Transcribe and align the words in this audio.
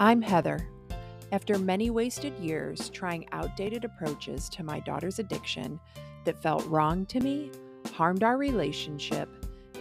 I'm 0.00 0.22
Heather. 0.22 0.66
After 1.30 1.56
many 1.56 1.88
wasted 1.88 2.36
years 2.40 2.90
trying 2.90 3.28
outdated 3.30 3.84
approaches 3.84 4.48
to 4.48 4.64
my 4.64 4.80
daughter's 4.80 5.20
addiction 5.20 5.78
that 6.24 6.42
felt 6.42 6.66
wrong 6.66 7.06
to 7.06 7.20
me, 7.20 7.52
harmed 7.92 8.24
our 8.24 8.36
relationship, 8.36 9.28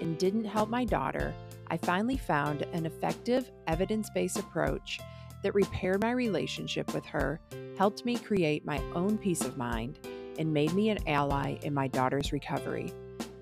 and 0.01 0.15
didn't 0.19 0.45
help 0.45 0.69
my 0.69 0.85
daughter, 0.85 1.33
I 1.69 1.77
finally 1.77 2.17
found 2.17 2.61
an 2.73 2.85
effective, 2.85 3.49
evidence 3.65 4.11
based 4.13 4.37
approach 4.37 4.99
that 5.41 5.55
repaired 5.55 6.03
my 6.03 6.11
relationship 6.11 6.93
with 6.93 7.07
her, 7.07 7.39
helped 7.75 8.05
me 8.05 8.15
create 8.15 8.63
my 8.63 8.79
own 8.93 9.17
peace 9.17 9.41
of 9.41 9.57
mind, 9.57 9.97
and 10.37 10.53
made 10.53 10.73
me 10.73 10.89
an 10.89 10.99
ally 11.07 11.57
in 11.63 11.73
my 11.73 11.87
daughter's 11.87 12.31
recovery. 12.31 12.93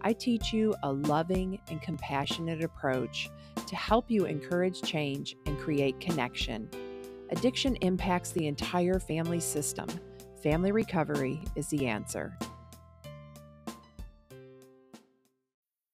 I 0.03 0.13
teach 0.13 0.53
you 0.53 0.73
a 0.83 0.93
loving 0.93 1.59
and 1.67 1.81
compassionate 1.81 2.63
approach 2.63 3.29
to 3.67 3.75
help 3.75 4.09
you 4.09 4.25
encourage 4.25 4.81
change 4.81 5.35
and 5.45 5.57
create 5.59 5.99
connection. 5.99 6.69
Addiction 7.29 7.75
impacts 7.77 8.31
the 8.31 8.47
entire 8.47 8.99
family 8.99 9.39
system. 9.39 9.87
Family 10.43 10.71
recovery 10.71 11.41
is 11.55 11.67
the 11.67 11.87
answer. 11.87 12.37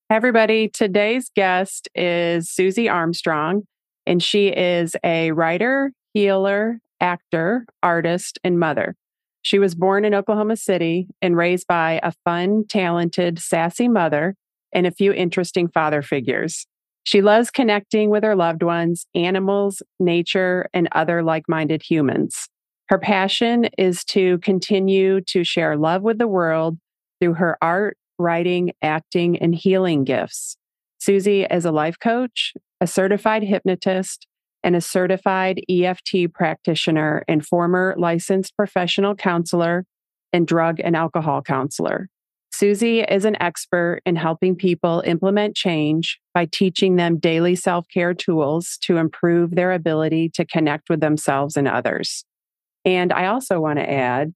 Everybody, 0.09 0.69
today's 0.69 1.29
guest 1.35 1.89
is 1.93 2.49
Susie 2.49 2.87
Armstrong, 2.87 3.63
and 4.05 4.23
she 4.23 4.47
is 4.47 4.95
a 5.03 5.31
writer, 5.31 5.91
healer, 6.13 6.79
actor, 7.01 7.65
artist, 7.83 8.39
and 8.43 8.57
mother. 8.57 8.95
She 9.41 9.59
was 9.59 9.75
born 9.75 10.05
in 10.05 10.13
Oklahoma 10.13 10.55
City 10.55 11.07
and 11.21 11.37
raised 11.37 11.67
by 11.67 11.99
a 12.03 12.13
fun, 12.23 12.63
talented, 12.67 13.39
sassy 13.39 13.87
mother 13.87 14.35
and 14.73 14.85
a 14.85 14.91
few 14.91 15.13
interesting 15.13 15.67
father 15.67 16.01
figures. 16.01 16.67
She 17.07 17.21
loves 17.21 17.49
connecting 17.49 18.09
with 18.09 18.25
her 18.25 18.35
loved 18.35 18.63
ones, 18.63 19.05
animals, 19.15 19.81
nature, 19.97 20.67
and 20.73 20.89
other 20.91 21.23
like 21.23 21.47
minded 21.47 21.81
humans. 21.81 22.49
Her 22.89 22.99
passion 22.99 23.69
is 23.77 24.03
to 24.09 24.39
continue 24.39 25.21
to 25.21 25.45
share 25.45 25.77
love 25.77 26.01
with 26.01 26.17
the 26.17 26.27
world 26.27 26.77
through 27.21 27.35
her 27.35 27.57
art, 27.61 27.97
writing, 28.19 28.73
acting, 28.81 29.37
and 29.37 29.55
healing 29.55 30.03
gifts. 30.03 30.57
Susie 30.97 31.43
is 31.43 31.63
a 31.63 31.71
life 31.71 31.97
coach, 31.97 32.53
a 32.81 32.87
certified 32.87 33.43
hypnotist, 33.43 34.27
and 34.61 34.75
a 34.75 34.81
certified 34.81 35.61
EFT 35.69 36.33
practitioner 36.33 37.23
and 37.29 37.47
former 37.47 37.95
licensed 37.97 38.53
professional 38.57 39.15
counselor 39.15 39.85
and 40.33 40.45
drug 40.45 40.81
and 40.81 40.93
alcohol 40.93 41.41
counselor. 41.41 42.09
Susie 42.57 43.01
is 43.01 43.23
an 43.23 43.39
expert 43.39 44.01
in 44.03 44.15
helping 44.15 44.55
people 44.55 45.03
implement 45.05 45.55
change 45.55 46.19
by 46.33 46.45
teaching 46.45 46.95
them 46.95 47.19
daily 47.19 47.55
self 47.55 47.85
care 47.93 48.15
tools 48.15 48.79
to 48.81 48.97
improve 48.97 49.51
their 49.51 49.73
ability 49.73 50.29
to 50.29 50.43
connect 50.43 50.89
with 50.89 50.99
themselves 50.99 51.55
and 51.55 51.67
others. 51.67 52.25
And 52.83 53.13
I 53.13 53.27
also 53.27 53.59
want 53.59 53.77
to 53.77 53.87
add 53.87 54.33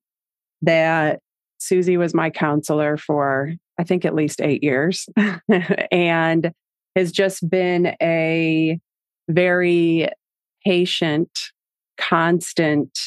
that 0.62 1.20
Susie 1.58 1.98
was 1.98 2.14
my 2.14 2.30
counselor 2.30 2.96
for 2.96 3.54
I 3.80 3.84
think 3.86 4.06
at 4.06 4.14
least 4.14 4.40
eight 4.40 4.64
years, 4.64 5.10
and 5.92 6.52
has 6.96 7.12
just 7.12 7.50
been 7.50 7.96
a 8.04 8.80
very 9.30 10.10
patient, 10.64 11.32
constant 11.98 13.00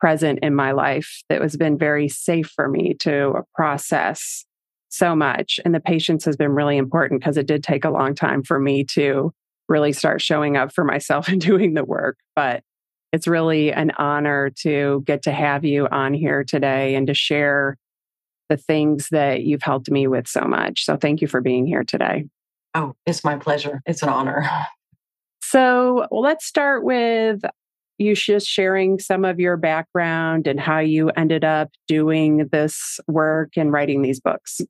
present 0.00 0.40
in 0.42 0.56
my 0.56 0.72
life 0.72 1.22
that 1.28 1.40
has 1.40 1.56
been 1.56 1.78
very 1.78 2.08
safe 2.08 2.50
for 2.56 2.68
me 2.68 2.94
to 2.94 3.44
process 3.54 4.44
so 4.96 5.14
much. 5.14 5.60
And 5.64 5.74
the 5.74 5.80
patience 5.80 6.24
has 6.24 6.36
been 6.36 6.52
really 6.52 6.76
important 6.76 7.20
because 7.20 7.36
it 7.36 7.46
did 7.46 7.62
take 7.62 7.84
a 7.84 7.90
long 7.90 8.14
time 8.14 8.42
for 8.42 8.58
me 8.58 8.84
to 8.84 9.32
really 9.68 9.92
start 9.92 10.22
showing 10.22 10.56
up 10.56 10.72
for 10.72 10.84
myself 10.84 11.28
and 11.28 11.40
doing 11.40 11.74
the 11.74 11.84
work. 11.84 12.18
But 12.34 12.62
it's 13.12 13.26
really 13.26 13.72
an 13.72 13.92
honor 13.98 14.50
to 14.62 15.02
get 15.06 15.22
to 15.22 15.32
have 15.32 15.64
you 15.64 15.86
on 15.88 16.12
here 16.12 16.44
today 16.44 16.94
and 16.94 17.06
to 17.06 17.14
share 17.14 17.76
the 18.48 18.56
things 18.56 19.08
that 19.10 19.42
you've 19.42 19.62
helped 19.62 19.90
me 19.90 20.06
with 20.06 20.28
so 20.28 20.42
much. 20.42 20.84
So 20.84 20.96
thank 20.96 21.20
you 21.20 21.28
for 21.28 21.40
being 21.40 21.66
here 21.66 21.84
today. 21.84 22.26
Oh, 22.74 22.94
it's 23.06 23.24
my 23.24 23.36
pleasure. 23.36 23.80
It's 23.86 24.02
an 24.02 24.08
honor. 24.08 24.48
So 25.42 26.08
well, 26.10 26.22
let's 26.22 26.44
start 26.44 26.82
with 26.82 27.40
you 27.98 28.16
just 28.16 28.48
sharing 28.48 28.98
some 28.98 29.24
of 29.24 29.38
your 29.38 29.56
background 29.56 30.48
and 30.48 30.58
how 30.58 30.80
you 30.80 31.10
ended 31.10 31.44
up 31.44 31.70
doing 31.86 32.48
this 32.50 32.98
work 33.06 33.50
and 33.56 33.72
writing 33.72 34.02
these 34.02 34.18
books. 34.18 34.60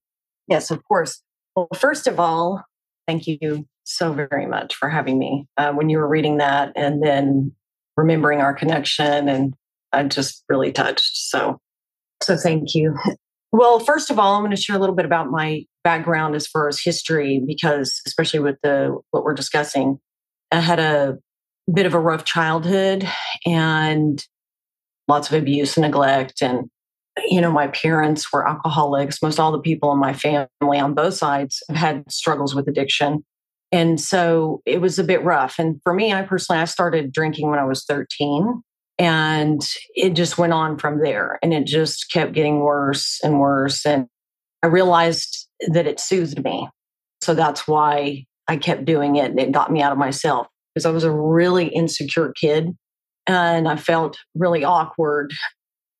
Yes, 0.49 0.71
of 0.71 0.84
course. 0.84 1.23
Well, 1.55 1.69
first 1.75 2.07
of 2.07 2.21
all, 2.21 2.65
thank 3.07 3.27
you 3.27 3.67
so 3.84 4.12
very 4.12 4.47
much 4.47 4.75
for 4.75 4.89
having 4.89 5.19
me. 5.19 5.47
Uh, 5.57 5.73
when 5.73 5.89
you 5.89 5.99
were 5.99 6.09
reading 6.09 6.39
that 6.39 6.73
and 6.77 7.03
then 7.03 7.53
remembering 7.97 8.41
our 8.41 8.53
connection, 8.53 9.29
and 9.29 9.55
I'm 9.93 10.09
just 10.09 10.45
really 10.49 10.73
touched. 10.73 11.17
So, 11.17 11.61
so 12.23 12.37
thank 12.37 12.75
you. 12.75 12.97
Well, 13.53 13.79
first 13.79 14.11
of 14.11 14.19
all, 14.19 14.35
I'm 14.35 14.43
going 14.43 14.55
to 14.55 14.61
share 14.61 14.77
a 14.77 14.79
little 14.79 14.95
bit 14.95 15.06
about 15.06 15.31
my 15.31 15.65
background 15.83 16.35
as 16.35 16.47
far 16.47 16.69
as 16.69 16.83
history, 16.83 17.43
because 17.47 18.03
especially 18.05 18.41
with 18.41 18.56
the 18.62 18.99
what 19.12 19.25
we're 19.25 19.33
discussing, 19.33 19.99
I 20.53 20.61
had 20.61 20.79
a 20.79 21.17
bit 21.73 21.87
of 21.87 21.95
a 21.95 22.01
rough 22.01 22.25
childhood 22.25 23.09
and 23.47 24.23
lots 25.09 25.29
of 25.29 25.41
abuse 25.41 25.77
and 25.77 25.83
neglect. 25.83 26.43
And, 26.43 26.69
you 27.25 27.41
know, 27.41 27.50
my 27.50 27.69
parents 27.69 28.32
were 28.32 28.47
alcoholics. 28.47 29.22
Most 29.22 29.41
all 29.41 29.53
the 29.53 29.59
people 29.59 29.93
in 29.93 29.99
my 29.99 30.12
family 30.12 30.49
on 30.62 30.94
both 30.94 31.15
sides 31.15 31.62
have 31.69 31.77
had 31.77 32.12
struggles 32.12 32.54
with 32.54 32.69
addiction. 32.69 33.25
And 33.72 34.00
so 34.00 34.62
it 34.65 34.81
was 34.81 34.99
a 34.99 35.04
bit 35.04 35.25
rough. 35.25 35.59
And 35.59 35.81
for 35.82 35.94
me, 35.94 36.12
I 36.12 36.22
personally, 36.22 36.60
I 36.60 36.66
started 36.66 37.12
drinking 37.12 37.50
when 37.50 37.59
I 37.59 37.65
was 37.65 37.84
13. 37.84 38.62
And 38.99 39.60
it 39.94 40.10
just 40.10 40.38
went 40.38 40.53
on 40.53 40.78
from 40.78 41.00
there. 41.03 41.38
And 41.43 41.53
it 41.53 41.66
just 41.66 42.10
kept 42.12 42.32
getting 42.32 42.60
worse 42.60 43.21
and 43.22 43.41
worse. 43.41 43.84
And 43.84 44.06
I 44.62 44.69
realized 44.69 45.49
that 45.69 45.87
it 45.87 46.00
soothed 46.00 46.43
me. 46.43 46.69
So 47.21 47.34
that's 47.34 47.66
why 47.66 48.25
I 48.49 48.56
kept 48.56 48.84
doing 48.84 49.16
it 49.16 49.31
and 49.31 49.41
it 49.41 49.53
got 49.53 49.72
me 49.72 49.82
out 49.82 49.93
of 49.93 49.99
myself 49.99 50.47
because 50.75 50.87
I 50.87 50.91
was 50.91 51.05
a 51.05 51.10
really 51.10 51.66
insecure 51.66 52.32
kid 52.38 52.71
and 53.26 53.69
I 53.69 53.76
felt 53.76 54.16
really 54.34 54.65
awkward. 54.65 55.32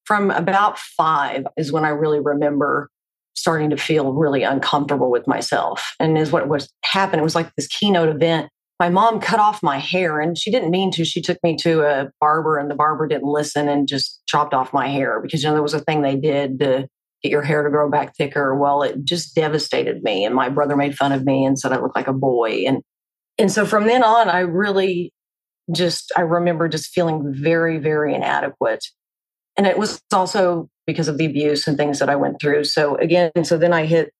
From 0.07 0.31
about 0.31 0.79
five 0.79 1.45
is 1.57 1.73
when 1.73 1.85
I 1.85 1.89
really 1.91 2.21
remember 2.21 2.91
starting 3.35 3.71
to 3.71 3.77
feel 3.77 4.13
really 4.13 4.43
uncomfortable 4.43 5.11
with 5.11 5.27
myself. 5.27 5.95
And 6.01 6.17
is 6.17 6.33
what 6.33 6.49
was 6.49 6.73
happened. 6.85 7.21
It 7.21 7.25
was 7.25 7.35
like 7.35 7.55
this 7.55 7.69
keynote 7.69 8.09
event. 8.09 8.49
My 8.81 8.89
mom 8.89 9.21
cut 9.21 9.41
off 9.41 9.63
my 9.63 9.79
hair 9.79 10.21
and 10.21 10.37
she 10.37 10.51
didn't 10.51 10.71
mean 10.71 10.91
to. 10.93 11.05
She 11.05 11.23
took 11.23 11.39
me 11.43 11.57
to 11.59 11.83
a 11.83 12.11
barber 12.21 12.59
and 12.59 12.71
the 12.71 12.75
barber 12.75 13.07
didn't 13.07 13.29
listen 13.29 13.69
and 13.69 13.89
just 13.89 14.21
chopped 14.27 14.53
off 14.53 14.73
my 14.73 14.89
hair 14.89 15.21
because 15.21 15.43
you 15.43 15.49
know 15.49 15.55
there 15.55 15.63
was 15.63 15.75
a 15.75 15.81
thing 15.81 16.03
they 16.03 16.17
did 16.17 16.59
to 16.61 16.89
get 17.23 17.33
your 17.33 17.43
hair 17.43 17.63
to 17.63 17.71
grow 17.71 17.91
back 17.91 18.17
thicker. 18.17 18.55
Well, 18.55 18.83
it 18.83 19.05
just 19.05 19.35
devastated 19.35 20.03
me. 20.03 20.25
And 20.25 20.35
my 20.35 20.49
brother 20.49 20.77
made 20.77 20.97
fun 20.97 21.13
of 21.13 21.25
me 21.25 21.45
and 21.45 21.59
said 21.59 21.73
I 21.73 21.81
looked 21.81 21.97
like 21.97 22.09
a 22.09 22.13
boy. 22.13 22.65
And 22.67 22.83
and 23.39 23.53
so 23.53 23.67
from 23.67 23.87
then 23.87 24.03
on, 24.03 24.29
I 24.29 24.41
really 24.41 25.13
just 25.73 26.13
I 26.17 26.23
remember 26.23 26.69
just 26.69 26.91
feeling 26.91 27.35
very, 27.35 27.79
very 27.79 28.15
inadequate. 28.15 28.85
And 29.57 29.67
it 29.67 29.79
was 29.79 30.01
also 30.13 30.69
because 30.87 31.09
of 31.09 31.19
the 31.19 31.27
abuse 31.27 31.67
and 31.67 31.77
things 31.77 31.99
that 31.99 32.11
I 32.11 32.17
went 32.17 32.41
through. 32.41 32.65
So 32.65 32.97
again, 32.97 33.31
so 33.43 33.59
then 33.59 33.73
I 33.73 33.87
hit 33.87 34.13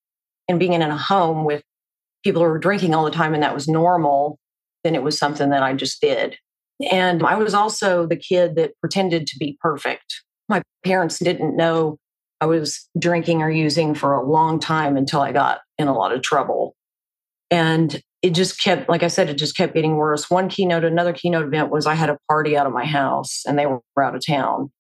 and 0.49 0.59
being 0.59 0.73
in 0.73 0.83
a 0.83 0.97
home 0.97 1.45
with 1.45 1.63
people 2.25 2.43
who 2.43 2.49
were 2.49 2.59
drinking 2.59 2.95
all 2.95 3.05
the 3.05 3.11
time 3.11 3.35
and 3.35 3.43
that 3.43 3.55
was 3.55 3.69
normal, 3.69 4.39
then 4.85 4.95
it 4.95 5.03
was 5.03 5.19
something 5.19 5.51
that 5.51 5.63
I 5.63 5.75
just 5.75 6.01
did. 6.01 6.37
And 6.91 7.23
I 7.23 7.37
was 7.37 7.55
also 7.55 8.07
the 8.07 8.17
kid 8.17 8.57
that 8.57 8.73
pretended 8.81 9.27
to 9.29 9.39
be 9.39 9.59
perfect. 9.61 10.23
My 10.49 10.63
parents 10.85 11.19
didn't 11.19 11.57
know 11.57 11.99
I 12.41 12.47
was 12.47 12.89
drinking 12.99 13.43
or 13.43 13.51
using 13.51 13.95
for 13.95 14.15
a 14.15 14.25
long 14.25 14.61
time 14.61 14.97
until 14.97 15.23
I 15.23 15.33
got 15.33 15.61
in 15.79 15.89
a 15.89 15.95
lot 15.95 16.13
of 16.13 16.23
trouble. 16.23 16.75
And 17.51 18.01
it 18.23 18.31
just 18.31 18.63
kept, 18.63 18.89
like 18.89 19.03
I 19.03 19.09
said, 19.09 19.31
it 19.31 19.39
just 19.39 19.57
kept 19.57 19.75
getting 19.75 19.97
worse. 19.97 20.31
One 20.31 20.49
keynote, 20.49 20.85
another 20.85 21.13
keynote 21.13 21.47
event 21.47 21.71
was 21.71 21.87
I 21.87 21.95
had 21.95 22.11
a 22.11 22.19
party 22.29 22.57
out 22.57 22.67
of 22.67 22.73
my 22.73 22.85
house 22.85 23.43
and 23.47 23.59
they 23.59 23.67
were 23.67 23.81
out 23.99 24.17
of 24.17 24.27
town. 24.27 24.71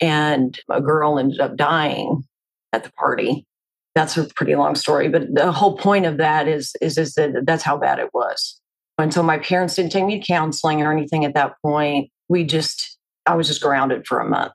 And 0.00 0.58
a 0.70 0.80
girl 0.80 1.18
ended 1.18 1.40
up 1.40 1.56
dying 1.56 2.24
at 2.72 2.84
the 2.84 2.92
party. 2.92 3.46
That's 3.94 4.16
a 4.16 4.26
pretty 4.34 4.54
long 4.54 4.76
story, 4.76 5.08
but 5.08 5.34
the 5.34 5.50
whole 5.52 5.76
point 5.76 6.06
of 6.06 6.16
that 6.18 6.46
is 6.46 6.72
is 6.80 6.96
is 6.96 7.14
that 7.14 7.44
that's 7.44 7.64
how 7.64 7.76
bad 7.76 7.98
it 7.98 8.14
was. 8.14 8.60
And 8.98 9.12
so 9.12 9.22
my 9.22 9.38
parents 9.38 9.74
didn't 9.74 9.92
take 9.92 10.04
me 10.04 10.20
to 10.20 10.26
counseling 10.26 10.82
or 10.82 10.92
anything 10.92 11.24
at 11.24 11.34
that 11.34 11.54
point. 11.62 12.10
We 12.28 12.44
just 12.44 12.98
I 13.26 13.34
was 13.34 13.48
just 13.48 13.62
grounded 13.62 14.06
for 14.06 14.20
a 14.20 14.28
month 14.28 14.54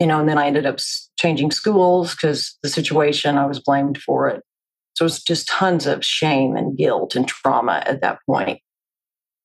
you 0.00 0.06
know, 0.06 0.20
and 0.20 0.28
then 0.28 0.38
I 0.38 0.46
ended 0.46 0.66
up 0.66 0.78
changing 1.18 1.50
schools 1.50 2.14
because 2.14 2.56
the 2.62 2.68
situation 2.68 3.38
I 3.38 3.46
was 3.46 3.60
blamed 3.60 3.98
for 3.98 4.28
it. 4.28 4.42
So 4.94 5.04
it 5.04 5.06
was 5.06 5.22
just 5.22 5.48
tons 5.48 5.86
of 5.86 6.04
shame 6.04 6.56
and 6.56 6.76
guilt 6.76 7.16
and 7.16 7.26
trauma 7.26 7.82
at 7.86 8.00
that 8.00 8.18
point. 8.26 8.60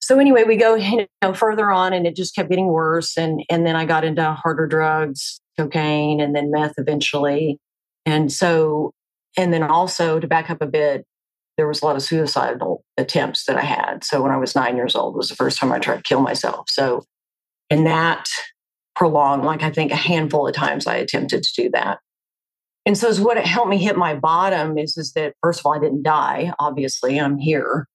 So 0.01 0.19
anyway, 0.19 0.43
we 0.43 0.57
go 0.57 0.75
you 0.75 1.07
know 1.21 1.33
further 1.33 1.71
on, 1.71 1.93
and 1.93 2.07
it 2.07 2.15
just 2.15 2.35
kept 2.35 2.49
getting 2.49 2.67
worse. 2.67 3.17
And 3.17 3.43
and 3.49 3.65
then 3.65 3.75
I 3.75 3.85
got 3.85 4.03
into 4.05 4.23
harder 4.33 4.67
drugs, 4.67 5.39
cocaine, 5.57 6.21
and 6.21 6.35
then 6.35 6.51
meth 6.51 6.73
eventually. 6.77 7.59
And 8.05 8.31
so, 8.31 8.91
and 9.37 9.53
then 9.53 9.63
also 9.63 10.19
to 10.19 10.27
back 10.27 10.49
up 10.49 10.61
a 10.61 10.67
bit, 10.67 11.05
there 11.57 11.67
was 11.67 11.81
a 11.81 11.85
lot 11.85 11.95
of 11.95 12.01
suicidal 12.03 12.83
attempts 12.97 13.45
that 13.45 13.57
I 13.57 13.61
had. 13.61 14.03
So 14.03 14.21
when 14.23 14.31
I 14.31 14.37
was 14.37 14.55
nine 14.55 14.75
years 14.77 14.95
old 14.95 15.15
was 15.15 15.29
the 15.29 15.35
first 15.35 15.59
time 15.59 15.71
I 15.71 15.79
tried 15.79 15.97
to 15.97 16.03
kill 16.03 16.21
myself. 16.21 16.69
So 16.69 17.03
And 17.69 17.85
that 17.87 18.27
prolonged, 18.95 19.45
like 19.45 19.63
I 19.63 19.71
think 19.71 19.91
a 19.91 19.95
handful 19.95 20.47
of 20.47 20.55
times 20.55 20.87
I 20.87 20.95
attempted 20.97 21.43
to 21.43 21.63
do 21.63 21.69
that. 21.71 21.99
And 22.85 22.97
so, 22.97 23.07
is 23.09 23.21
what 23.21 23.37
helped 23.37 23.69
me 23.69 23.77
hit 23.77 23.97
my 23.97 24.15
bottom 24.15 24.77
is, 24.77 24.97
is 24.97 25.13
that 25.13 25.35
first 25.43 25.59
of 25.61 25.65
all, 25.67 25.75
I 25.75 25.79
didn't 25.79 26.03
die. 26.03 26.53
Obviously, 26.59 27.19
I'm 27.19 27.37
here. 27.37 27.87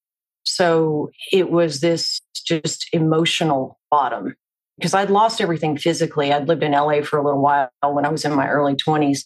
So 0.56 1.10
it 1.32 1.50
was 1.50 1.80
this 1.80 2.22
just 2.46 2.88
emotional 2.94 3.78
bottom 3.90 4.34
because 4.78 4.94
I'd 4.94 5.10
lost 5.10 5.42
everything 5.42 5.76
physically. 5.76 6.32
I'd 6.32 6.48
lived 6.48 6.62
in 6.62 6.72
LA 6.72 7.02
for 7.02 7.18
a 7.18 7.24
little 7.24 7.42
while 7.42 7.68
when 7.82 8.06
I 8.06 8.08
was 8.08 8.24
in 8.24 8.34
my 8.34 8.48
early 8.48 8.74
20s. 8.74 9.24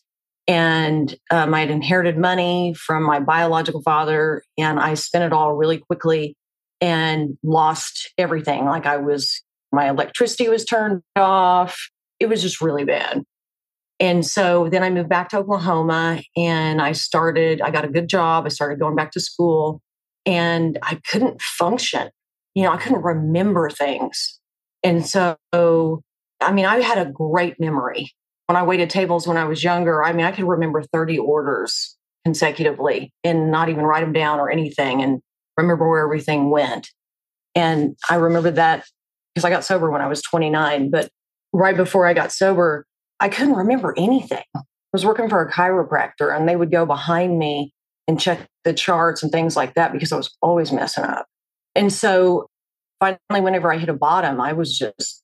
And 0.49 1.15
um, 1.31 1.55
I 1.55 1.61
had 1.61 1.71
inherited 1.71 2.19
money 2.19 2.75
from 2.75 3.05
my 3.05 3.21
biological 3.21 3.81
father, 3.83 4.43
and 4.59 4.81
I 4.81 4.95
spent 4.95 5.23
it 5.23 5.33
all 5.33 5.55
really 5.55 5.79
quickly 5.79 6.37
and 6.81 7.39
lost 7.45 8.11
everything. 8.19 8.65
Like 8.65 8.87
I 8.87 8.97
was, 8.97 9.41
my 9.71 9.89
electricity 9.89 10.49
was 10.49 10.65
turned 10.65 11.03
off. 11.15 11.79
It 12.19 12.29
was 12.29 12.43
just 12.43 12.61
really 12.61 12.85
bad. 12.85 13.23
And 14.01 14.27
so 14.27 14.69
then 14.69 14.83
I 14.83 14.91
moved 14.91 15.11
back 15.11 15.29
to 15.29 15.39
Oklahoma 15.39 16.23
and 16.37 16.83
I 16.83 16.93
started, 16.93 17.61
I 17.61 17.71
got 17.71 17.85
a 17.85 17.89
good 17.89 18.09
job. 18.09 18.47
I 18.47 18.49
started 18.49 18.81
going 18.81 18.97
back 18.97 19.13
to 19.13 19.21
school 19.21 19.81
and 20.27 20.79
I 20.83 21.01
couldn't 21.11 21.41
function. 21.41 22.11
You 22.55 22.65
know, 22.65 22.73
I 22.73 22.77
couldn't 22.77 23.03
remember 23.03 23.71
things. 23.71 24.39
And 24.83 25.07
so, 25.07 25.37
I 25.53 26.53
mean, 26.53 26.65
I 26.65 26.81
had 26.81 26.99
a 26.99 27.11
great 27.11 27.61
memory. 27.61 28.13
When 28.47 28.57
I 28.57 28.63
waited 28.65 28.91
tables 28.91 29.29
when 29.29 29.37
I 29.37 29.45
was 29.45 29.63
younger, 29.63 30.03
I 30.03 30.13
mean, 30.13 30.27
I 30.27 30.33
could 30.33 30.47
remember 30.47 30.83
30 30.83 31.19
orders 31.19 31.97
consecutively 32.25 33.13
and 33.23 33.51
not 33.51 33.69
even 33.69 33.85
write 33.85 34.01
them 34.01 34.13
down 34.13 34.41
or 34.41 34.51
anything 34.51 35.03
and 35.03 35.21
remember 35.57 35.89
where 35.89 36.03
everything 36.03 36.51
went. 36.51 36.91
And 37.55 37.97
I 38.09 38.17
remember 38.17 38.51
that 38.53 38.85
because 39.35 39.45
I 39.45 39.51
got 39.51 39.65
sober 39.65 39.91
when 39.91 40.01
I 40.01 40.09
was 40.09 40.23
29. 40.23 40.91
But 40.91 41.11
right 41.53 41.77
before 41.77 42.07
I 42.07 42.15
got 42.15 42.33
sober, 42.33 42.87
I 43.21 43.29
couldn't 43.29 43.55
remember 43.55 43.95
anything. 43.97 44.43
I 44.55 44.61
was 44.93 45.07
working 45.07 45.29
for 45.29 45.41
a 45.41 45.51
chiropractor 45.53 46.37
and 46.37 46.49
they 46.49 46.57
would 46.57 46.73
go 46.73 46.87
behind 46.87 47.39
me 47.39 47.73
and 48.11 48.21
check 48.21 48.45
the 48.65 48.75
charts 48.75 49.23
and 49.23 49.31
things 49.31 49.55
like 49.55 49.75
that 49.75 49.93
because 49.93 50.11
I 50.11 50.17
was 50.17 50.37
always 50.43 50.73
messing 50.73 51.05
up. 51.05 51.27
And 51.77 51.93
so 51.93 52.49
finally, 52.99 53.41
whenever 53.41 53.73
I 53.73 53.79
hit 53.79 53.89
a 53.89 53.95
bottom, 53.95 54.41
I 54.41 54.53
was 54.53 54.77
just 54.77 55.23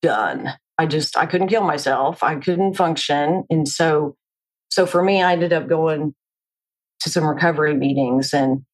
done. 0.00 0.48
I 0.78 0.86
just, 0.86 1.14
I 1.14 1.26
couldn't 1.26 1.48
kill 1.48 1.62
myself. 1.62 2.22
I 2.22 2.36
couldn't 2.36 2.72
function. 2.72 3.44
And 3.50 3.68
so, 3.68 4.16
so 4.70 4.86
for 4.86 5.02
me, 5.02 5.22
I 5.22 5.34
ended 5.34 5.52
up 5.52 5.68
going 5.68 6.14
to 7.00 7.10
some 7.10 7.26
recovery 7.26 7.74
meetings 7.74 8.32
and, 8.32 8.64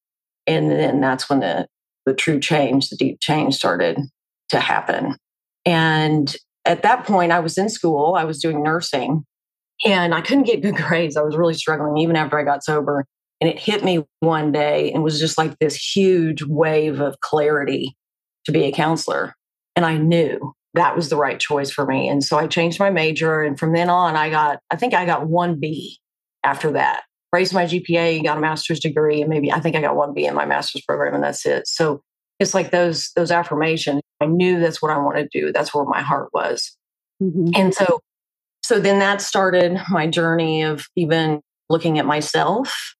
and 0.46 0.70
then 0.70 1.00
that's 1.00 1.28
when 1.28 1.40
the, 1.40 1.66
the 2.06 2.14
true 2.14 2.38
change, 2.38 2.90
the 2.90 2.96
deep 2.96 3.18
change 3.20 3.56
started 3.56 3.98
to 4.50 4.60
happen. 4.60 5.16
And 5.66 6.32
at 6.64 6.82
that 6.82 7.04
point, 7.04 7.32
I 7.32 7.40
was 7.40 7.58
in 7.58 7.68
school, 7.68 8.14
I 8.14 8.22
was 8.22 8.38
doing 8.38 8.62
nursing, 8.62 9.24
and 9.84 10.14
I 10.14 10.20
couldn't 10.20 10.44
get 10.44 10.62
good 10.62 10.76
grades. 10.86 11.16
I 11.16 11.22
was 11.22 11.36
really 11.36 11.54
struggling 11.54 11.98
even 11.98 12.14
after 12.14 12.38
I 12.38 12.44
got 12.44 12.62
sober. 12.62 13.04
And 13.40 13.48
it 13.48 13.58
hit 13.58 13.84
me 13.84 14.04
one 14.20 14.52
day 14.52 14.90
and 14.92 15.02
was 15.02 15.20
just 15.20 15.38
like 15.38 15.58
this 15.58 15.76
huge 15.76 16.42
wave 16.42 17.00
of 17.00 17.20
clarity 17.20 17.96
to 18.46 18.52
be 18.52 18.64
a 18.64 18.72
counselor. 18.72 19.34
And 19.76 19.86
I 19.86 19.96
knew 19.96 20.54
that 20.74 20.96
was 20.96 21.08
the 21.08 21.16
right 21.16 21.38
choice 21.38 21.70
for 21.70 21.86
me. 21.86 22.08
And 22.08 22.22
so 22.22 22.36
I 22.36 22.46
changed 22.46 22.80
my 22.80 22.90
major. 22.90 23.42
And 23.42 23.58
from 23.58 23.72
then 23.72 23.88
on, 23.88 24.16
I 24.16 24.30
got, 24.30 24.58
I 24.70 24.76
think 24.76 24.94
I 24.94 25.06
got 25.06 25.28
one 25.28 25.60
B 25.60 25.98
after 26.42 26.72
that. 26.72 27.04
Raised 27.32 27.52
my 27.52 27.64
GPA, 27.64 28.24
got 28.24 28.38
a 28.38 28.40
master's 28.40 28.80
degree, 28.80 29.20
and 29.20 29.28
maybe 29.28 29.52
I 29.52 29.60
think 29.60 29.76
I 29.76 29.82
got 29.82 29.96
one 29.96 30.14
B 30.14 30.24
in 30.24 30.34
my 30.34 30.46
master's 30.46 30.80
program, 30.80 31.14
and 31.14 31.22
that's 31.22 31.44
it. 31.44 31.68
So 31.68 32.00
it's 32.38 32.54
like 32.54 32.70
those 32.70 33.10
those 33.16 33.30
affirmations. 33.30 34.00
I 34.22 34.24
knew 34.24 34.58
that's 34.58 34.80
what 34.80 34.90
I 34.90 34.96
wanted 34.96 35.30
to 35.30 35.40
do. 35.40 35.52
That's 35.52 35.74
where 35.74 35.84
my 35.84 36.00
heart 36.00 36.30
was. 36.32 36.74
Mm-hmm. 37.22 37.50
And 37.54 37.74
so 37.74 38.00
so 38.62 38.80
then 38.80 38.98
that 39.00 39.20
started 39.20 39.78
my 39.90 40.06
journey 40.06 40.62
of 40.62 40.86
even 40.96 41.42
looking 41.68 41.98
at 41.98 42.06
myself 42.06 42.94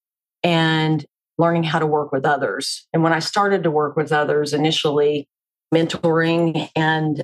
and 0.48 1.04
learning 1.36 1.62
how 1.62 1.78
to 1.78 1.86
work 1.86 2.10
with 2.10 2.24
others. 2.24 2.86
And 2.94 3.02
when 3.02 3.12
I 3.12 3.18
started 3.18 3.62
to 3.64 3.70
work 3.70 3.96
with 3.96 4.12
others 4.12 4.54
initially 4.54 5.28
mentoring 5.72 6.70
and 6.74 7.22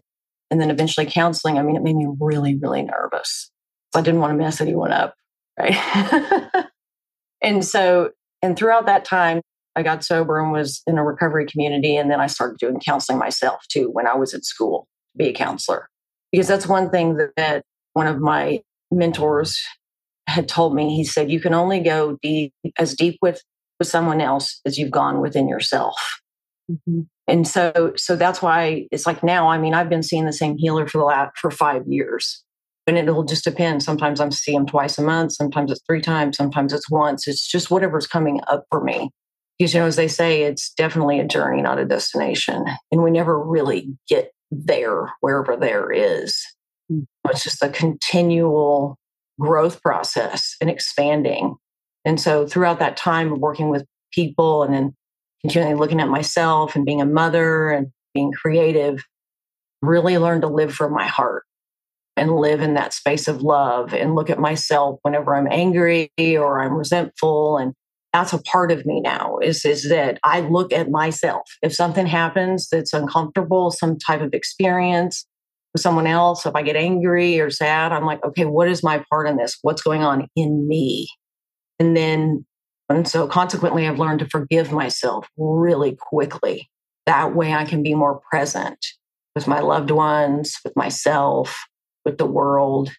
and 0.51 0.61
then 0.61 0.71
eventually 0.71 1.07
counseling, 1.07 1.59
I 1.59 1.63
mean 1.63 1.75
it 1.75 1.83
made 1.83 1.97
me 1.97 2.07
really 2.21 2.57
really 2.57 2.83
nervous. 2.83 3.51
I 3.97 4.03
didn't 4.03 4.21
want 4.21 4.33
to 4.33 4.37
mess 4.37 4.61
anyone 4.61 4.93
up, 4.93 5.15
right? 5.59 6.67
and 7.43 7.65
so 7.65 8.11
and 8.43 8.59
throughout 8.59 8.85
that 8.87 9.07
time 9.07 9.41
I 9.75 9.83
got 9.83 10.05
sober 10.05 10.39
and 10.39 10.53
was 10.53 10.83
in 10.87 10.99
a 10.99 11.05
recovery 11.05 11.47
community. 11.47 11.97
And 11.97 12.11
then 12.11 12.21
I 12.21 12.27
started 12.27 12.59
doing 12.59 12.79
counseling 12.79 13.19
myself 13.19 13.67
too 13.69 13.89
when 13.91 14.07
I 14.07 14.15
was 14.15 14.35
at 14.35 14.45
school 14.45 14.87
to 15.13 15.19
be 15.25 15.31
a 15.31 15.33
counselor. 15.33 15.89
Because 16.31 16.47
that's 16.47 16.67
one 16.67 16.91
thing 16.91 17.17
that, 17.17 17.31
that 17.39 17.65
one 17.95 18.07
of 18.07 18.21
my 18.21 18.61
mentors 18.91 19.61
had 20.27 20.49
told 20.49 20.75
me. 20.75 20.97
He 20.97 21.05
said, 21.05 21.31
You 21.31 21.41
can 21.41 21.55
only 21.55 21.81
go 21.81 22.19
deep, 22.23 22.53
as 22.79 22.95
deep 22.95 23.19
with, 23.23 23.43
with 23.79 23.89
someone 23.89 24.21
else 24.21 24.61
as 24.65 24.79
you've 24.79 24.91
gone 24.91 25.21
within 25.21 25.49
yourself. 25.49 25.97
Mm-hmm. 26.71 27.03
And 27.27 27.49
so, 27.49 27.93
so 27.97 28.17
that's 28.17 28.43
why 28.43 28.87
it's 28.91 29.07
like 29.07 29.23
now, 29.23 29.49
I 29.49 29.59
mean, 29.59 29.75
I've 29.75 29.89
been 29.89 30.03
seeing 30.03 30.27
the 30.27 30.33
same 30.33 30.57
healer 30.59 30.87
for 30.87 30.99
the 30.99 31.05
last, 31.05 31.39
for 31.39 31.51
five 31.51 31.83
years. 31.87 32.43
And 32.87 32.99
it'll 32.99 33.25
just 33.25 33.45
depend. 33.45 33.83
Sometimes 33.83 34.21
I'm 34.21 34.31
seeing 34.31 34.59
him 34.59 34.67
twice 34.67 34.99
a 34.99 35.03
month. 35.03 35.33
Sometimes 35.33 35.71
it's 35.71 35.81
three 35.87 36.03
times. 36.03 36.37
Sometimes 36.37 36.73
it's 36.75 36.91
once. 36.91 37.27
It's 37.27 37.51
just 37.51 37.71
whatever's 37.71 38.07
coming 38.07 38.41
up 38.47 38.65
for 38.71 38.85
me 38.85 39.11
because 39.59 39.75
you 39.75 39.81
know 39.81 39.87
as 39.87 39.97
they 39.97 40.09
say 40.09 40.43
it's 40.43 40.73
definitely 40.75 41.21
a 41.21 41.27
journey 41.27 41.63
not 41.63 41.79
a 41.79 41.85
destination 41.85 42.65
and 42.91 43.03
we 43.03 43.11
never 43.11 43.39
really 43.39 43.89
get 44.09 44.33
there 44.51 45.13
wherever 45.21 45.57
there 45.57 45.91
is 45.91 46.45
hmm. 46.89 47.01
it's 47.29 47.45
just 47.45 47.63
a 47.63 47.69
continual 47.69 48.97
growth 49.41 49.83
process 49.83 50.57
and 50.61 50.71
expanding 50.71 51.57
and 52.05 52.21
so 52.21 52.47
throughout 52.47 52.79
that 52.79 52.97
time 52.97 53.33
of 53.33 53.39
working 53.39 53.69
with 53.69 53.85
people 54.13 54.63
and 54.63 54.75
then 54.75 54.95
continually 55.41 55.75
looking 55.75 56.01
at 56.01 56.09
myself 56.09 56.77
and 56.77 56.87
being 56.87 57.01
a 57.01 57.07
mother 57.07 57.71
and 57.71 57.89
being 58.15 58.33
creative 58.33 59.03
really 59.83 60.19
learned 60.19 60.43
to 60.43 60.49
live 60.49 60.73
from 60.73 60.93
my 60.93 61.07
heart 61.07 61.45
and 62.17 62.37
live 62.37 62.61
in 62.61 62.75
that 62.75 62.93
space 62.93 63.27
of 63.27 63.43
love 63.43 63.93
and 63.93 64.15
look 64.15 64.31
at 64.31 64.39
myself 64.39 64.99
whenever 65.03 65.35
i'm 65.35 65.49
angry 65.51 66.11
or 66.37 66.61
i'm 66.61 66.75
resentful 66.75 67.59
and 67.59 67.75
that's 68.15 68.33
a 68.33 68.43
part 68.43 68.71
of 68.71 68.87
me 68.87 69.01
now 69.01 69.39
is 69.43 69.65
is 69.65 69.89
that 69.89 70.21
I 70.23 70.39
look 70.41 70.73
at 70.73 70.89
myself. 70.89 71.51
If 71.63 71.75
something 71.75 72.07
happens 72.07 72.69
that's 72.69 72.93
uncomfortable, 72.93 73.73
some 73.73 73.99
type 73.99 74.21
of 74.21 74.33
experience 74.33 75.27
with 75.75 75.83
someone 75.83 76.07
else, 76.07 76.47
if 76.47 76.55
I 76.55 76.63
get 76.63 76.77
angry 76.77 77.41
or 77.41 77.51
sad, 77.51 77.93
I'm 77.93 78.07
like, 78.07 78.25
okay, 78.25 78.47
what 78.47 78.69
is 78.69 78.83
my 78.83 79.05
part 79.11 79.29
in 79.29 79.37
this? 79.37 79.59
What's 79.61 79.83
going 79.83 80.03
on 80.03 80.29
in 80.37 80.67
me? 80.67 81.09
And 81.79 81.97
then 81.97 82.47
and 82.89 83.09
so 83.09 83.27
consequently 83.27 83.87
I've 83.87 83.99
learned 83.99 84.21
to 84.21 84.29
forgive 84.29 84.71
myself 84.71 85.27
really 85.37 85.97
quickly. 85.99 86.71
That 87.07 87.35
way 87.35 87.53
I 87.53 87.65
can 87.65 87.83
be 87.83 87.95
more 87.95 88.21
present 88.31 88.79
with 89.35 89.47
my 89.47 89.61
loved 89.61 89.91
ones, 89.91 90.59
with 90.65 90.77
myself, 90.77 91.57
with 92.05 92.19
the 92.19 92.27
world, 92.27 92.91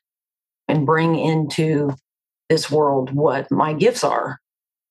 and 0.68 0.86
bring 0.86 1.18
into 1.18 1.96
this 2.50 2.70
world 2.70 3.12
what 3.12 3.50
my 3.52 3.74
gifts 3.74 4.04
are 4.04 4.40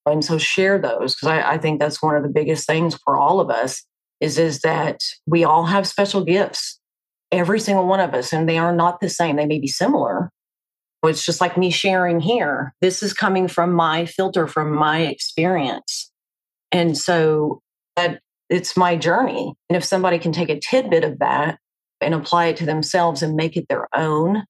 and 0.06 0.24
so 0.24 0.38
share 0.38 0.78
those 0.78 1.14
because 1.14 1.28
I, 1.28 1.52
I 1.54 1.58
think 1.58 1.80
that's 1.80 2.02
one 2.02 2.16
of 2.16 2.22
the 2.22 2.28
biggest 2.28 2.66
things 2.66 2.98
for 3.04 3.16
all 3.16 3.40
of 3.40 3.50
us 3.50 3.84
is 4.20 4.38
is 4.38 4.60
that 4.60 5.00
we 5.26 5.44
all 5.44 5.66
have 5.66 5.86
special 5.86 6.24
gifts 6.24 6.78
every 7.34 7.60
single 7.60 7.86
one 7.86 8.00
of 8.00 8.14
us 8.14 8.32
and 8.32 8.48
they 8.48 8.58
are 8.58 8.74
not 8.74 9.00
the 9.00 9.08
same 9.08 9.36
they 9.36 9.46
may 9.46 9.58
be 9.58 9.68
similar 9.68 10.30
it's 11.04 11.24
just 11.24 11.40
like 11.40 11.58
me 11.58 11.70
sharing 11.70 12.18
here 12.18 12.74
this 12.80 13.02
is 13.02 13.12
coming 13.12 13.46
from 13.46 13.72
my 13.72 14.06
filter 14.06 14.46
from 14.46 14.74
my 14.74 15.00
experience 15.00 16.10
and 16.72 16.96
so 16.96 17.60
that 17.96 18.20
it's 18.48 18.76
my 18.76 18.96
journey 18.96 19.54
and 19.68 19.76
if 19.76 19.84
somebody 19.84 20.18
can 20.18 20.32
take 20.32 20.48
a 20.48 20.60
tidbit 20.60 21.04
of 21.04 21.18
that 21.18 21.58
and 22.00 22.14
apply 22.14 22.46
it 22.46 22.56
to 22.56 22.66
themselves 22.66 23.22
and 23.22 23.36
make 23.36 23.56
it 23.56 23.66
their 23.68 23.88
own 23.94 24.44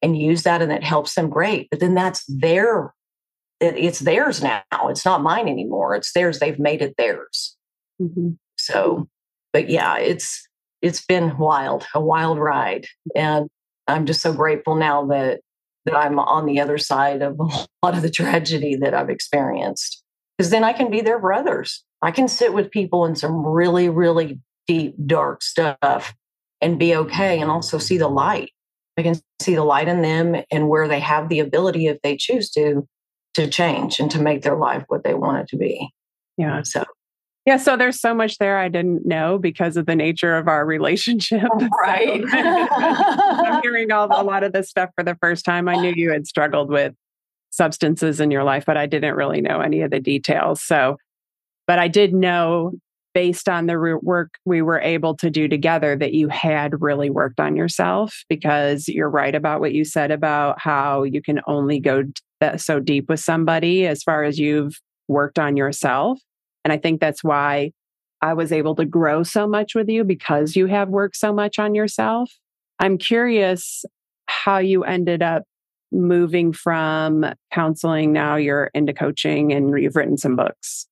and 0.00 0.16
use 0.16 0.44
that 0.44 0.62
and 0.62 0.72
it 0.72 0.84
helps 0.84 1.14
them 1.14 1.28
great 1.28 1.68
but 1.70 1.80
then 1.80 1.94
that's 1.94 2.24
their 2.26 2.92
it, 3.60 3.76
it's 3.76 4.00
theirs 4.00 4.42
now. 4.42 4.62
It's 4.84 5.04
not 5.04 5.22
mine 5.22 5.48
anymore. 5.48 5.94
It's 5.94 6.12
theirs. 6.12 6.38
They've 6.38 6.58
made 6.58 6.82
it 6.82 6.94
theirs. 6.96 7.56
Mm-hmm. 8.00 8.30
So, 8.56 9.08
but 9.52 9.68
yeah, 9.68 9.98
it's 9.98 10.47
it's 10.82 11.04
been 11.04 11.36
wild, 11.38 11.86
a 11.94 12.00
wild 12.00 12.38
ride, 12.38 12.86
and 13.14 13.48
I'm 13.86 14.06
just 14.06 14.20
so 14.20 14.32
grateful 14.32 14.74
now 14.74 15.06
that 15.06 15.40
that 15.84 15.96
I'm 15.96 16.18
on 16.18 16.46
the 16.46 16.60
other 16.60 16.78
side 16.78 17.22
of 17.22 17.38
a 17.40 17.66
lot 17.82 17.96
of 17.96 18.02
the 18.02 18.10
tragedy 18.10 18.76
that 18.76 18.94
I've 18.94 19.10
experienced. 19.10 20.02
Because 20.36 20.50
then 20.50 20.64
I 20.64 20.72
can 20.72 20.90
be 20.90 21.00
their 21.00 21.18
brothers. 21.18 21.82
I 22.02 22.10
can 22.12 22.28
sit 22.28 22.54
with 22.54 22.70
people 22.70 23.04
in 23.06 23.16
some 23.16 23.44
really, 23.44 23.88
really 23.88 24.38
deep, 24.68 24.94
dark 25.06 25.42
stuff 25.42 26.14
and 26.60 26.78
be 26.78 26.94
okay, 26.94 27.40
and 27.40 27.50
also 27.50 27.78
see 27.78 27.98
the 27.98 28.08
light. 28.08 28.50
I 28.96 29.02
can 29.02 29.14
see 29.40 29.54
the 29.54 29.64
light 29.64 29.88
in 29.88 30.02
them 30.02 30.42
and 30.50 30.68
where 30.68 30.88
they 30.88 31.00
have 31.00 31.28
the 31.28 31.40
ability, 31.40 31.86
if 31.86 32.00
they 32.02 32.16
choose 32.16 32.50
to, 32.50 32.86
to 33.34 33.48
change 33.48 34.00
and 34.00 34.10
to 34.10 34.20
make 34.20 34.42
their 34.42 34.56
life 34.56 34.84
what 34.88 35.04
they 35.04 35.14
want 35.14 35.38
it 35.38 35.48
to 35.48 35.56
be. 35.56 35.88
Yeah. 36.36 36.62
So, 36.62 36.84
Yeah, 37.48 37.56
so 37.56 37.78
there's 37.78 37.98
so 37.98 38.12
much 38.12 38.36
there 38.36 38.58
I 38.58 38.68
didn't 38.68 39.06
know 39.06 39.38
because 39.38 39.78
of 39.78 39.86
the 39.86 39.96
nature 39.96 40.36
of 40.36 40.48
our 40.48 40.66
relationship. 40.66 41.48
Oh, 41.50 41.68
right. 41.80 42.22
I'm 42.30 43.62
hearing 43.62 43.90
all, 43.90 44.06
a 44.10 44.22
lot 44.22 44.44
of 44.44 44.52
this 44.52 44.68
stuff 44.68 44.90
for 44.94 45.02
the 45.02 45.16
first 45.22 45.46
time. 45.46 45.66
I 45.66 45.76
knew 45.76 45.94
you 45.96 46.12
had 46.12 46.26
struggled 46.26 46.68
with 46.68 46.92
substances 47.48 48.20
in 48.20 48.30
your 48.30 48.44
life, 48.44 48.66
but 48.66 48.76
I 48.76 48.84
didn't 48.84 49.14
really 49.14 49.40
know 49.40 49.60
any 49.60 49.80
of 49.80 49.90
the 49.90 49.98
details. 49.98 50.62
So, 50.62 50.98
but 51.66 51.78
I 51.78 51.88
did 51.88 52.12
know 52.12 52.72
based 53.14 53.48
on 53.48 53.64
the 53.64 53.98
work 54.02 54.34
we 54.44 54.60
were 54.60 54.82
able 54.82 55.16
to 55.16 55.30
do 55.30 55.48
together 55.48 55.96
that 55.96 56.12
you 56.12 56.28
had 56.28 56.82
really 56.82 57.08
worked 57.08 57.40
on 57.40 57.56
yourself 57.56 58.24
because 58.28 58.88
you're 58.88 59.08
right 59.08 59.34
about 59.34 59.60
what 59.60 59.72
you 59.72 59.86
said 59.86 60.10
about 60.10 60.60
how 60.60 61.02
you 61.02 61.22
can 61.22 61.40
only 61.46 61.80
go 61.80 62.04
so 62.58 62.78
deep 62.78 63.08
with 63.08 63.20
somebody 63.20 63.86
as 63.86 64.02
far 64.02 64.22
as 64.22 64.38
you've 64.38 64.78
worked 65.08 65.38
on 65.38 65.56
yourself 65.56 66.20
and 66.64 66.72
I 66.72 66.78
think 66.78 67.00
that's 67.00 67.24
why 67.24 67.72
I 68.20 68.34
was 68.34 68.52
able 68.52 68.74
to 68.76 68.84
grow 68.84 69.22
so 69.22 69.46
much 69.46 69.74
with 69.74 69.88
you 69.88 70.04
because 70.04 70.56
you 70.56 70.66
have 70.66 70.88
worked 70.88 71.16
so 71.16 71.32
much 71.32 71.58
on 71.58 71.74
yourself. 71.74 72.32
I'm 72.78 72.98
curious 72.98 73.84
how 74.26 74.58
you 74.58 74.84
ended 74.84 75.22
up 75.22 75.44
moving 75.90 76.52
from 76.52 77.24
counseling. 77.52 78.12
Now 78.12 78.36
you're 78.36 78.70
into 78.74 78.92
coaching 78.92 79.52
and 79.52 79.80
you've 79.80 79.96
written 79.96 80.16
some 80.16 80.36
books. 80.36 80.86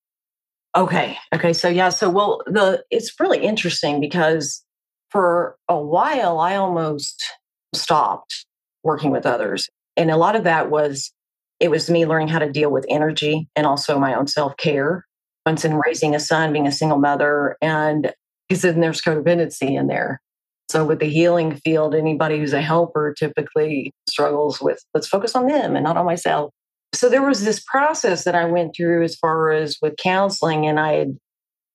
Okay. 0.75 1.17
Okay. 1.33 1.53
So 1.53 1.69
yeah. 1.69 1.89
So 1.89 2.09
well, 2.09 2.41
the 2.45 2.83
it's 2.91 3.19
really 3.19 3.39
interesting 3.39 3.99
because 3.99 4.63
for 5.09 5.57
a 5.67 5.79
while 5.79 6.39
I 6.39 6.55
almost 6.55 7.23
stopped 7.73 8.45
working 8.83 9.11
with 9.11 9.25
others, 9.25 9.69
and 9.95 10.11
a 10.11 10.17
lot 10.17 10.35
of 10.35 10.43
that 10.43 10.69
was 10.69 11.11
it 11.59 11.71
was 11.71 11.89
me 11.89 12.05
learning 12.05 12.27
how 12.27 12.39
to 12.39 12.51
deal 12.51 12.71
with 12.71 12.85
energy 12.89 13.47
and 13.55 13.65
also 13.65 13.97
my 13.97 14.13
own 14.13 14.27
self 14.27 14.55
care 14.57 15.05
once 15.47 15.63
in 15.63 15.77
raising 15.77 16.13
a 16.13 16.19
son, 16.19 16.51
being 16.51 16.67
a 16.67 16.71
single 16.73 16.97
mother, 16.97 17.55
and 17.61 18.11
because 18.49 18.63
then 18.63 18.81
there's 18.81 19.01
codependency 19.01 19.79
in 19.79 19.87
there. 19.87 20.19
So 20.69 20.83
with 20.83 20.99
the 20.99 21.05
healing 21.05 21.55
field, 21.63 21.95
anybody 21.95 22.37
who's 22.37 22.51
a 22.51 22.61
helper 22.61 23.15
typically 23.17 23.93
struggles 24.09 24.59
with 24.59 24.83
let's 24.93 25.07
focus 25.07 25.35
on 25.35 25.47
them 25.47 25.77
and 25.77 25.85
not 25.85 25.95
on 25.95 26.05
myself. 26.05 26.51
So 26.93 27.07
there 27.07 27.21
was 27.21 27.45
this 27.45 27.63
process 27.63 28.25
that 28.25 28.35
I 28.35 28.43
went 28.43 28.75
through 28.75 29.05
as 29.05 29.15
far 29.15 29.51
as 29.51 29.77
with 29.81 29.95
counseling, 29.95 30.65
and 30.65 30.81
I 30.81 30.95
had 30.95 31.17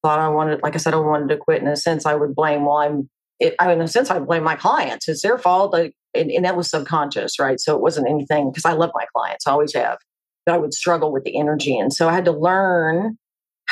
thought 0.02 0.18
I 0.18 0.28
wanted, 0.28 0.62
like 0.62 0.74
I 0.74 0.78
said, 0.78 0.92
I 0.92 0.98
wanted 0.98 1.30
to 1.30 1.38
quit. 1.38 1.62
In 1.62 1.68
a 1.68 1.74
sense, 1.76 2.04
I 2.04 2.14
would 2.14 2.34
blame. 2.34 2.66
Well, 2.66 2.76
I'm. 2.76 3.08
It, 3.40 3.54
I, 3.58 3.72
in 3.72 3.80
a 3.80 3.88
sense, 3.88 4.10
I 4.10 4.18
blame 4.18 4.44
my 4.44 4.54
clients. 4.54 5.08
It's 5.08 5.22
their 5.22 5.38
fault, 5.38 5.72
like, 5.72 5.94
and, 6.14 6.30
and 6.30 6.44
that 6.44 6.58
was 6.58 6.68
subconscious, 6.68 7.38
right? 7.38 7.58
So 7.58 7.74
it 7.74 7.80
wasn't 7.80 8.10
anything 8.10 8.50
because 8.50 8.66
I 8.66 8.72
love 8.72 8.90
my 8.94 9.06
clients, 9.16 9.46
I 9.46 9.52
always 9.52 9.74
have. 9.74 9.96
But 10.44 10.56
I 10.56 10.58
would 10.58 10.74
struggle 10.74 11.10
with 11.10 11.24
the 11.24 11.38
energy, 11.38 11.78
and 11.78 11.90
so 11.90 12.10
I 12.10 12.12
had 12.12 12.26
to 12.26 12.32
learn 12.32 13.16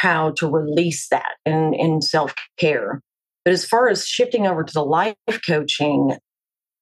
how 0.00 0.30
to 0.30 0.48
release 0.48 1.08
that 1.08 1.34
in, 1.44 1.74
in 1.74 2.00
self 2.00 2.34
care. 2.58 3.00
But 3.44 3.52
as 3.52 3.64
far 3.64 3.88
as 3.88 4.06
shifting 4.06 4.46
over 4.46 4.64
to 4.64 4.72
the 4.72 4.84
life 4.84 5.16
coaching, 5.46 6.16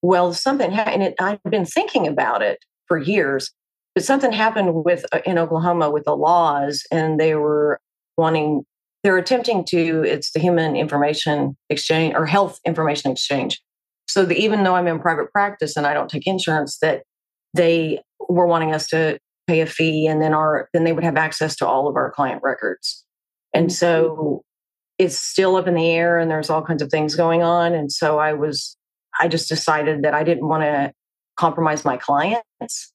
well, 0.03 0.33
something 0.33 0.71
happened. 0.71 1.15
I've 1.21 1.43
been 1.43 1.65
thinking 1.65 2.07
about 2.07 2.43
it 2.43 2.59
for 2.87 2.99
years, 2.99 3.51
but 3.95 4.05
something 4.05 4.33
happened 4.33 4.85
with 4.85 5.05
uh, 5.13 5.21
in 5.27 5.39
Oklahoma 5.39 5.91
with 5.91 6.05
the 6.05 6.17
laws, 6.17 6.85
and 6.93 7.19
they 7.19 7.35
were 7.35 7.81
wanting. 8.17 8.65
They're 9.03 9.19
attempting 9.19 9.65
to. 9.67 10.05
It's 10.05 10.33
the 10.33 10.41
Human 10.41 10.77
Information 10.77 11.57
Exchange 11.71 12.15
or 12.15 12.27
Health 12.27 12.61
Information 12.65 13.11
Exchange. 13.11 13.61
So 14.09 14.25
the, 14.25 14.37
even 14.37 14.65
though 14.65 14.75
I'm 14.75 14.87
in 14.87 15.01
private 15.01 15.31
practice 15.33 15.77
and 15.77 15.87
I 15.87 15.95
don't 15.95 16.09
take 16.09 16.27
insurance, 16.27 16.79
that 16.83 17.03
they 17.55 18.01
were 18.29 18.47
wanting 18.47 18.73
us 18.75 18.89
to 18.89 19.19
pay 19.47 19.61
a 19.61 19.67
fee, 19.67 20.07
and 20.07 20.23
then 20.23 20.35
our 20.35 20.69
then 20.73 20.85
they 20.85 20.93
would 20.93 21.05
have 21.05 21.17
access 21.17 21.57
to 21.57 21.67
all 21.67 21.89
of 21.89 21.97
our 21.97 22.13
client 22.13 22.43
records. 22.45 23.05
And 23.55 23.67
mm-hmm. 23.67 23.73
so 23.73 24.43
it's 24.99 25.19
still 25.19 25.57
up 25.57 25.69
in 25.69 25.75
the 25.75 25.91
air 25.91 26.19
and 26.19 26.31
there's 26.31 26.51
all 26.51 26.63
kinds 26.63 26.83
of 26.83 26.91
things 26.91 27.15
going 27.15 27.43
on. 27.43 27.73
And 27.73 27.91
so 27.91 28.19
I 28.19 28.33
was, 28.33 28.77
I 29.21 29.29
just 29.29 29.49
decided 29.49 30.03
that 30.03 30.15
I 30.15 30.25
didn't 30.25 30.49
want 30.49 30.65
to 30.65 30.93
compromise 31.37 31.85
my 31.85 31.97
clients. 31.97 32.93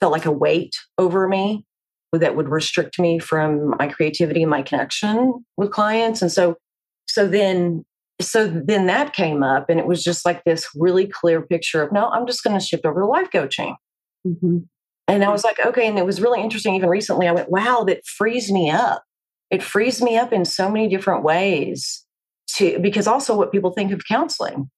Felt 0.00 0.12
like 0.12 0.26
a 0.26 0.32
weight 0.32 0.74
over 0.98 1.28
me 1.28 1.64
that 2.12 2.36
would 2.36 2.48
restrict 2.48 2.98
me 2.98 3.18
from 3.18 3.74
my 3.78 3.88
creativity 3.88 4.42
and 4.42 4.50
my 4.50 4.62
connection 4.62 5.44
with 5.56 5.70
clients. 5.70 6.20
And 6.20 6.30
so, 6.30 6.56
so 7.06 7.26
then, 7.26 7.84
so 8.20 8.48
then 8.48 8.86
that 8.86 9.12
came 9.14 9.42
up 9.42 9.70
and 9.70 9.78
it 9.78 9.86
was 9.86 10.02
just 10.02 10.24
like 10.24 10.42
this 10.44 10.68
really 10.74 11.06
clear 11.06 11.42
picture 11.42 11.82
of 11.82 11.92
no, 11.92 12.08
I'm 12.08 12.26
just 12.26 12.42
going 12.42 12.58
to 12.58 12.64
shift 12.64 12.84
over 12.84 13.00
to 13.00 13.06
life 13.06 13.28
coaching. 13.32 13.76
Mm-hmm. 14.26 14.58
And 15.06 15.24
I 15.24 15.30
was 15.30 15.44
like, 15.44 15.64
okay. 15.64 15.86
And 15.86 15.98
it 15.98 16.06
was 16.06 16.20
really 16.20 16.40
interesting. 16.40 16.74
Even 16.74 16.88
recently, 16.88 17.28
I 17.28 17.32
went, 17.32 17.50
wow, 17.50 17.84
that 17.86 18.04
frees 18.06 18.50
me 18.50 18.70
up 18.70 19.03
it 19.54 19.62
frees 19.62 20.02
me 20.02 20.18
up 20.18 20.32
in 20.32 20.44
so 20.44 20.68
many 20.68 20.88
different 20.88 21.22
ways 21.22 22.04
to 22.56 22.76
because 22.80 23.06
also 23.06 23.36
what 23.36 23.52
people 23.52 23.70
think 23.70 23.92
of 23.92 24.02
counseling. 24.08 24.68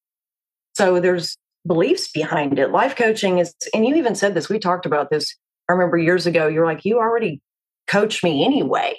So 0.74 1.00
there's 1.00 1.34
beliefs 1.66 2.10
behind 2.10 2.58
it. 2.58 2.72
Life 2.72 2.94
coaching 2.94 3.38
is 3.38 3.54
and 3.72 3.86
you 3.86 3.94
even 3.94 4.14
said 4.14 4.34
this 4.34 4.50
we 4.50 4.58
talked 4.58 4.84
about 4.84 5.08
this 5.08 5.34
i 5.70 5.72
remember 5.72 5.96
years 5.96 6.26
ago 6.26 6.46
you're 6.46 6.66
like 6.66 6.84
you 6.84 6.98
already 6.98 7.40
coach 7.86 8.22
me 8.22 8.44
anyway. 8.44 8.98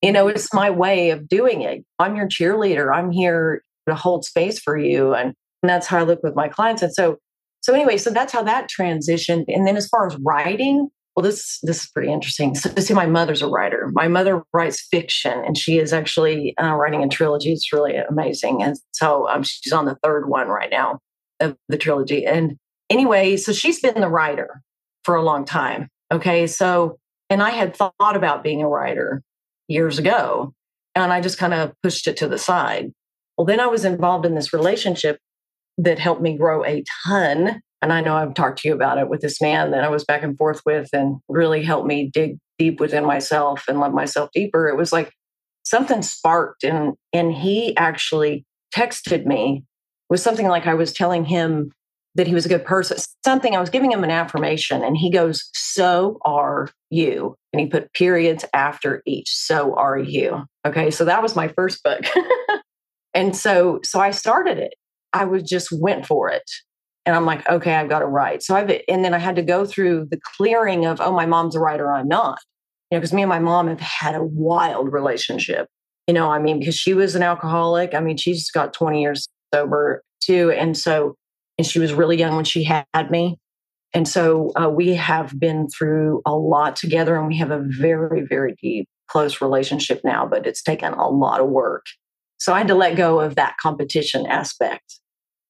You 0.00 0.10
know 0.10 0.26
it's 0.26 0.54
my 0.54 0.70
way 0.70 1.10
of 1.10 1.28
doing 1.28 1.60
it. 1.60 1.84
I'm 1.98 2.16
your 2.16 2.26
cheerleader. 2.26 2.90
I'm 2.90 3.10
here 3.10 3.62
to 3.86 3.94
hold 3.94 4.24
space 4.24 4.58
for 4.58 4.78
you 4.78 5.12
and, 5.12 5.34
and 5.62 5.68
that's 5.68 5.86
how 5.86 5.98
i 5.98 6.02
look 6.02 6.22
with 6.22 6.34
my 6.34 6.48
clients. 6.48 6.80
And 6.80 6.94
so 6.94 7.18
so 7.60 7.74
anyway 7.74 7.98
so 7.98 8.08
that's 8.08 8.32
how 8.32 8.42
that 8.44 8.70
transitioned. 8.70 9.44
And 9.48 9.66
then 9.66 9.76
as 9.76 9.86
far 9.86 10.06
as 10.06 10.16
writing 10.24 10.88
well, 11.14 11.22
this 11.22 11.58
this 11.62 11.82
is 11.82 11.90
pretty 11.90 12.12
interesting. 12.12 12.54
So, 12.54 12.70
see, 12.76 12.94
my 12.94 13.06
mother's 13.06 13.42
a 13.42 13.48
writer. 13.48 13.90
My 13.92 14.08
mother 14.08 14.42
writes 14.52 14.86
fiction, 14.90 15.32
and 15.44 15.56
she 15.56 15.78
is 15.78 15.92
actually 15.92 16.56
uh, 16.60 16.74
writing 16.74 17.04
a 17.04 17.08
trilogy. 17.08 17.52
It's 17.52 17.72
really 17.72 17.96
amazing, 17.96 18.62
and 18.62 18.76
so 18.92 19.28
um, 19.28 19.44
she's 19.44 19.72
on 19.72 19.84
the 19.84 19.96
third 20.02 20.28
one 20.28 20.48
right 20.48 20.70
now 20.70 20.98
of 21.40 21.56
the 21.68 21.78
trilogy. 21.78 22.26
And 22.26 22.56
anyway, 22.90 23.36
so 23.36 23.52
she's 23.52 23.80
been 23.80 24.00
the 24.00 24.08
writer 24.08 24.60
for 25.04 25.14
a 25.14 25.22
long 25.22 25.44
time. 25.44 25.88
Okay, 26.12 26.46
so 26.48 26.98
and 27.30 27.42
I 27.42 27.50
had 27.50 27.76
thought 27.76 27.94
about 28.00 28.42
being 28.42 28.62
a 28.62 28.68
writer 28.68 29.22
years 29.68 29.98
ago, 30.00 30.52
and 30.96 31.12
I 31.12 31.20
just 31.20 31.38
kind 31.38 31.54
of 31.54 31.72
pushed 31.82 32.08
it 32.08 32.16
to 32.18 32.28
the 32.28 32.38
side. 32.38 32.92
Well, 33.38 33.44
then 33.44 33.60
I 33.60 33.66
was 33.66 33.84
involved 33.84 34.26
in 34.26 34.34
this 34.34 34.52
relationship 34.52 35.18
that 35.78 35.98
helped 35.98 36.22
me 36.22 36.36
grow 36.36 36.64
a 36.64 36.84
ton 37.06 37.60
and 37.84 37.92
I 37.92 38.00
know 38.00 38.16
I've 38.16 38.32
talked 38.32 38.60
to 38.60 38.68
you 38.68 38.72
about 38.72 38.96
it 38.96 39.10
with 39.10 39.20
this 39.20 39.42
man 39.42 39.72
that 39.72 39.84
I 39.84 39.90
was 39.90 40.04
back 40.04 40.22
and 40.22 40.38
forth 40.38 40.62
with 40.64 40.88
and 40.94 41.18
really 41.28 41.62
helped 41.62 41.86
me 41.86 42.08
dig 42.10 42.38
deep 42.58 42.80
within 42.80 43.04
myself 43.04 43.64
and 43.68 43.78
love 43.78 43.92
myself 43.92 44.30
deeper. 44.32 44.68
It 44.68 44.78
was 44.78 44.90
like 44.90 45.12
something 45.64 46.00
sparked 46.00 46.64
and 46.64 46.94
and 47.12 47.30
he 47.30 47.76
actually 47.76 48.46
texted 48.74 49.26
me 49.26 49.64
with 50.08 50.20
something 50.20 50.48
like 50.48 50.66
I 50.66 50.72
was 50.72 50.94
telling 50.94 51.26
him 51.26 51.72
that 52.14 52.26
he 52.26 52.32
was 52.32 52.46
a 52.46 52.48
good 52.48 52.64
person. 52.64 52.96
Something 53.22 53.54
I 53.54 53.60
was 53.60 53.68
giving 53.68 53.92
him 53.92 54.02
an 54.02 54.10
affirmation 54.10 54.82
and 54.82 54.96
he 54.96 55.10
goes, 55.10 55.50
"So 55.52 56.16
are 56.24 56.70
you." 56.88 57.36
And 57.52 57.60
he 57.60 57.66
put 57.66 57.92
periods 57.92 58.46
after 58.54 59.02
each. 59.04 59.28
"So 59.28 59.74
are 59.74 59.98
you." 59.98 60.46
Okay? 60.66 60.90
So 60.90 61.04
that 61.04 61.22
was 61.22 61.36
my 61.36 61.48
first 61.48 61.82
book. 61.82 62.00
and 63.14 63.36
so 63.36 63.80
so 63.84 64.00
I 64.00 64.10
started 64.10 64.56
it. 64.56 64.72
I 65.12 65.26
was 65.26 65.42
just 65.42 65.68
went 65.70 66.06
for 66.06 66.30
it 66.30 66.50
and 67.06 67.14
I'm 67.14 67.26
like, 67.26 67.48
okay, 67.48 67.74
I've 67.74 67.88
got 67.88 67.98
to 68.00 68.06
write. 68.06 68.42
So 68.42 68.56
I've, 68.56 68.70
and 68.88 69.04
then 69.04 69.12
I 69.12 69.18
had 69.18 69.36
to 69.36 69.42
go 69.42 69.64
through 69.66 70.08
the 70.10 70.18
clearing 70.36 70.86
of, 70.86 71.00
oh, 71.00 71.12
my 71.12 71.26
mom's 71.26 71.54
a 71.54 71.60
writer, 71.60 71.92
I'm 71.92 72.08
not. 72.08 72.38
You 72.90 72.96
know, 72.96 73.00
because 73.00 73.12
me 73.12 73.22
and 73.22 73.28
my 73.28 73.38
mom 73.38 73.68
have 73.68 73.80
had 73.80 74.14
a 74.14 74.24
wild 74.24 74.92
relationship. 74.92 75.68
You 76.06 76.14
know, 76.14 76.30
I 76.30 76.38
mean, 76.38 76.58
because 76.58 76.76
she 76.76 76.94
was 76.94 77.14
an 77.14 77.22
alcoholic. 77.22 77.94
I 77.94 78.00
mean, 78.00 78.16
she's 78.16 78.50
got 78.50 78.72
20 78.72 79.02
years 79.02 79.28
sober 79.54 80.02
too. 80.20 80.50
And 80.52 80.76
so, 80.76 81.14
and 81.58 81.66
she 81.66 81.78
was 81.78 81.92
really 81.92 82.16
young 82.16 82.36
when 82.36 82.44
she 82.44 82.64
had 82.64 83.10
me. 83.10 83.36
And 83.92 84.08
so 84.08 84.50
uh, 84.60 84.68
we 84.68 84.94
have 84.94 85.38
been 85.38 85.68
through 85.68 86.20
a 86.26 86.34
lot 86.34 86.74
together 86.74 87.16
and 87.16 87.28
we 87.28 87.36
have 87.38 87.50
a 87.50 87.62
very, 87.64 88.22
very 88.22 88.54
deep, 88.60 88.88
close 89.08 89.40
relationship 89.40 90.00
now, 90.04 90.26
but 90.26 90.46
it's 90.46 90.62
taken 90.62 90.92
a 90.94 91.08
lot 91.08 91.40
of 91.40 91.48
work. 91.48 91.86
So 92.38 92.52
I 92.52 92.58
had 92.58 92.68
to 92.68 92.74
let 92.74 92.96
go 92.96 93.20
of 93.20 93.36
that 93.36 93.56
competition 93.62 94.26
aspect 94.26 95.00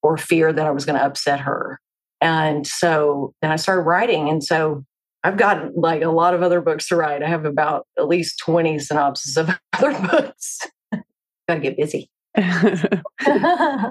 or 0.05 0.17
fear 0.17 0.53
that 0.53 0.67
I 0.67 0.69
was 0.69 0.85
going 0.85 0.99
to 0.99 1.03
upset 1.03 1.39
her. 1.39 1.79
And 2.21 2.67
so 2.67 3.33
then 3.41 3.51
I 3.51 3.55
started 3.55 3.81
writing. 3.81 4.29
And 4.29 4.43
so 4.43 4.85
I've 5.23 5.35
got 5.35 5.75
like 5.75 6.03
a 6.03 6.11
lot 6.11 6.35
of 6.35 6.43
other 6.43 6.61
books 6.61 6.87
to 6.89 6.95
write. 6.95 7.23
I 7.23 7.27
have 7.27 7.43
about 7.43 7.87
at 7.97 8.07
least 8.07 8.37
20 8.37 8.77
synopses 8.77 9.35
of 9.35 9.49
other 9.73 9.99
books. 10.07 10.59
Gotta 11.47 11.59
get 11.59 11.75
busy. 11.75 12.07
yeah. 12.37 13.81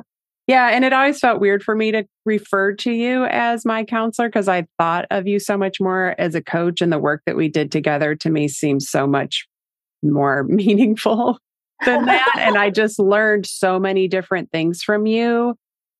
And 0.47 0.85
it 0.85 0.92
always 0.92 1.18
felt 1.18 1.40
weird 1.40 1.64
for 1.64 1.75
me 1.75 1.90
to 1.90 2.04
refer 2.25 2.75
to 2.75 2.92
you 2.92 3.25
as 3.25 3.64
my 3.64 3.83
counselor 3.83 4.28
because 4.28 4.47
I 4.47 4.68
thought 4.78 5.06
of 5.11 5.26
you 5.26 5.40
so 5.40 5.59
much 5.59 5.80
more 5.80 6.14
as 6.16 6.37
a 6.37 6.42
coach, 6.42 6.80
and 6.80 6.92
the 6.92 6.99
work 7.00 7.23
that 7.26 7.37
we 7.37 7.49
did 7.49 7.73
together 7.73 8.14
to 8.14 8.30
me 8.30 8.47
seems 8.47 8.88
so 8.88 9.09
much 9.09 9.49
more 10.04 10.44
meaningful 10.44 11.38
than 11.85 12.04
that. 12.06 12.37
and 12.38 12.56
I 12.56 12.71
just 12.71 13.00
learned 13.00 13.47
so 13.47 13.80
many 13.80 14.06
different 14.06 14.52
things 14.52 14.83
from 14.83 15.06
you 15.06 15.56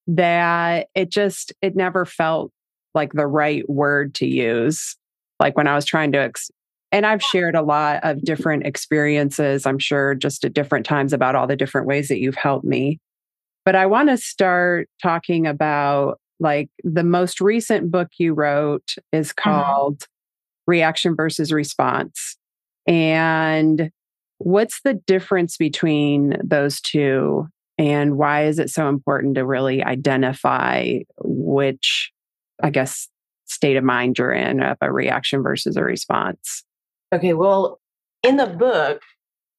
that 0.07 0.89
it 0.95 1.11
just 1.11 1.53
it 1.63 1.75
never 1.75 2.05
felt 2.05 2.53
like 2.95 3.13
the 3.13 3.27
right 3.27 3.69
word 3.69 4.15
to 4.15 4.27
use 4.27 4.97
like 5.41 5.57
when 5.57 5.67
i 5.67 5.75
was 5.75 5.85
trying 5.85 6.13
to 6.13 6.19
ex- 6.19 6.51
and 6.95 7.05
I've 7.05 7.23
shared 7.23 7.57
a 7.57 7.63
lot 7.63 8.05
of 8.05 8.23
different 8.23 8.69
experiences, 8.69 9.67
I'm 9.67 9.81
sure, 9.81 10.15
just 10.15 10.45
at 10.45 10.55
different 10.55 10.87
times 10.87 11.13
about 11.13 11.35
all 11.35 11.49
the 11.49 11.57
different 11.57 11.89
ways 11.89 12.07
that 12.07 12.21
you've 12.21 12.37
helped 12.37 12.65
me. 12.65 13.01
But 13.65 13.75
I 13.75 13.87
want 13.87 14.11
to 14.11 14.17
start 14.17 14.89
talking 15.03 15.45
about 15.49 16.21
like 16.39 16.69
the 16.85 17.03
most 17.03 17.41
recent 17.41 17.91
book 17.91 18.11
you 18.19 18.33
wrote 18.33 18.95
is 19.13 19.31
mm-hmm. 19.31 19.51
called 19.51 19.99
mm-hmm. 19.99 20.71
Reaction 20.71 21.17
versus 21.17 21.53
Response. 21.53 22.37
And 22.87 23.91
what's 24.39 24.81
the 24.83 24.95
difference 24.95 25.57
between 25.57 26.37
those 26.45 26.81
two? 26.81 27.49
And 27.79 28.17
why 28.17 28.45
is 28.47 28.59
it 28.59 28.71
so 28.71 28.89
important 28.89 29.35
to 29.35 29.45
really 29.45 29.83
identify 29.83 31.01
which, 31.19 32.13
I 32.63 32.71
guess, 32.71 33.09
state 33.47 33.77
of 33.77 33.85
mind 33.85 34.19
you're 34.19 34.33
in 34.33 34.63
of 34.63 34.77
a 34.81 34.93
reaction 34.93 35.43
versus 35.43 35.77
a 35.77 35.83
response? 35.83 36.65
Okay, 37.13 37.33
well, 37.33 37.81
in 38.23 38.37
the 38.37 38.47
book, 38.47 39.03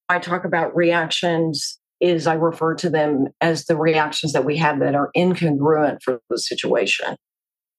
I 0.08 0.18
talk 0.18 0.44
about 0.44 0.74
reactions 0.74 1.78
is 2.00 2.26
I 2.26 2.34
refer 2.34 2.74
to 2.74 2.90
them 2.90 3.28
as 3.40 3.64
the 3.64 3.76
reactions 3.76 4.32
that 4.32 4.44
we 4.44 4.56
have 4.58 4.80
that 4.80 4.94
are 4.94 5.10
incongruent 5.16 6.02
for 6.02 6.20
the 6.28 6.38
situation. 6.38 7.16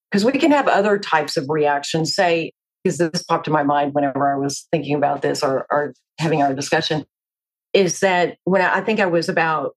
Because 0.09 0.25
we 0.25 0.31
can 0.33 0.51
have 0.51 0.67
other 0.67 0.97
types 0.97 1.37
of 1.37 1.45
reactions, 1.49 2.15
say, 2.15 2.51
because 2.83 2.97
this 2.97 3.23
popped 3.23 3.45
to 3.45 3.51
my 3.51 3.63
mind 3.63 3.93
whenever 3.93 4.33
I 4.33 4.37
was 4.37 4.67
thinking 4.71 4.95
about 4.95 5.21
this 5.21 5.43
or, 5.43 5.67
or 5.69 5.93
having 6.19 6.41
our 6.41 6.53
discussion, 6.53 7.05
is 7.73 7.99
that 7.99 8.37
when 8.45 8.61
I, 8.61 8.77
I 8.77 8.81
think 8.81 8.99
I 8.99 9.05
was 9.05 9.29
about 9.29 9.75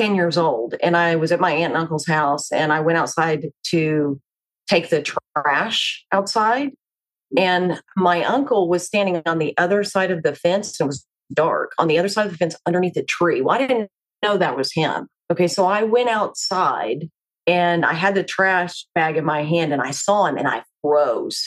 10 0.00 0.14
years 0.14 0.38
old 0.38 0.74
and 0.82 0.96
I 0.96 1.16
was 1.16 1.30
at 1.30 1.40
my 1.40 1.52
aunt 1.52 1.74
and 1.74 1.82
uncle's 1.82 2.06
house 2.06 2.50
and 2.50 2.72
I 2.72 2.80
went 2.80 2.96
outside 2.96 3.50
to 3.64 4.18
take 4.66 4.88
the 4.88 5.02
trash 5.02 6.06
outside. 6.10 6.68
Mm-hmm. 6.68 7.38
And 7.38 7.82
my 7.98 8.24
uncle 8.24 8.66
was 8.66 8.86
standing 8.86 9.20
on 9.26 9.36
the 9.36 9.54
other 9.58 9.84
side 9.84 10.10
of 10.10 10.22
the 10.22 10.34
fence. 10.34 10.80
And 10.80 10.86
it 10.86 10.88
was 10.88 11.06
dark 11.34 11.72
on 11.76 11.86
the 11.86 11.98
other 11.98 12.08
side 12.08 12.24
of 12.24 12.32
the 12.32 12.38
fence 12.38 12.56
underneath 12.64 12.96
a 12.96 13.02
tree. 13.02 13.42
Well, 13.42 13.54
I 13.54 13.66
didn't 13.66 13.90
know 14.22 14.38
that 14.38 14.56
was 14.56 14.72
him. 14.72 15.06
Okay, 15.30 15.46
so 15.46 15.66
I 15.66 15.82
went 15.82 16.08
outside 16.08 17.10
and 17.46 17.84
I 17.84 17.92
had 17.92 18.14
the 18.14 18.24
trash 18.24 18.86
bag 18.94 19.18
in 19.18 19.24
my 19.26 19.44
hand 19.44 19.70
and 19.70 19.82
I 19.82 19.90
saw 19.90 20.24
him 20.24 20.38
and 20.38 20.48
I 20.48 20.62
froze, 20.80 21.44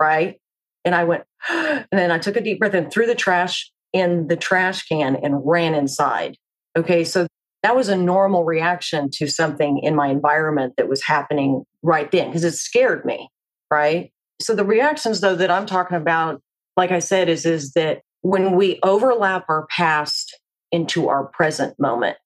right? 0.00 0.40
And 0.86 0.94
I 0.94 1.04
went, 1.04 1.24
and 1.50 1.86
then 1.92 2.10
I 2.10 2.18
took 2.18 2.36
a 2.36 2.40
deep 2.40 2.60
breath 2.60 2.72
and 2.72 2.90
threw 2.90 3.04
the 3.04 3.14
trash 3.14 3.70
in 3.92 4.28
the 4.28 4.36
trash 4.36 4.86
can 4.86 5.16
and 5.16 5.42
ran 5.44 5.74
inside. 5.74 6.38
Okay, 6.78 7.04
so 7.04 7.26
that 7.62 7.76
was 7.76 7.88
a 7.88 7.96
normal 7.96 8.44
reaction 8.44 9.10
to 9.14 9.26
something 9.26 9.78
in 9.82 9.94
my 9.94 10.08
environment 10.08 10.74
that 10.76 10.88
was 10.88 11.02
happening 11.02 11.64
right 11.82 12.10
then 12.10 12.26
because 12.26 12.44
it 12.44 12.52
scared 12.52 13.04
me, 13.04 13.28
right? 13.70 14.12
So 14.40 14.54
the 14.54 14.64
reactions 14.64 15.20
though 15.20 15.36
that 15.36 15.50
I'm 15.50 15.66
talking 15.66 15.96
about, 15.96 16.40
like 16.76 16.90
I 16.90 17.00
said, 17.00 17.28
is 17.28 17.44
is 17.44 17.72
that 17.72 18.00
when 18.22 18.56
we 18.56 18.78
overlap 18.82 19.44
our 19.48 19.66
past 19.66 20.38
into 20.72 21.08
our 21.08 21.26
present 21.26 21.78
moment. 21.78 22.18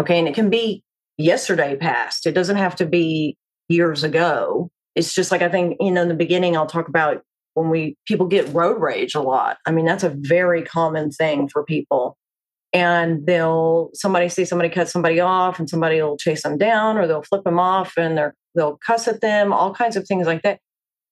Okay. 0.00 0.18
And 0.18 0.28
it 0.28 0.34
can 0.34 0.50
be 0.50 0.82
yesterday 1.18 1.76
past, 1.76 2.26
it 2.26 2.32
doesn't 2.32 2.56
have 2.56 2.76
to 2.76 2.86
be 2.86 3.36
years 3.68 4.02
ago. 4.02 4.70
It's 4.94 5.14
just 5.14 5.30
like 5.30 5.42
I 5.42 5.48
think, 5.48 5.76
you 5.80 5.90
know, 5.90 6.02
in 6.02 6.08
the 6.08 6.14
beginning, 6.14 6.56
I'll 6.56 6.66
talk 6.66 6.88
about 6.88 7.22
when 7.54 7.70
we 7.70 7.96
people 8.06 8.26
get 8.26 8.52
road 8.52 8.80
rage 8.80 9.14
a 9.14 9.20
lot. 9.20 9.58
I 9.66 9.70
mean, 9.72 9.84
that's 9.84 10.04
a 10.04 10.14
very 10.16 10.62
common 10.62 11.10
thing 11.10 11.48
for 11.48 11.64
people. 11.64 12.16
And 12.72 13.26
they'll 13.26 13.90
somebody 13.92 14.28
see 14.28 14.44
somebody 14.44 14.70
cut 14.70 14.88
somebody 14.88 15.20
off 15.20 15.58
and 15.58 15.68
somebody 15.68 16.00
will 16.00 16.16
chase 16.16 16.42
them 16.42 16.56
down 16.56 16.96
or 16.96 17.06
they'll 17.06 17.22
flip 17.22 17.44
them 17.44 17.58
off 17.58 17.94
and 17.96 18.16
they're 18.16 18.34
they'll 18.54 18.78
cuss 18.84 19.08
at 19.08 19.20
them, 19.20 19.52
all 19.52 19.74
kinds 19.74 19.96
of 19.96 20.06
things 20.06 20.26
like 20.26 20.42
that. 20.42 20.58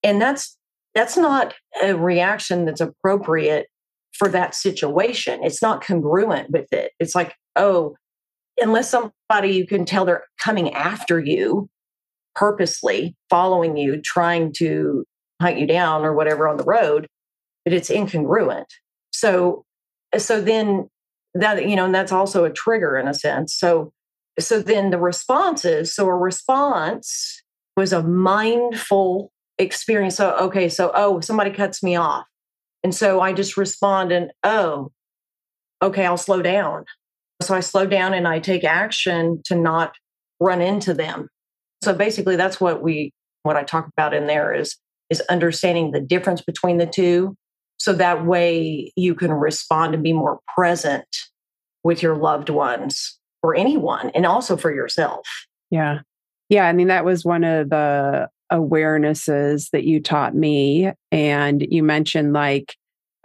And 0.03 0.21
that's 0.21 0.57
that's 0.95 1.17
not 1.17 1.55
a 1.83 1.95
reaction 1.95 2.65
that's 2.65 2.81
appropriate 2.81 3.67
for 4.13 4.29
that 4.29 4.55
situation. 4.55 5.45
It's 5.45 5.63
not 5.63 5.85
congruent 5.85 6.51
with 6.51 6.73
it. 6.73 6.93
It's 6.99 7.15
like, 7.15 7.35
oh, 7.57 7.95
unless 8.59 8.91
somebody 8.91 9.55
you 9.55 9.67
can 9.67 9.85
tell 9.85 10.05
they're 10.05 10.25
coming 10.43 10.73
after 10.75 11.21
you 11.21 11.69
purposely, 12.35 13.17
following 13.29 13.77
you, 13.77 14.01
trying 14.01 14.53
to 14.55 15.05
hunt 15.41 15.59
you 15.59 15.67
down 15.67 16.05
or 16.05 16.15
whatever 16.15 16.49
on 16.49 16.57
the 16.57 16.65
road, 16.65 17.07
but 17.65 17.73
it's 17.73 17.91
incongruent. 17.91 18.67
So, 19.13 19.65
so 20.17 20.41
then 20.41 20.89
that, 21.35 21.69
you 21.69 21.77
know, 21.77 21.85
and 21.85 21.95
that's 21.95 22.13
also 22.13 22.45
a 22.45 22.51
trigger 22.51 22.97
in 22.99 23.09
a 23.09 23.15
sense. 23.15 23.55
So, 23.55 23.93
so 24.39 24.61
then 24.61 24.91
the 24.91 24.99
responses, 24.99 25.95
so 25.95 26.07
a 26.07 26.15
response 26.15 27.43
was 27.77 27.93
a 27.93 28.03
mindful 28.03 29.31
experience. 29.59 30.17
So, 30.17 30.37
okay, 30.37 30.69
so, 30.69 30.91
oh, 30.95 31.21
somebody 31.21 31.51
cuts 31.51 31.83
me 31.83 31.97
off. 31.97 32.25
And 32.83 32.95
so 32.95 33.21
I 33.21 33.33
just 33.33 33.57
respond 33.57 34.11
and, 34.11 34.33
oh, 34.43 34.91
okay, 35.83 36.07
I'll 36.07 36.17
slow 36.17 36.43
down. 36.43 36.85
So 37.43 37.55
I 37.55 37.61
slow 37.61 37.87
down 37.87 38.15
and 38.15 38.29
I 38.29 38.39
take 38.39 38.65
action 38.65 39.41
to 39.47 39.55
not 39.55 39.95
run 40.41 40.61
into 40.61 40.95
them. 40.95 41.29
So 41.83 41.95
basically 41.95 42.37
that's 42.37 42.61
what 42.61 42.83
we 42.83 43.13
what 43.43 43.57
I 43.57 43.63
talk 43.63 43.89
about 43.89 44.13
in 44.13 44.27
there 44.27 44.53
is 44.53 44.77
is 45.09 45.21
understanding 45.23 45.91
the 45.91 46.01
difference 46.01 46.43
between 46.43 46.79
the 46.79 46.87
two 46.87 47.37
so 47.81 47.95
that 47.95 48.27
way 48.27 48.93
you 48.95 49.15
can 49.15 49.33
respond 49.33 49.95
and 49.95 50.05
be 50.05 50.13
more 50.13 50.39
present 50.55 51.07
with 51.83 52.03
your 52.03 52.15
loved 52.15 52.51
ones 52.51 53.19
or 53.43 53.57
anyone 53.57 54.11
and 54.15 54.27
also 54.27 54.57
for 54.57 54.73
yourself. 54.73 55.27
Yeah. 55.71 56.01
Yeah, 56.51 56.67
I 56.67 56.73
mean 56.75 56.89
that 56.89 57.07
was 57.07 57.25
one 57.25 57.43
of 57.43 57.71
the 57.71 58.29
awarenesses 58.53 59.71
that 59.71 59.85
you 59.85 60.01
taught 60.01 60.35
me. 60.35 60.93
And 61.11 61.67
you 61.71 61.83
mentioned 61.83 62.35
like 62.35 62.77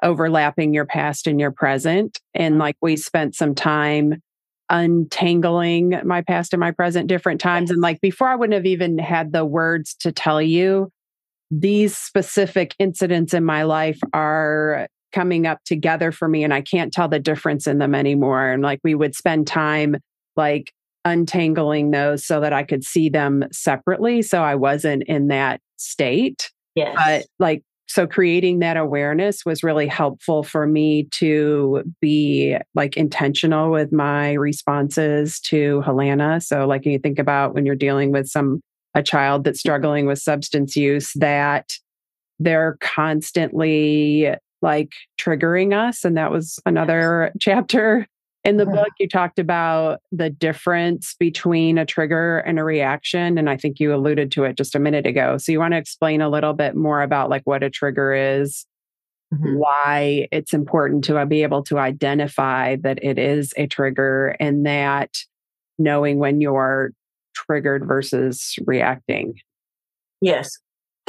overlapping 0.01 0.73
your 0.73 0.85
past 0.85 1.27
and 1.27 1.39
your 1.39 1.51
present. 1.51 2.19
And 2.33 2.53
mm-hmm. 2.53 2.61
like 2.61 2.77
we 2.81 2.95
spent 2.95 3.35
some 3.35 3.55
time 3.55 4.21
untangling 4.69 5.99
my 6.05 6.21
past 6.21 6.53
and 6.53 6.59
my 6.59 6.71
present 6.71 7.07
different 7.07 7.41
times. 7.41 7.71
And 7.71 7.81
like 7.81 7.99
before, 7.99 8.29
I 8.29 8.35
wouldn't 8.35 8.55
have 8.55 8.65
even 8.65 8.99
had 8.99 9.33
the 9.33 9.43
words 9.43 9.95
to 9.99 10.11
tell 10.13 10.41
you 10.41 10.91
these 11.51 11.97
specific 11.97 12.75
incidents 12.79 13.33
in 13.33 13.45
my 13.45 13.63
life 13.63 13.99
are 14.13 14.87
coming 15.13 15.47
up 15.47 15.59
together 15.65 16.11
for 16.11 16.27
me 16.27 16.43
and 16.43 16.53
I 16.53 16.61
can't 16.61 16.91
tell 16.91 17.07
the 17.07 17.19
difference 17.19 17.67
in 17.67 17.77
them 17.77 17.95
anymore. 17.95 18.49
And 18.49 18.61
like 18.61 18.79
we 18.83 18.95
would 18.95 19.15
spend 19.15 19.47
time 19.47 19.95
like 20.35 20.73
untangling 21.05 21.91
those 21.91 22.25
so 22.25 22.41
that 22.41 22.51
I 22.51 22.63
could 22.63 22.83
see 22.83 23.09
them 23.09 23.45
separately. 23.51 24.21
So 24.21 24.43
I 24.43 24.55
wasn't 24.55 25.03
in 25.03 25.27
that 25.27 25.61
state. 25.77 26.51
Yes. 26.73 26.95
But 26.97 27.25
like, 27.39 27.63
so 27.87 28.07
creating 28.07 28.59
that 28.59 28.77
awareness 28.77 29.45
was 29.45 29.63
really 29.63 29.87
helpful 29.87 30.43
for 30.43 30.65
me 30.65 31.07
to 31.11 31.83
be 32.01 32.57
like 32.73 32.97
intentional 32.97 33.69
with 33.71 33.93
my 33.93 34.33
responses 34.33 35.39
to 35.41 35.81
Helena. 35.81 36.41
So, 36.41 36.65
like, 36.65 36.85
you 36.85 36.97
think 36.97 37.19
about 37.19 37.53
when 37.53 37.65
you're 37.65 37.75
dealing 37.75 38.11
with 38.11 38.27
some, 38.27 38.59
a 38.95 39.03
child 39.03 39.43
that's 39.43 39.59
struggling 39.59 40.07
with 40.07 40.19
substance 40.19 40.75
use, 40.75 41.11
that 41.15 41.73
they're 42.39 42.77
constantly 42.81 44.33
like 44.61 44.93
triggering 45.19 45.73
us. 45.73 46.03
And 46.03 46.17
that 46.17 46.31
was 46.31 46.59
another 46.65 47.31
chapter 47.39 48.07
in 48.45 48.57
the 48.57 48.65
book, 48.67 48.89
you 48.99 49.09
talked 49.09 49.39
about 49.39 50.01
the 50.11 50.29
difference 50.29 51.15
between 51.17 51.79
a 51.79 51.85
trigger 51.85 52.37
and 52.39 52.59
a 52.59 52.63
reaction. 52.63 53.39
And 53.39 53.49
I 53.49 53.57
think 53.57 53.79
you 53.79 53.93
alluded 53.93 54.31
to 54.33 54.43
it 54.43 54.55
just 54.55 54.75
a 54.75 54.79
minute 54.79 55.07
ago. 55.07 55.39
So 55.39 55.51
you 55.51 55.59
want 55.59 55.73
to 55.73 55.79
explain 55.79 56.21
a 56.21 56.29
little 56.29 56.53
bit 56.53 56.75
more 56.75 57.01
about 57.01 57.31
like 57.31 57.41
what 57.45 57.63
a 57.63 57.71
trigger 57.71 58.13
is, 58.13 58.67
mm-hmm. 59.33 59.55
why 59.55 60.27
it's 60.31 60.53
important 60.53 61.03
to 61.05 61.17
uh, 61.17 61.25
be 61.25 61.41
able 61.41 61.63
to 61.63 61.79
identify 61.79 62.75
that 62.83 63.03
it 63.03 63.17
is 63.17 63.51
a 63.57 63.65
trigger 63.65 64.35
and 64.39 64.63
that 64.67 65.17
knowing 65.79 66.19
when 66.19 66.39
you're 66.39 66.91
triggered 67.35 67.85
versus 67.87 68.55
reacting. 68.65 69.35
Yes. 70.21 70.57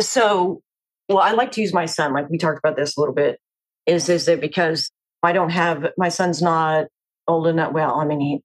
So, 0.01 0.61
well, 1.09 1.19
I 1.19 1.33
like 1.33 1.53
to 1.53 1.61
use 1.61 1.73
my 1.73 1.87
son, 1.87 2.13
like 2.13 2.29
we 2.29 2.39
talked 2.39 2.59
about 2.59 2.77
this 2.77 2.97
a 2.97 3.01
little 3.01 3.15
bit, 3.15 3.39
is 3.87 4.09
is 4.09 4.27
that 4.27 4.41
because 4.41 4.91
I 5.23 5.33
don't 5.33 5.51
have 5.51 5.87
my 5.97 6.09
son's 6.09 6.43
not 6.43 6.87
old 7.29 7.47
enough. 7.47 7.73
Well, 7.73 7.95
I 7.95 8.05
mean, 8.05 8.21
he 8.21 8.41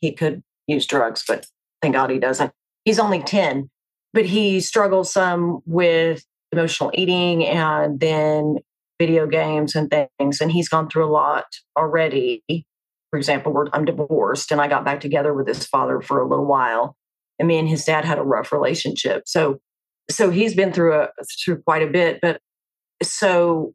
he 0.00 0.12
could 0.12 0.42
use 0.66 0.86
drugs, 0.86 1.22
but 1.26 1.46
thank 1.82 1.94
God 1.94 2.10
he 2.10 2.18
doesn't. 2.18 2.52
He's 2.84 2.98
only 2.98 3.22
10, 3.22 3.68
but 4.12 4.24
he 4.24 4.60
struggles 4.60 5.12
some 5.12 5.60
with 5.66 6.24
emotional 6.52 6.90
eating 6.94 7.44
and 7.44 8.00
then 8.00 8.56
video 8.98 9.26
games 9.26 9.74
and 9.74 9.90
things. 9.90 10.40
And 10.40 10.50
he's 10.50 10.68
gone 10.68 10.88
through 10.88 11.06
a 11.06 11.12
lot 11.12 11.46
already. 11.76 12.42
For 13.10 13.18
example, 13.18 13.68
I'm 13.72 13.84
divorced 13.84 14.52
and 14.52 14.60
I 14.60 14.68
got 14.68 14.84
back 14.84 15.00
together 15.00 15.34
with 15.34 15.48
his 15.48 15.66
father 15.66 16.00
for 16.00 16.20
a 16.20 16.28
little 16.28 16.46
while. 16.46 16.96
And 17.40 17.48
me 17.48 17.58
and 17.58 17.68
his 17.68 17.84
dad 17.84 18.04
had 18.04 18.18
a 18.18 18.22
rough 18.22 18.52
relationship. 18.52 19.24
So 19.26 19.58
so 20.08 20.30
he's 20.30 20.54
been 20.54 20.72
through 20.72 20.94
a 20.94 21.08
through 21.44 21.62
quite 21.62 21.82
a 21.82 21.90
bit. 21.90 22.20
But 22.22 22.40
so 23.02 23.72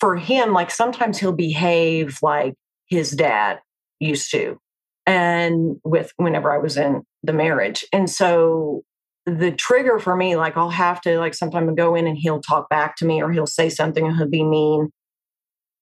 for 0.00 0.16
him, 0.16 0.52
like 0.52 0.70
sometimes 0.70 1.18
he'll 1.18 1.32
behave 1.32 2.18
like 2.22 2.54
his 2.88 3.12
dad 3.12 3.60
used 4.00 4.30
to 4.32 4.58
and 5.06 5.76
with 5.84 6.12
whenever 6.16 6.52
I 6.52 6.58
was 6.58 6.76
in 6.76 7.02
the 7.22 7.32
marriage. 7.32 7.84
And 7.92 8.10
so 8.10 8.82
the 9.24 9.52
trigger 9.52 9.98
for 9.98 10.16
me, 10.16 10.36
like 10.36 10.56
I'll 10.56 10.70
have 10.70 11.00
to 11.02 11.18
like 11.18 11.34
sometimes 11.34 11.72
go 11.76 11.94
in 11.94 12.06
and 12.06 12.16
he'll 12.16 12.40
talk 12.40 12.68
back 12.68 12.96
to 12.96 13.04
me 13.04 13.22
or 13.22 13.30
he'll 13.30 13.46
say 13.46 13.68
something 13.68 14.06
and 14.06 14.16
he'll 14.16 14.28
be 14.28 14.44
mean. 14.44 14.90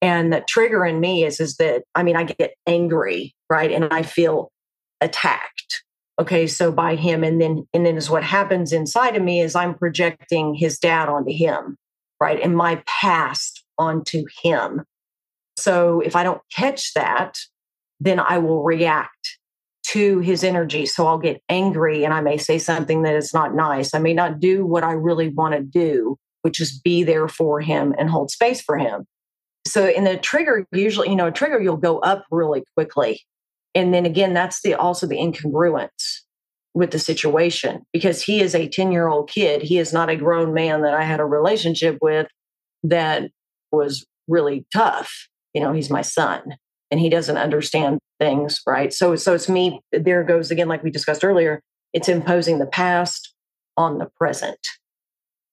And 0.02 0.32
the 0.32 0.44
trigger 0.46 0.84
in 0.84 1.00
me 1.00 1.24
is, 1.24 1.40
is 1.40 1.56
that, 1.56 1.84
I 1.94 2.02
mean, 2.02 2.16
I 2.16 2.24
get 2.24 2.54
angry, 2.66 3.34
right? 3.48 3.72
And 3.72 3.88
I 3.90 4.02
feel 4.02 4.50
attacked. 5.00 5.83
Okay. 6.20 6.46
So 6.46 6.70
by 6.70 6.94
him. 6.96 7.24
And 7.24 7.40
then, 7.40 7.66
and 7.74 7.84
then 7.84 7.96
is 7.96 8.10
what 8.10 8.22
happens 8.22 8.72
inside 8.72 9.16
of 9.16 9.22
me 9.22 9.40
is 9.40 9.54
I'm 9.54 9.74
projecting 9.74 10.54
his 10.54 10.78
dad 10.78 11.08
onto 11.08 11.32
him, 11.32 11.76
right? 12.20 12.40
And 12.40 12.56
my 12.56 12.82
past 12.86 13.64
onto 13.78 14.24
him. 14.42 14.84
So 15.56 16.00
if 16.00 16.14
I 16.16 16.22
don't 16.22 16.40
catch 16.54 16.94
that, 16.94 17.38
then 18.00 18.20
I 18.20 18.38
will 18.38 18.62
react 18.62 19.38
to 19.88 20.20
his 20.20 20.42
energy. 20.42 20.86
So 20.86 21.06
I'll 21.06 21.18
get 21.18 21.42
angry 21.48 22.04
and 22.04 22.14
I 22.14 22.20
may 22.20 22.38
say 22.38 22.58
something 22.58 23.02
that 23.02 23.14
is 23.14 23.34
not 23.34 23.54
nice. 23.54 23.94
I 23.94 23.98
may 23.98 24.14
not 24.14 24.40
do 24.40 24.64
what 24.64 24.82
I 24.82 24.92
really 24.92 25.28
want 25.28 25.54
to 25.54 25.60
do, 25.60 26.16
which 26.42 26.60
is 26.60 26.78
be 26.80 27.02
there 27.02 27.28
for 27.28 27.60
him 27.60 27.94
and 27.98 28.08
hold 28.08 28.30
space 28.30 28.60
for 28.60 28.78
him. 28.78 29.06
So 29.66 29.86
in 29.86 30.04
the 30.04 30.16
trigger, 30.16 30.66
usually, 30.72 31.10
you 31.10 31.16
know, 31.16 31.28
a 31.28 31.32
trigger 31.32 31.60
you'll 31.60 31.76
go 31.76 31.98
up 32.00 32.24
really 32.30 32.64
quickly. 32.76 33.22
And 33.74 33.92
then 33.92 34.06
again, 34.06 34.34
that's 34.34 34.62
the 34.62 34.74
also 34.74 35.06
the 35.06 35.16
incongruence 35.16 36.20
with 36.74 36.90
the 36.90 36.98
situation 36.98 37.82
because 37.92 38.22
he 38.22 38.40
is 38.40 38.54
a 38.54 38.68
10 38.68 38.92
year 38.92 39.08
old 39.08 39.30
kid. 39.30 39.62
He 39.62 39.78
is 39.78 39.92
not 39.92 40.10
a 40.10 40.16
grown 40.16 40.52
man 40.52 40.82
that 40.82 40.94
I 40.94 41.04
had 41.04 41.20
a 41.20 41.24
relationship 41.24 41.98
with 42.02 42.26
that 42.82 43.30
was 43.72 44.04
really 44.28 44.66
tough. 44.72 45.28
You 45.54 45.62
know, 45.62 45.72
he's 45.72 45.90
my 45.90 46.02
son 46.02 46.56
and 46.90 47.00
he 47.00 47.08
doesn't 47.08 47.36
understand 47.36 47.98
things, 48.18 48.60
right? 48.66 48.92
So 48.92 49.16
so 49.16 49.34
it's 49.34 49.48
me, 49.48 49.80
there 49.92 50.24
goes 50.24 50.50
again, 50.50 50.68
like 50.68 50.82
we 50.82 50.90
discussed 50.90 51.24
earlier, 51.24 51.60
it's 51.92 52.08
imposing 52.08 52.58
the 52.58 52.66
past 52.66 53.34
on 53.76 53.98
the 53.98 54.06
present. 54.16 54.58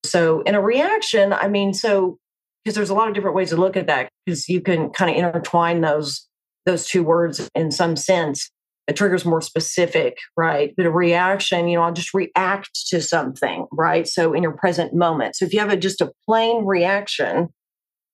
So 0.03 0.41
in 0.41 0.55
a 0.55 0.61
reaction, 0.61 1.33
I 1.33 1.47
mean, 1.47 1.73
so 1.73 2.17
because 2.63 2.75
there's 2.75 2.89
a 2.89 2.93
lot 2.93 3.07
of 3.07 3.15
different 3.15 3.35
ways 3.35 3.49
to 3.49 3.57
look 3.57 3.77
at 3.77 3.87
that 3.87 4.09
because 4.25 4.49
you 4.49 4.61
can 4.61 4.89
kind 4.89 5.09
of 5.09 5.17
intertwine 5.17 5.81
those 5.81 6.27
those 6.65 6.87
two 6.87 7.03
words 7.03 7.49
in 7.55 7.71
some 7.71 7.95
sense 7.95 8.49
a 8.87 8.93
trigger 8.93 9.15
is 9.15 9.25
more 9.25 9.41
specific 9.41 10.17
right 10.35 10.73
but 10.75 10.85
a 10.85 10.91
reaction 10.91 11.67
you 11.67 11.77
know 11.77 11.83
i'll 11.83 11.93
just 11.93 12.13
react 12.13 12.69
to 12.87 13.01
something 13.01 13.65
right 13.71 14.07
so 14.07 14.33
in 14.33 14.43
your 14.43 14.51
present 14.53 14.93
moment. 14.93 15.35
So 15.35 15.45
if 15.45 15.53
you 15.53 15.59
have 15.59 15.71
a, 15.71 15.77
just 15.77 16.01
a 16.01 16.11
plain 16.25 16.65
reaction 16.65 17.49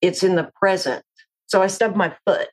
it's 0.02 0.22
in 0.24 0.36
the 0.36 0.52
present. 0.56 1.04
So 1.48 1.62
i 1.62 1.68
stub 1.68 1.96
my 1.96 2.16
foot 2.26 2.50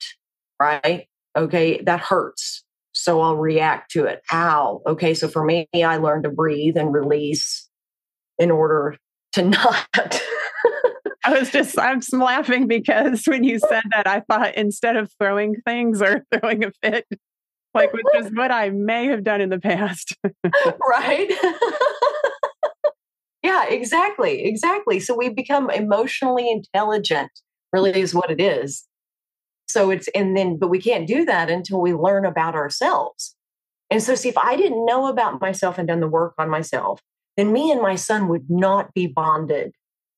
right 0.60 1.06
okay 1.36 1.80
that 1.82 2.00
hurts 2.00 2.64
so 2.92 3.20
i'll 3.20 3.36
react 3.36 3.90
to 3.92 4.04
it. 4.04 4.22
Ow 4.32 4.82
okay 4.86 5.14
so 5.14 5.28
for 5.28 5.44
me 5.44 5.68
i 5.74 5.96
learned 5.96 6.24
to 6.24 6.30
breathe 6.30 6.76
and 6.76 6.94
release 6.94 7.68
in 8.38 8.50
order 8.50 8.96
to 9.32 9.42
not 9.48 10.20
I 11.24 11.38
was 11.38 11.50
just, 11.50 11.78
I'm 11.78 12.00
laughing 12.12 12.66
because 12.66 13.24
when 13.26 13.44
you 13.44 13.58
said 13.58 13.82
that, 13.92 14.06
I 14.06 14.20
thought 14.20 14.56
instead 14.56 14.96
of 14.96 15.10
throwing 15.18 15.56
things 15.64 16.02
or 16.02 16.24
throwing 16.32 16.64
a 16.64 16.72
fit, 16.82 17.06
like 17.72 17.92
which 17.92 18.04
is 18.16 18.30
what 18.32 18.50
I 18.50 18.70
may 18.70 19.06
have 19.06 19.24
done 19.24 19.40
in 19.40 19.48
the 19.48 19.58
past. 19.58 20.16
right. 20.88 21.32
yeah, 23.42 23.66
exactly. 23.68 24.44
Exactly. 24.44 25.00
So 25.00 25.16
we 25.16 25.30
become 25.30 25.70
emotionally 25.70 26.50
intelligent, 26.50 27.30
really 27.72 27.98
is 27.98 28.14
what 28.14 28.30
it 28.30 28.40
is. 28.40 28.84
So 29.66 29.90
it's, 29.90 30.08
and 30.14 30.36
then, 30.36 30.58
but 30.58 30.68
we 30.68 30.80
can't 30.80 31.06
do 31.06 31.24
that 31.24 31.50
until 31.50 31.80
we 31.80 31.94
learn 31.94 32.26
about 32.26 32.54
ourselves. 32.54 33.34
And 33.90 34.02
so, 34.02 34.14
see, 34.14 34.28
if 34.28 34.38
I 34.38 34.56
didn't 34.56 34.86
know 34.86 35.06
about 35.06 35.40
myself 35.40 35.78
and 35.78 35.88
done 35.88 36.00
the 36.00 36.08
work 36.08 36.34
on 36.38 36.50
myself, 36.50 37.00
then 37.36 37.52
me 37.52 37.70
and 37.70 37.80
my 37.80 37.96
son 37.96 38.28
would 38.28 38.48
not 38.48 38.94
be 38.94 39.06
bonded 39.06 39.72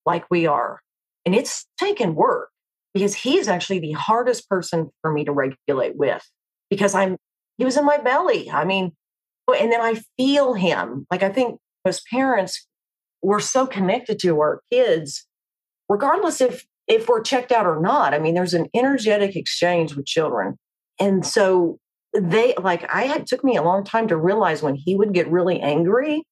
like 0.04 0.24
we 0.30 0.46
are. 0.46 0.80
And 1.26 1.34
it's 1.34 1.66
taken 1.78 2.14
work 2.14 2.48
because 2.94 3.14
he's 3.14 3.48
actually 3.48 3.80
the 3.80 3.92
hardest 3.92 4.48
person 4.48 4.90
for 5.02 5.12
me 5.12 5.24
to 5.24 5.32
regulate 5.32 5.96
with 5.96 6.24
because 6.70 6.94
I'm, 6.94 7.16
he 7.58 7.64
was 7.64 7.76
in 7.76 7.84
my 7.84 7.98
belly. 7.98 8.50
I 8.50 8.64
mean, 8.64 8.92
and 9.48 9.70
then 9.70 9.80
I 9.80 10.00
feel 10.16 10.54
him. 10.54 11.06
Like 11.10 11.22
I 11.22 11.28
think 11.28 11.58
most 11.84 12.06
parents, 12.08 12.66
we're 13.22 13.40
so 13.40 13.66
connected 13.66 14.18
to 14.20 14.40
our 14.40 14.60
kids, 14.72 15.26
regardless 15.88 16.40
if 16.40 16.64
if 16.86 17.08
we're 17.08 17.22
checked 17.22 17.50
out 17.50 17.66
or 17.66 17.80
not. 17.80 18.14
I 18.14 18.18
mean, 18.20 18.34
there's 18.34 18.54
an 18.54 18.68
energetic 18.72 19.34
exchange 19.34 19.94
with 19.96 20.06
children. 20.06 20.56
And 21.00 21.26
so 21.26 21.78
they 22.14 22.54
like 22.60 22.88
I 22.92 23.02
had 23.02 23.26
took 23.26 23.44
me 23.44 23.56
a 23.56 23.62
long 23.62 23.84
time 23.84 24.08
to 24.08 24.16
realize 24.16 24.62
when 24.62 24.74
he 24.74 24.94
would 24.94 25.12
get 25.12 25.30
really 25.30 25.60
angry 25.60 26.22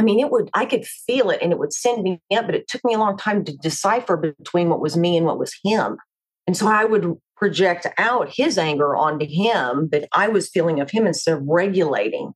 I 0.00 0.02
mean, 0.02 0.18
it 0.18 0.30
would, 0.30 0.48
I 0.54 0.64
could 0.64 0.86
feel 0.86 1.28
it 1.28 1.40
and 1.42 1.52
it 1.52 1.58
would 1.58 1.74
send 1.74 2.02
me 2.02 2.22
up, 2.34 2.46
but 2.46 2.54
it 2.54 2.68
took 2.68 2.82
me 2.86 2.94
a 2.94 2.98
long 2.98 3.18
time 3.18 3.44
to 3.44 3.54
decipher 3.58 4.16
between 4.16 4.70
what 4.70 4.80
was 4.80 4.96
me 4.96 5.14
and 5.14 5.26
what 5.26 5.38
was 5.38 5.54
him. 5.62 5.98
And 6.46 6.56
so 6.56 6.68
I 6.68 6.86
would 6.86 7.18
project 7.36 7.86
out 7.98 8.32
his 8.34 8.56
anger 8.56 8.96
onto 8.96 9.26
him 9.26 9.90
that 9.92 10.08
I 10.14 10.28
was 10.28 10.48
feeling 10.48 10.80
of 10.80 10.90
him 10.90 11.06
instead 11.06 11.36
of 11.36 11.46
regulating. 11.46 12.32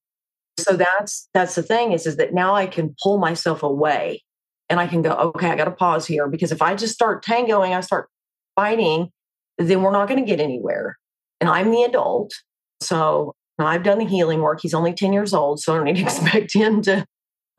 So 0.58 0.76
that's 0.76 1.26
that's 1.32 1.54
the 1.54 1.62
thing 1.62 1.92
is, 1.92 2.06
is 2.06 2.16
that 2.18 2.34
now 2.34 2.54
I 2.54 2.66
can 2.66 2.94
pull 3.02 3.16
myself 3.16 3.62
away 3.62 4.22
and 4.68 4.78
I 4.78 4.86
can 4.86 5.00
go, 5.00 5.12
okay, 5.12 5.48
I 5.48 5.56
got 5.56 5.64
to 5.64 5.70
pause 5.70 6.06
here 6.06 6.28
because 6.28 6.52
if 6.52 6.60
I 6.60 6.74
just 6.74 6.92
start 6.92 7.22
tangoing, 7.22 7.72
I 7.72 7.80
start 7.80 8.10
fighting, 8.56 9.08
then 9.56 9.80
we're 9.80 9.90
not 9.90 10.06
going 10.06 10.22
to 10.22 10.30
get 10.30 10.38
anywhere. 10.38 10.98
And 11.40 11.48
I'm 11.48 11.70
the 11.70 11.84
adult. 11.84 12.34
So 12.82 13.34
I've 13.58 13.84
done 13.84 14.00
the 14.00 14.04
healing 14.04 14.42
work. 14.42 14.60
He's 14.60 14.74
only 14.74 14.92
10 14.92 15.14
years 15.14 15.32
old, 15.32 15.60
so 15.60 15.72
I 15.72 15.76
don't 15.76 15.86
need 15.86 15.96
to 15.96 16.02
expect 16.12 16.52
him 16.52 16.82
to 16.82 17.06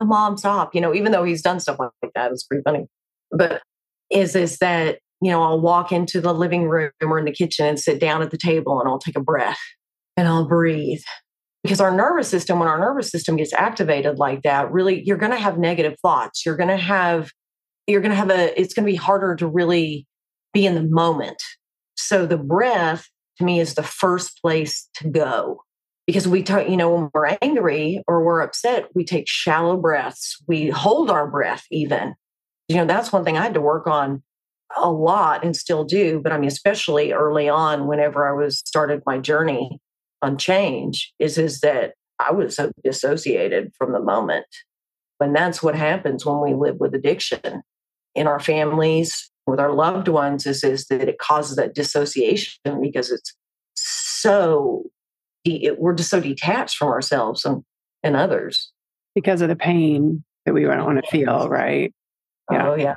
mom, 0.04 0.36
stop. 0.36 0.74
You 0.74 0.80
know, 0.80 0.94
even 0.94 1.12
though 1.12 1.24
he's 1.24 1.42
done 1.42 1.60
stuff 1.60 1.78
like 1.78 2.12
that, 2.14 2.32
it's 2.32 2.44
pretty 2.44 2.62
funny. 2.62 2.86
But 3.30 3.62
is 4.10 4.36
is 4.36 4.58
that 4.58 4.98
you 5.20 5.30
know 5.30 5.42
I'll 5.42 5.60
walk 5.60 5.92
into 5.92 6.20
the 6.20 6.34
living 6.34 6.68
room 6.68 6.90
or 7.00 7.18
in 7.18 7.24
the 7.24 7.32
kitchen 7.32 7.66
and 7.66 7.78
sit 7.78 8.00
down 8.00 8.22
at 8.22 8.30
the 8.30 8.38
table 8.38 8.80
and 8.80 8.88
I'll 8.88 8.98
take 8.98 9.16
a 9.16 9.22
breath 9.22 9.58
and 10.16 10.28
I'll 10.28 10.46
breathe 10.46 11.00
because 11.62 11.80
our 11.80 11.90
nervous 11.90 12.28
system 12.28 12.58
when 12.58 12.68
our 12.68 12.78
nervous 12.78 13.10
system 13.10 13.36
gets 13.36 13.52
activated 13.52 14.18
like 14.18 14.42
that 14.42 14.70
really 14.70 15.02
you're 15.04 15.16
going 15.16 15.32
to 15.32 15.38
have 15.38 15.58
negative 15.58 15.96
thoughts 16.00 16.46
you're 16.46 16.56
going 16.56 16.68
to 16.68 16.76
have 16.76 17.30
you're 17.86 18.00
going 18.00 18.10
to 18.10 18.16
have 18.16 18.30
a 18.30 18.58
it's 18.60 18.74
going 18.74 18.86
to 18.86 18.92
be 18.92 18.96
harder 18.96 19.34
to 19.34 19.46
really 19.46 20.06
be 20.52 20.66
in 20.66 20.74
the 20.74 20.86
moment 20.88 21.42
so 21.96 22.26
the 22.26 22.38
breath 22.38 23.08
to 23.38 23.44
me 23.44 23.58
is 23.58 23.74
the 23.74 23.82
first 23.82 24.40
place 24.40 24.88
to 24.94 25.08
go 25.08 25.60
because 26.06 26.28
we 26.28 26.42
talk, 26.42 26.68
you 26.68 26.76
know, 26.76 26.94
when 26.94 27.10
we're 27.12 27.36
angry 27.42 28.02
or 28.06 28.24
we're 28.24 28.40
upset, 28.40 28.88
we 28.94 29.04
take 29.04 29.28
shallow 29.28 29.76
breaths. 29.76 30.42
We 30.46 30.68
hold 30.68 31.10
our 31.10 31.28
breath 31.28 31.64
even. 31.70 32.14
You 32.68 32.76
know, 32.76 32.84
that's 32.84 33.12
one 33.12 33.24
thing 33.24 33.36
I 33.36 33.42
had 33.42 33.54
to 33.54 33.60
work 33.60 33.86
on 33.86 34.22
a 34.76 34.90
lot 34.90 35.44
and 35.44 35.56
still 35.56 35.84
do, 35.84 36.20
but 36.20 36.32
I 36.32 36.38
mean, 36.38 36.48
especially 36.48 37.12
early 37.12 37.48
on, 37.48 37.86
whenever 37.86 38.28
I 38.28 38.32
was 38.32 38.58
started 38.58 39.02
my 39.06 39.18
journey 39.18 39.80
on 40.22 40.38
change, 40.38 41.12
is 41.18 41.38
is 41.38 41.60
that 41.60 41.94
I 42.18 42.32
was 42.32 42.56
so 42.56 42.72
dissociated 42.82 43.72
from 43.78 43.92
the 43.92 44.00
moment. 44.00 44.46
And 45.20 45.34
that's 45.34 45.62
what 45.62 45.74
happens 45.74 46.26
when 46.26 46.40
we 46.40 46.54
live 46.54 46.76
with 46.78 46.94
addiction 46.94 47.62
in 48.14 48.26
our 48.26 48.40
families, 48.40 49.30
with 49.46 49.60
our 49.60 49.72
loved 49.72 50.08
ones, 50.08 50.46
is, 50.46 50.64
is 50.64 50.86
that 50.86 51.08
it 51.08 51.18
causes 51.18 51.56
that 51.56 51.74
dissociation 51.74 52.80
because 52.80 53.10
it's 53.10 53.34
so 53.74 54.84
it, 55.46 55.78
we're 55.78 55.94
just 55.94 56.10
so 56.10 56.20
detached 56.20 56.76
from 56.76 56.88
ourselves 56.88 57.44
and, 57.44 57.62
and 58.02 58.16
others 58.16 58.72
because 59.14 59.40
of 59.40 59.48
the 59.48 59.56
pain 59.56 60.24
that 60.44 60.54
we 60.54 60.62
don't 60.62 60.84
want 60.84 61.04
to 61.04 61.10
feel, 61.10 61.48
right? 61.48 61.92
Yeah. 62.50 62.68
Oh, 62.68 62.74
yeah. 62.74 62.94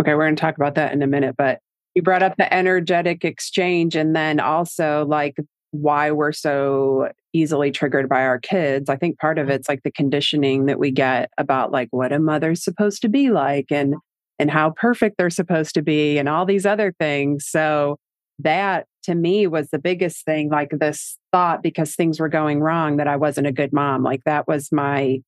Okay, 0.00 0.14
we're 0.14 0.24
going 0.24 0.36
to 0.36 0.40
talk 0.40 0.56
about 0.56 0.76
that 0.76 0.92
in 0.92 1.02
a 1.02 1.06
minute, 1.06 1.34
but 1.36 1.60
you 1.94 2.02
brought 2.02 2.22
up 2.22 2.36
the 2.36 2.52
energetic 2.52 3.24
exchange 3.24 3.96
and 3.96 4.14
then 4.14 4.40
also 4.40 5.04
like 5.06 5.36
why 5.72 6.10
we're 6.10 6.32
so 6.32 7.10
easily 7.32 7.70
triggered 7.70 8.08
by 8.08 8.22
our 8.22 8.38
kids. 8.38 8.88
I 8.88 8.96
think 8.96 9.18
part 9.18 9.38
of 9.38 9.48
it's 9.48 9.68
like 9.68 9.82
the 9.82 9.90
conditioning 9.90 10.66
that 10.66 10.78
we 10.78 10.90
get 10.90 11.30
about 11.38 11.72
like 11.72 11.88
what 11.90 12.12
a 12.12 12.18
mother's 12.18 12.64
supposed 12.64 13.02
to 13.02 13.08
be 13.08 13.30
like 13.30 13.66
and 13.70 13.96
and 14.38 14.50
how 14.50 14.70
perfect 14.70 15.16
they're 15.18 15.30
supposed 15.30 15.74
to 15.74 15.82
be 15.82 16.16
and 16.18 16.28
all 16.28 16.46
these 16.46 16.64
other 16.64 16.94
things. 16.98 17.46
So 17.48 17.98
that 18.40 18.86
to 19.04 19.14
me 19.14 19.46
was 19.46 19.70
the 19.70 19.78
biggest 19.78 20.24
thing 20.24 20.50
like 20.50 20.70
this 20.70 21.16
thought 21.32 21.62
because 21.62 21.94
things 21.94 22.20
were 22.20 22.28
going 22.28 22.60
wrong 22.60 22.98
that 22.98 23.08
I 23.08 23.16
wasn't 23.16 23.46
a 23.46 23.52
good 23.52 23.72
mom. 23.72 24.02
Like 24.02 24.24
that 24.24 24.46
was 24.46 24.70
my 24.70 25.20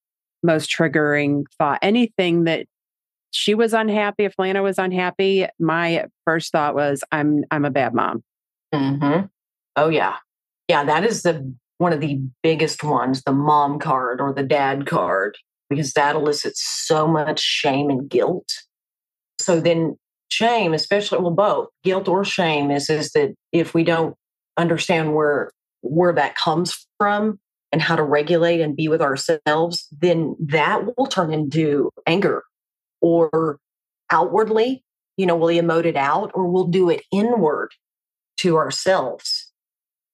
most 0.42 0.70
triggering 0.70 1.44
thought. 1.59 1.79
Anything 1.83 2.44
that 2.44 2.66
she 3.31 3.55
was 3.55 3.73
unhappy, 3.73 4.25
if 4.25 4.35
Lana 4.38 4.62
was 4.62 4.79
unhappy, 4.79 5.46
my 5.59 6.07
first 6.25 6.53
thought 6.53 6.75
was 6.75 7.03
I'm 7.12 7.44
I'm 7.51 7.64
a 7.64 7.70
bad 7.70 7.94
mom. 7.94 8.23
Mm-hmm. 8.75 9.27
Oh 9.77 9.88
yeah. 9.88 10.16
Yeah, 10.68 10.85
that 10.85 11.05
is 11.05 11.23
the 11.23 11.55
one 11.79 11.92
of 11.92 12.01
the 12.01 12.20
biggest 12.42 12.85
ones, 12.85 13.23
the 13.23 13.33
mom 13.33 13.79
card 13.79 14.20
or 14.20 14.35
the 14.35 14.42
dad 14.42 14.87
card, 14.87 15.38
because 15.70 15.94
that 15.94 16.14
elicits 16.14 16.62
so 16.87 17.07
much 17.07 17.40
shame 17.40 17.88
and 17.88 18.09
guilt. 18.09 18.49
So 19.40 19.61
then 19.61 19.96
shame, 20.31 20.75
especially 20.75 21.19
well, 21.19 21.31
both 21.31 21.69
guilt 21.85 22.09
or 22.09 22.25
shame, 22.25 22.71
is 22.71 22.90
is 22.90 23.12
that 23.12 23.35
if 23.53 23.75
we 23.75 23.85
don't 23.85 24.16
understand 24.57 25.14
where 25.14 25.51
where 25.83 26.12
that 26.12 26.37
comes 26.37 26.87
from 26.99 27.38
and 27.73 27.83
how 27.83 27.97
to 27.97 28.03
regulate 28.03 28.61
and 28.61 28.77
be 28.77 28.88
with 28.88 29.01
ourselves, 29.03 29.87
then 29.93 30.37
that 30.40 30.97
will 30.97 31.07
turn 31.07 31.33
into 31.33 31.90
anger 32.07 32.43
or 33.01 33.59
outwardly, 34.11 34.85
you 35.16 35.25
know, 35.27 35.37
we'll 35.37 35.57
emote 35.57 35.85
it 35.85 35.97
out 35.97 36.31
or 36.35 36.47
we'll 36.49 36.66
do 36.66 36.90
it 36.90 37.03
inward. 37.12 37.71
to 38.38 38.57
ourselves. 38.57 39.53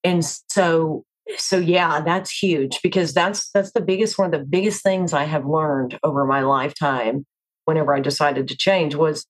And 0.04 0.24
so 0.50 1.04
so 1.38 1.58
yeah, 1.58 2.00
that's 2.00 2.30
huge 2.30 2.80
because 2.82 3.12
that's 3.14 3.50
that's 3.50 3.72
the 3.72 3.80
biggest 3.80 4.18
one 4.18 4.32
of 4.32 4.38
the 4.40 4.46
biggest 4.46 4.82
things 4.82 5.12
I 5.12 5.24
have 5.24 5.46
learned 5.46 5.98
over 6.02 6.24
my 6.24 6.40
lifetime 6.42 7.24
whenever 7.64 7.94
I 7.94 8.00
decided 8.00 8.48
to 8.48 8.56
change 8.56 8.94
was 8.94 9.26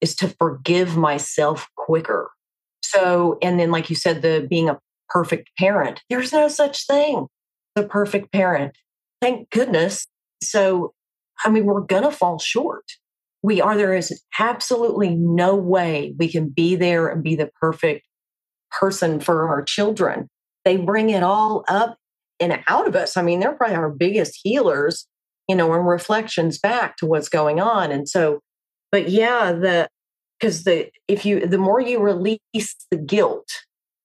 is 0.00 0.14
to 0.16 0.28
forgive 0.28 0.96
myself 0.96 1.68
quicker. 1.76 2.30
So 2.82 3.38
and 3.42 3.58
then 3.58 3.70
like 3.70 3.90
you 3.90 3.96
said 3.96 4.22
the 4.22 4.46
being 4.48 4.68
a 4.68 4.78
perfect 5.08 5.50
parent. 5.58 6.00
There's 6.08 6.32
no 6.32 6.48
such 6.48 6.86
thing. 6.86 7.26
The 7.74 7.84
perfect 7.84 8.32
parent. 8.32 8.76
Thank 9.20 9.50
goodness. 9.50 10.06
So 10.42 10.92
I 11.44 11.50
mean 11.50 11.64
we're 11.64 11.80
going 11.80 12.04
to 12.04 12.10
fall 12.10 12.38
short. 12.38 12.84
We 13.42 13.60
are 13.60 13.76
there 13.76 13.94
is 13.94 14.22
absolutely 14.38 15.14
no 15.14 15.54
way 15.54 16.14
we 16.18 16.28
can 16.28 16.48
be 16.48 16.76
there 16.76 17.08
and 17.08 17.22
be 17.22 17.36
the 17.36 17.50
perfect 17.60 18.06
person 18.70 19.20
for 19.20 19.48
our 19.48 19.62
children 19.62 20.28
they 20.64 20.76
bring 20.76 21.10
it 21.10 21.22
all 21.22 21.64
up 21.68 21.96
and 22.38 22.62
out 22.68 22.86
of 22.86 22.96
us. 22.96 23.16
I 23.16 23.22
mean, 23.22 23.40
they're 23.40 23.52
probably 23.52 23.76
our 23.76 23.90
biggest 23.90 24.38
healers, 24.42 25.06
you 25.48 25.56
know, 25.56 25.72
and 25.74 25.86
reflections 25.86 26.58
back 26.58 26.96
to 26.98 27.06
what's 27.06 27.28
going 27.28 27.60
on. 27.60 27.90
And 27.90 28.08
so, 28.08 28.40
but 28.92 29.08
yeah, 29.08 29.52
the 29.52 29.88
because 30.38 30.64
the 30.64 30.90
if 31.08 31.24
you 31.24 31.46
the 31.46 31.58
more 31.58 31.80
you 31.80 32.00
release 32.00 32.38
the 32.90 32.96
guilt, 32.96 33.48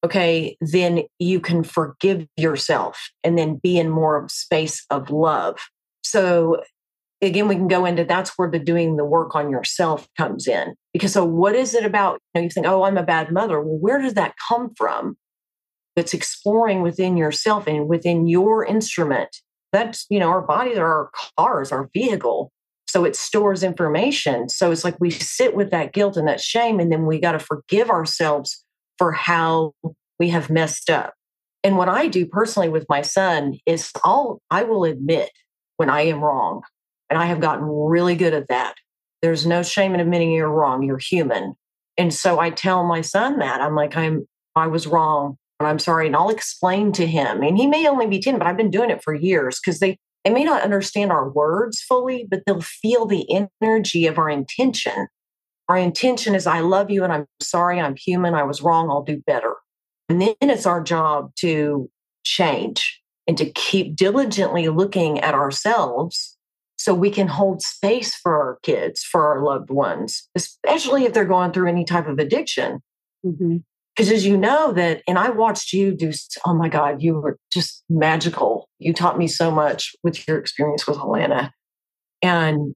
okay, 0.03 0.57
then 0.61 1.03
you 1.19 1.39
can 1.39 1.63
forgive 1.63 2.27
yourself 2.37 3.09
and 3.23 3.37
then 3.37 3.59
be 3.61 3.77
in 3.77 3.89
more 3.89 4.21
of 4.21 4.31
space 4.31 4.85
of 4.89 5.09
love. 5.09 5.57
So 6.03 6.61
again, 7.21 7.47
we 7.47 7.55
can 7.55 7.67
go 7.67 7.85
into 7.85 8.03
that's 8.03 8.37
where 8.37 8.49
the 8.49 8.59
doing 8.59 8.97
the 8.97 9.05
work 9.05 9.35
on 9.35 9.49
yourself 9.49 10.07
comes 10.17 10.47
in. 10.47 10.75
Because 10.93 11.13
so 11.13 11.25
what 11.25 11.55
is 11.55 11.73
it 11.73 11.85
about? 11.85 12.19
You 12.33 12.41
know, 12.41 12.43
you 12.43 12.49
think, 12.49 12.67
oh, 12.67 12.83
I'm 12.83 12.97
a 12.97 13.03
bad 13.03 13.31
mother. 13.31 13.61
Well, 13.61 13.77
where 13.79 14.01
does 14.01 14.13
that 14.13 14.35
come 14.49 14.73
from? 14.75 15.17
that's 15.95 16.13
exploring 16.13 16.81
within 16.81 17.17
yourself 17.17 17.67
and 17.67 17.87
within 17.87 18.27
your 18.27 18.65
instrument. 18.65 19.37
That's, 19.71 20.05
you 20.09 20.19
know, 20.19 20.29
our 20.29 20.41
bodies 20.41 20.77
are 20.77 20.85
our 20.85 21.09
cars, 21.37 21.71
our 21.71 21.89
vehicle. 21.93 22.51
So 22.95 23.03
it 23.03 23.17
stores 23.17 23.61
information. 23.61 24.47
So 24.47 24.71
it's 24.71 24.85
like 24.85 24.95
we 25.01 25.09
sit 25.09 25.53
with 25.53 25.69
that 25.71 25.91
guilt 25.91 26.15
and 26.15 26.29
that 26.29 26.39
shame, 26.39 26.79
and 26.79 26.89
then 26.89 27.05
we 27.05 27.19
got 27.19 27.33
to 27.33 27.39
forgive 27.39 27.89
ourselves 27.89 28.63
for 28.97 29.11
how 29.11 29.73
we 30.17 30.29
have 30.29 30.49
messed 30.49 30.89
up. 30.89 31.13
And 31.61 31.75
what 31.75 31.89
I 31.89 32.07
do 32.07 32.25
personally 32.25 32.69
with 32.69 32.85
my 32.87 33.01
son 33.01 33.59
is 33.65 33.91
I'll 34.05 34.41
I 34.49 34.63
will 34.63 34.85
admit 34.85 35.29
when 35.75 35.89
I 35.89 36.03
am 36.03 36.23
wrong. 36.23 36.61
And 37.09 37.19
I 37.19 37.25
have 37.25 37.41
gotten 37.41 37.65
really 37.65 38.15
good 38.15 38.33
at 38.33 38.47
that. 38.47 38.75
There's 39.21 39.45
no 39.45 39.61
shame 39.61 39.93
in 39.93 39.99
admitting 39.99 40.31
you're 40.31 40.47
wrong. 40.47 40.81
You're 40.81 40.97
human. 40.97 41.53
And 41.97 42.13
so 42.13 42.39
I 42.39 42.49
tell 42.49 42.85
my 42.85 43.01
son 43.01 43.39
that 43.39 43.59
I'm 43.59 43.75
like, 43.75 43.97
I'm 43.97 44.25
I 44.55 44.67
was 44.67 44.87
wrong. 44.87 45.35
And 45.59 45.67
I'm 45.67 45.79
sorry. 45.79 46.07
And 46.07 46.15
I'll 46.15 46.29
explain 46.29 46.93
to 46.93 47.05
him. 47.05 47.43
And 47.43 47.57
he 47.57 47.67
may 47.67 47.89
only 47.89 48.07
be 48.07 48.21
10, 48.21 48.37
but 48.37 48.47
I've 48.47 48.55
been 48.55 48.71
doing 48.71 48.89
it 48.89 49.03
for 49.03 49.13
years 49.13 49.59
because 49.59 49.79
they, 49.79 49.97
they 50.25 50.31
may 50.31 50.43
not 50.43 50.63
understand 50.63 51.11
our 51.11 51.29
words 51.29 51.81
fully, 51.81 52.25
but 52.29 52.41
they'll 52.45 52.61
feel 52.61 53.05
the 53.05 53.47
energy 53.61 54.07
of 54.07 54.17
our 54.17 54.29
intention. 54.29 55.07
Our 55.69 55.77
intention 55.77 56.33
is, 56.33 56.47
I 56.47 56.61
love 56.61 56.89
you 56.89 57.03
and 57.03 57.13
I'm 57.13 57.27
sorry, 57.41 57.79
I'm 57.79 57.95
human, 57.95 58.33
I 58.33 58.43
was 58.43 58.61
wrong, 58.61 58.89
I'll 58.89 59.03
do 59.03 59.21
better. 59.27 59.53
And 60.09 60.19
then 60.21 60.35
it's 60.41 60.65
our 60.65 60.81
job 60.81 61.31
to 61.37 61.89
change 62.23 63.01
and 63.27 63.37
to 63.37 63.49
keep 63.51 63.95
diligently 63.95 64.67
looking 64.67 65.19
at 65.19 65.35
ourselves 65.35 66.37
so 66.75 66.93
we 66.93 67.11
can 67.11 67.27
hold 67.27 67.61
space 67.61 68.15
for 68.15 68.35
our 68.35 68.57
kids, 68.63 69.03
for 69.03 69.27
our 69.27 69.43
loved 69.43 69.69
ones, 69.69 70.27
especially 70.35 71.05
if 71.05 71.13
they're 71.13 71.25
going 71.25 71.51
through 71.51 71.69
any 71.69 71.85
type 71.85 72.07
of 72.07 72.17
addiction. 72.17 72.81
Mm-hmm 73.25 73.57
because 73.95 74.11
as 74.11 74.25
you 74.25 74.37
know 74.37 74.71
that 74.73 75.01
and 75.07 75.17
i 75.17 75.29
watched 75.29 75.73
you 75.73 75.93
do 75.93 76.11
oh 76.45 76.53
my 76.53 76.69
god 76.69 77.01
you 77.01 77.15
were 77.15 77.37
just 77.51 77.83
magical. 77.89 78.69
You 78.79 78.93
taught 78.93 79.17
me 79.17 79.27
so 79.27 79.51
much 79.51 79.95
with 80.03 80.27
your 80.27 80.37
experience 80.37 80.85
with 80.87 80.97
helena 80.97 81.53
and 82.21 82.73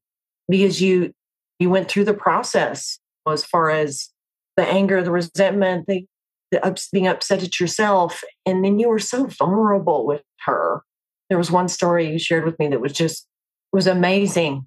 because 0.47 0.81
you 0.81 1.11
you 1.59 1.69
went 1.69 1.89
through 1.89 2.05
the 2.05 2.13
process 2.13 2.99
as 3.27 3.45
far 3.45 3.69
as 3.69 4.09
the 4.57 4.65
anger 4.65 5.03
the 5.03 5.11
resentment 5.11 5.85
the, 5.87 6.05
the 6.51 6.65
ups, 6.65 6.89
being 6.91 7.07
upset 7.07 7.43
at 7.43 7.59
yourself 7.59 8.23
and 8.45 8.63
then 8.63 8.79
you 8.79 8.89
were 8.89 8.99
so 8.99 9.27
vulnerable 9.27 10.05
with 10.05 10.23
her. 10.45 10.81
There 11.29 11.37
was 11.37 11.51
one 11.51 11.67
story 11.67 12.11
you 12.11 12.17
shared 12.17 12.45
with 12.45 12.57
me 12.57 12.67
that 12.69 12.81
was 12.81 12.93
just 12.93 13.27
was 13.71 13.85
amazing 13.85 14.65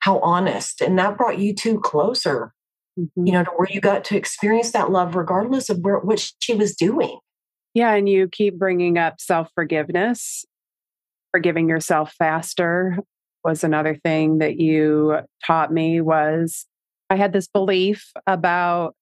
how 0.00 0.20
honest 0.20 0.80
and 0.80 0.98
that 0.98 1.16
brought 1.16 1.38
you 1.38 1.54
two 1.54 1.80
closer 1.80 2.52
mm-hmm. 2.98 3.26
you 3.26 3.32
know, 3.32 3.44
to 3.44 3.50
where 3.50 3.68
you 3.70 3.80
got 3.80 4.04
to 4.06 4.16
experience 4.16 4.72
that 4.72 4.90
love 4.90 5.14
regardless 5.14 5.70
of 5.70 5.78
where 5.78 5.98
what 5.98 6.32
she 6.38 6.54
was 6.54 6.74
doing. 6.74 7.18
Yeah, 7.74 7.92
and 7.94 8.08
you 8.08 8.28
keep 8.28 8.58
bringing 8.58 8.98
up 8.98 9.20
self 9.20 9.48
forgiveness. 9.54 10.44
Forgiving 11.32 11.68
yourself 11.68 12.14
faster 12.16 12.96
was 13.44 13.64
another 13.64 13.96
thing 13.96 14.38
that 14.38 14.58
you 14.58 15.18
taught 15.44 15.72
me 15.72 16.00
was 16.00 16.66
I 17.10 17.16
had 17.16 17.32
this 17.32 17.48
belief 17.48 18.12
about 18.26 18.94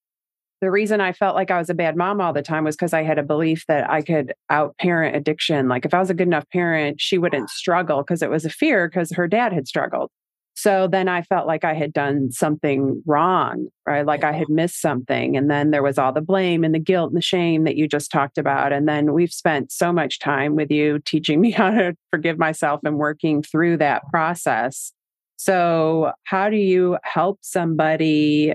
the 0.63 0.71
reason 0.71 1.01
I 1.01 1.13
felt 1.13 1.35
like 1.35 1.51
I 1.51 1.59
was 1.59 1.71
a 1.71 1.75
bad 1.75 1.97
mom 1.97 2.21
all 2.21 2.33
the 2.33 2.41
time 2.41 2.65
was 2.65 2.77
because 2.77 2.93
I 2.93 3.03
had 3.03 3.19
a 3.19 3.23
belief 3.25 3.65
that 3.67 3.91
I 3.91 4.01
could 4.01 4.33
out 4.49 4.77
parent 4.79 5.17
addiction. 5.17 5.69
Like 5.69 5.85
if 5.85 5.93
I 5.93 5.99
was 5.99 6.09
a 6.09 6.15
good 6.15 6.29
enough 6.29 6.49
parent, 6.53 7.01
she 7.01 7.19
wouldn't 7.19 7.51
struggle 7.51 7.99
because 7.99 8.23
it 8.23 8.31
was 8.31 8.45
a 8.45 8.51
fear 8.51 8.89
because 8.89 9.11
her 9.13 9.27
dad 9.27 9.53
had 9.53 9.67
struggled. 9.67 10.11
So 10.55 10.87
then 10.87 11.09
I 11.09 11.23
felt 11.23 11.47
like 11.47 11.65
I 11.65 11.75
had 11.75 11.93
done 11.93 12.31
something 12.31 13.03
wrong, 13.07 13.69
right? 13.87 14.05
Like 14.05 14.23
I 14.23 14.33
had 14.33 14.49
missed 14.49 14.81
something. 14.81 15.37
And 15.37 15.51
then 15.51 15.71
there 15.71 15.83
was 15.83 15.99
all 15.99 16.13
the 16.13 16.21
blame 16.21 16.63
and 16.63 16.75
the 16.75 16.79
guilt 16.79 17.11
and 17.11 17.17
the 17.17 17.23
shame 17.23 17.65
that 17.65 17.77
you 17.77 17.89
just 17.89 18.13
talked 18.13 18.37
about. 18.37 18.73
And 18.73 18.87
then 18.87 19.13
we've 19.13 19.33
spent 19.33 19.73
so 19.73 19.93
much 19.93 20.19
time 20.19 20.55
with 20.55 20.71
you 20.71 20.99
teaching 21.01 21.41
me 21.41 21.51
how 21.51 21.71
to 21.71 21.97
forgive 22.11 22.39
myself 22.39 22.81
and 22.85 22.99
working 22.99 23.43
through 23.43 23.79
that 23.79 24.03
process. 24.11 24.93
So, 25.37 26.13
how 26.25 26.51
do 26.51 26.57
you 26.57 26.99
help 27.03 27.39
somebody? 27.43 28.55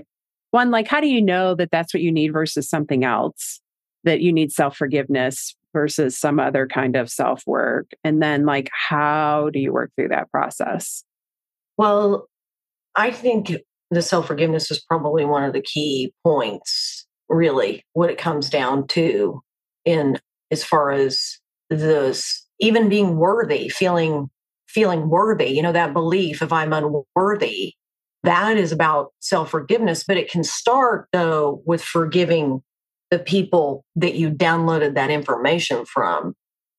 One, 0.52 0.70
like, 0.70 0.88
how 0.88 1.00
do 1.00 1.06
you 1.06 1.20
know 1.20 1.54
that 1.54 1.70
that's 1.70 1.92
what 1.92 2.02
you 2.02 2.10
need 2.10 2.32
versus 2.32 2.70
something 2.70 3.04
else? 3.04 3.60
That 4.04 4.22
you 4.22 4.32
need 4.32 4.52
self 4.52 4.76
forgiveness 4.76 5.54
versus 5.74 6.16
some 6.16 6.40
other 6.40 6.66
kind 6.66 6.96
of 6.96 7.10
self 7.10 7.42
work? 7.46 7.90
And 8.04 8.22
then, 8.22 8.46
like, 8.46 8.70
how 8.72 9.50
do 9.52 9.58
you 9.58 9.70
work 9.72 9.90
through 9.96 10.08
that 10.08 10.30
process? 10.30 11.04
Well, 11.78 12.28
I 12.96 13.12
think 13.12 13.52
the 13.90 14.02
self 14.02 14.26
forgiveness 14.26 14.70
is 14.70 14.84
probably 14.84 15.24
one 15.24 15.44
of 15.44 15.54
the 15.54 15.62
key 15.62 16.12
points, 16.24 17.06
really, 17.28 17.84
what 17.94 18.10
it 18.10 18.18
comes 18.18 18.50
down 18.50 18.86
to 18.88 19.40
in 19.84 20.18
as 20.50 20.64
far 20.64 20.90
as 20.90 21.38
this 21.70 22.46
even 22.60 22.88
being 22.88 23.16
worthy, 23.16 23.68
feeling 23.68 24.28
feeling 24.68 25.08
worthy, 25.08 25.46
you 25.46 25.62
know, 25.62 25.72
that 25.72 25.94
belief 25.94 26.42
if 26.42 26.52
I'm 26.52 26.72
unworthy, 26.74 27.74
that 28.24 28.58
is 28.58 28.72
about 28.72 29.12
self 29.20 29.50
forgiveness. 29.50 30.04
But 30.06 30.16
it 30.16 30.30
can 30.30 30.44
start 30.44 31.06
though 31.12 31.62
with 31.64 31.82
forgiving 31.82 32.62
the 33.10 33.18
people 33.20 33.84
that 33.96 34.14
you 34.16 34.30
downloaded 34.30 34.94
that 34.94 35.10
information 35.10 35.86
from. 35.86 36.34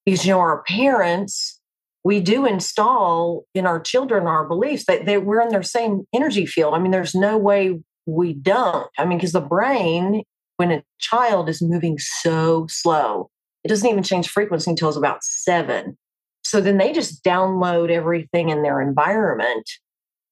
Because 0.06 0.26
you 0.26 0.34
know, 0.34 0.40
our 0.40 0.64
parents 0.64 1.59
we 2.04 2.20
do 2.20 2.46
install 2.46 3.46
in 3.54 3.66
our 3.66 3.80
children 3.80 4.26
our 4.26 4.48
beliefs 4.48 4.86
that 4.86 5.06
they, 5.06 5.18
we're 5.18 5.42
in 5.42 5.50
their 5.50 5.64
same 5.64 6.04
energy 6.14 6.46
field. 6.46 6.74
I 6.74 6.80
mean, 6.80 6.92
there's 6.92 7.16
no 7.16 7.38
way 7.38 7.80
we 8.06 8.34
don't. 8.34 8.88
I 8.98 9.06
mean, 9.06 9.18
because 9.18 9.34
the 9.34 9.42
brain, 9.42 10.24
when 10.58 10.72
a 10.72 10.84
child 11.00 11.50
is 11.50 11.62
moving 11.62 11.98
so 12.00 12.68
slow, 12.70 13.30
it 13.64 13.68
doesn't 13.68 13.90
even 13.90 14.04
change 14.04 14.30
frequency 14.30 14.72
until 14.72 14.88
it's 14.88 14.98
about 14.98 15.24
seven. 15.24 15.98
So 16.44 16.62
then 16.62 16.78
they 16.78 16.94
just 16.94 17.24
download 17.24 17.90
everything 17.90 18.50
in 18.50 18.64
their 18.64 18.82
environment. 18.82 19.70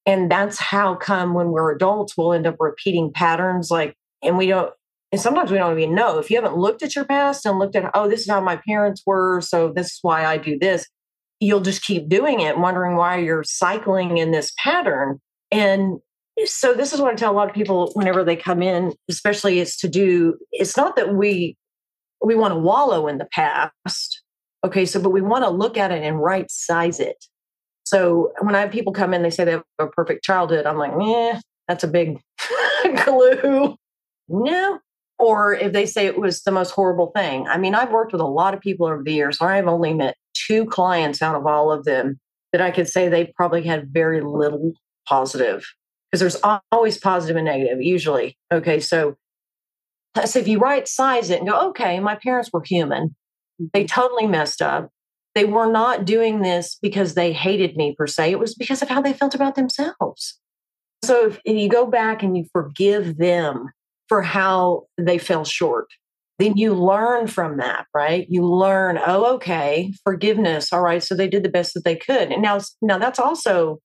And 0.06 0.32
that's 0.32 0.58
how 0.58 0.96
come 0.96 1.34
when 1.34 1.50
we're 1.50 1.76
adults, 1.76 2.16
we'll 2.18 2.34
end 2.34 2.48
up 2.48 2.56
repeating 2.60 3.12
patterns 3.14 3.70
like, 3.70 3.94
and 4.24 4.38
we 4.38 4.48
don't, 4.48 4.74
and 5.12 5.20
sometimes 5.22 5.52
we 5.52 5.58
don't 5.58 5.78
even 5.78 5.94
know. 5.94 6.18
If 6.18 6.30
you 6.30 6.38
haven't 6.38 6.58
looked 6.58 6.82
at 6.82 6.96
your 6.96 7.06
past 7.06 7.46
and 7.46 7.60
looked 7.60 7.76
at, 7.76 7.92
oh, 7.94 8.10
this 8.10 8.22
is 8.22 8.30
how 8.30 8.42
my 8.42 8.56
parents 8.68 9.04
were, 9.06 9.42
so 9.42 9.72
this 9.74 9.88
is 9.88 10.00
why 10.02 10.26
I 10.26 10.38
do 10.38 10.58
this, 10.58 10.88
you'll 11.40 11.62
just 11.62 11.84
keep 11.84 12.10
doing 12.10 12.40
it, 12.40 12.58
wondering 12.58 12.96
why 12.96 13.18
you're 13.18 13.44
cycling 13.44 14.18
in 14.18 14.32
this 14.32 14.54
pattern. 14.58 15.20
And 15.52 16.00
so 16.46 16.74
this 16.74 16.94
is 16.94 17.02
what 17.02 17.12
I 17.12 17.16
tell 17.16 17.32
a 17.32 17.36
lot 17.36 17.50
of 17.50 17.56
people 17.56 17.92
whenever 17.94 18.24
they 18.24 18.36
come 18.36 18.62
in, 18.62 18.94
especially 19.10 19.60
it's 19.60 19.78
to 19.78 19.88
do, 19.88 20.38
it's 20.52 20.78
not 20.78 20.96
that 20.96 21.16
we 21.16 21.56
we 22.24 22.36
want 22.36 22.54
to 22.54 22.60
wallow 22.60 23.08
in 23.08 23.20
the 23.20 23.28
past. 23.32 24.24
Okay, 24.64 24.86
so 24.86 25.00
but 25.00 25.12
we 25.12 25.22
want 25.22 25.44
to 25.44 25.50
look 25.50 25.78
at 25.78 25.92
it 25.92 26.04
and 26.04 26.22
right 26.22 26.50
size 26.50 27.00
it. 27.00 27.26
So 27.84 28.34
when 28.42 28.56
I 28.56 28.62
have 28.62 28.72
people 28.72 28.92
come 28.92 29.14
in, 29.14 29.22
they 29.22 29.30
say 29.30 29.46
they 29.46 29.52
have 29.52 29.64
a 29.80 29.88
perfect 29.88 30.24
childhood. 30.24 30.66
I'm 30.66 30.78
like, 30.78 30.92
yeah, 31.00 31.40
that's 31.68 31.84
a 31.84 31.88
big 31.88 32.20
clue. 32.98 33.76
No. 34.28 34.80
Or 35.20 35.54
if 35.54 35.74
they 35.74 35.86
say 35.86 36.06
it 36.06 36.20
was 36.20 36.44
the 36.44 36.52
most 36.52 36.72
horrible 36.72 37.12
thing. 37.16 37.48
I 37.48 37.58
mean, 37.58 37.74
I've 37.74 37.92
worked 37.92 38.12
with 38.12 38.22
a 38.22 38.26
lot 38.28 38.54
of 38.54 38.60
people 38.60 38.86
over 38.86 39.02
the 39.04 39.14
years. 39.14 39.42
I've 39.42 39.68
only 39.68 39.94
met 39.94 40.16
two 40.34 40.66
clients 40.66 41.22
out 41.22 41.36
of 41.36 41.48
all 41.48 41.72
of 41.72 41.86
them 41.86 42.20
that 42.52 42.62
I 42.62 42.72
could 42.72 42.88
say 42.88 43.10
they 43.10 43.34
probably 43.36 43.64
had 43.64 43.92
very 43.92 44.22
little 44.22 44.74
positive 45.08 45.66
because 46.12 46.20
there's 46.20 46.60
always 46.72 46.98
positive 46.98 47.36
and 47.36 47.46
negative, 47.46 47.82
usually. 47.82 48.38
Okay. 48.52 48.80
So 48.80 49.18
So 50.26 50.40
if 50.40 50.48
you 50.48 50.60
right 50.60 50.88
size 50.88 51.30
it 51.30 51.40
and 51.40 51.50
go, 51.50 51.70
okay, 51.70 52.00
my 52.00 52.16
parents 52.16 52.50
were 52.54 52.64
human. 52.64 53.16
They 53.74 53.84
Mm-hmm. 53.84 54.02
totally 54.02 54.28
messed 54.28 54.62
up. 54.62 54.92
They 55.34 55.46
were 55.46 55.72
not 55.72 56.06
doing 56.06 56.42
this 56.42 56.78
because 56.82 57.14
they 57.16 57.34
hated 57.34 57.76
me 57.76 57.96
per 57.98 58.08
se. 58.08 58.32
It 58.32 58.40
was 58.40 58.56
because 58.56 58.82
of 58.82 58.90
how 58.90 59.02
they 59.02 59.14
felt 59.14 59.36
about 59.36 59.56
themselves. 59.56 60.40
So 61.04 61.28
if 61.28 61.40
you 61.46 61.70
go 61.70 61.86
back 61.86 62.24
and 62.24 62.36
you 62.36 62.46
forgive 62.52 63.18
them 63.18 63.70
for 64.08 64.22
how 64.22 64.84
they 64.98 65.18
fell 65.18 65.46
short, 65.46 65.88
then 66.40 66.56
you 66.56 66.74
learn 66.74 67.28
from 67.28 67.58
that, 67.58 67.88
right? 67.94 68.28
You 68.30 68.46
learn, 68.46 69.00
oh, 69.06 69.36
okay, 69.36 69.94
forgiveness. 70.04 70.72
All 70.72 70.82
right, 70.82 71.04
so 71.04 71.16
they 71.16 71.28
did 71.28 71.44
the 71.44 71.50
best 71.50 71.74
that 71.74 71.84
they 71.84 71.96
could. 71.96 72.32
And 72.32 72.42
now, 72.42 72.60
now 72.82 72.98
that's 72.98 73.20
also 73.20 73.80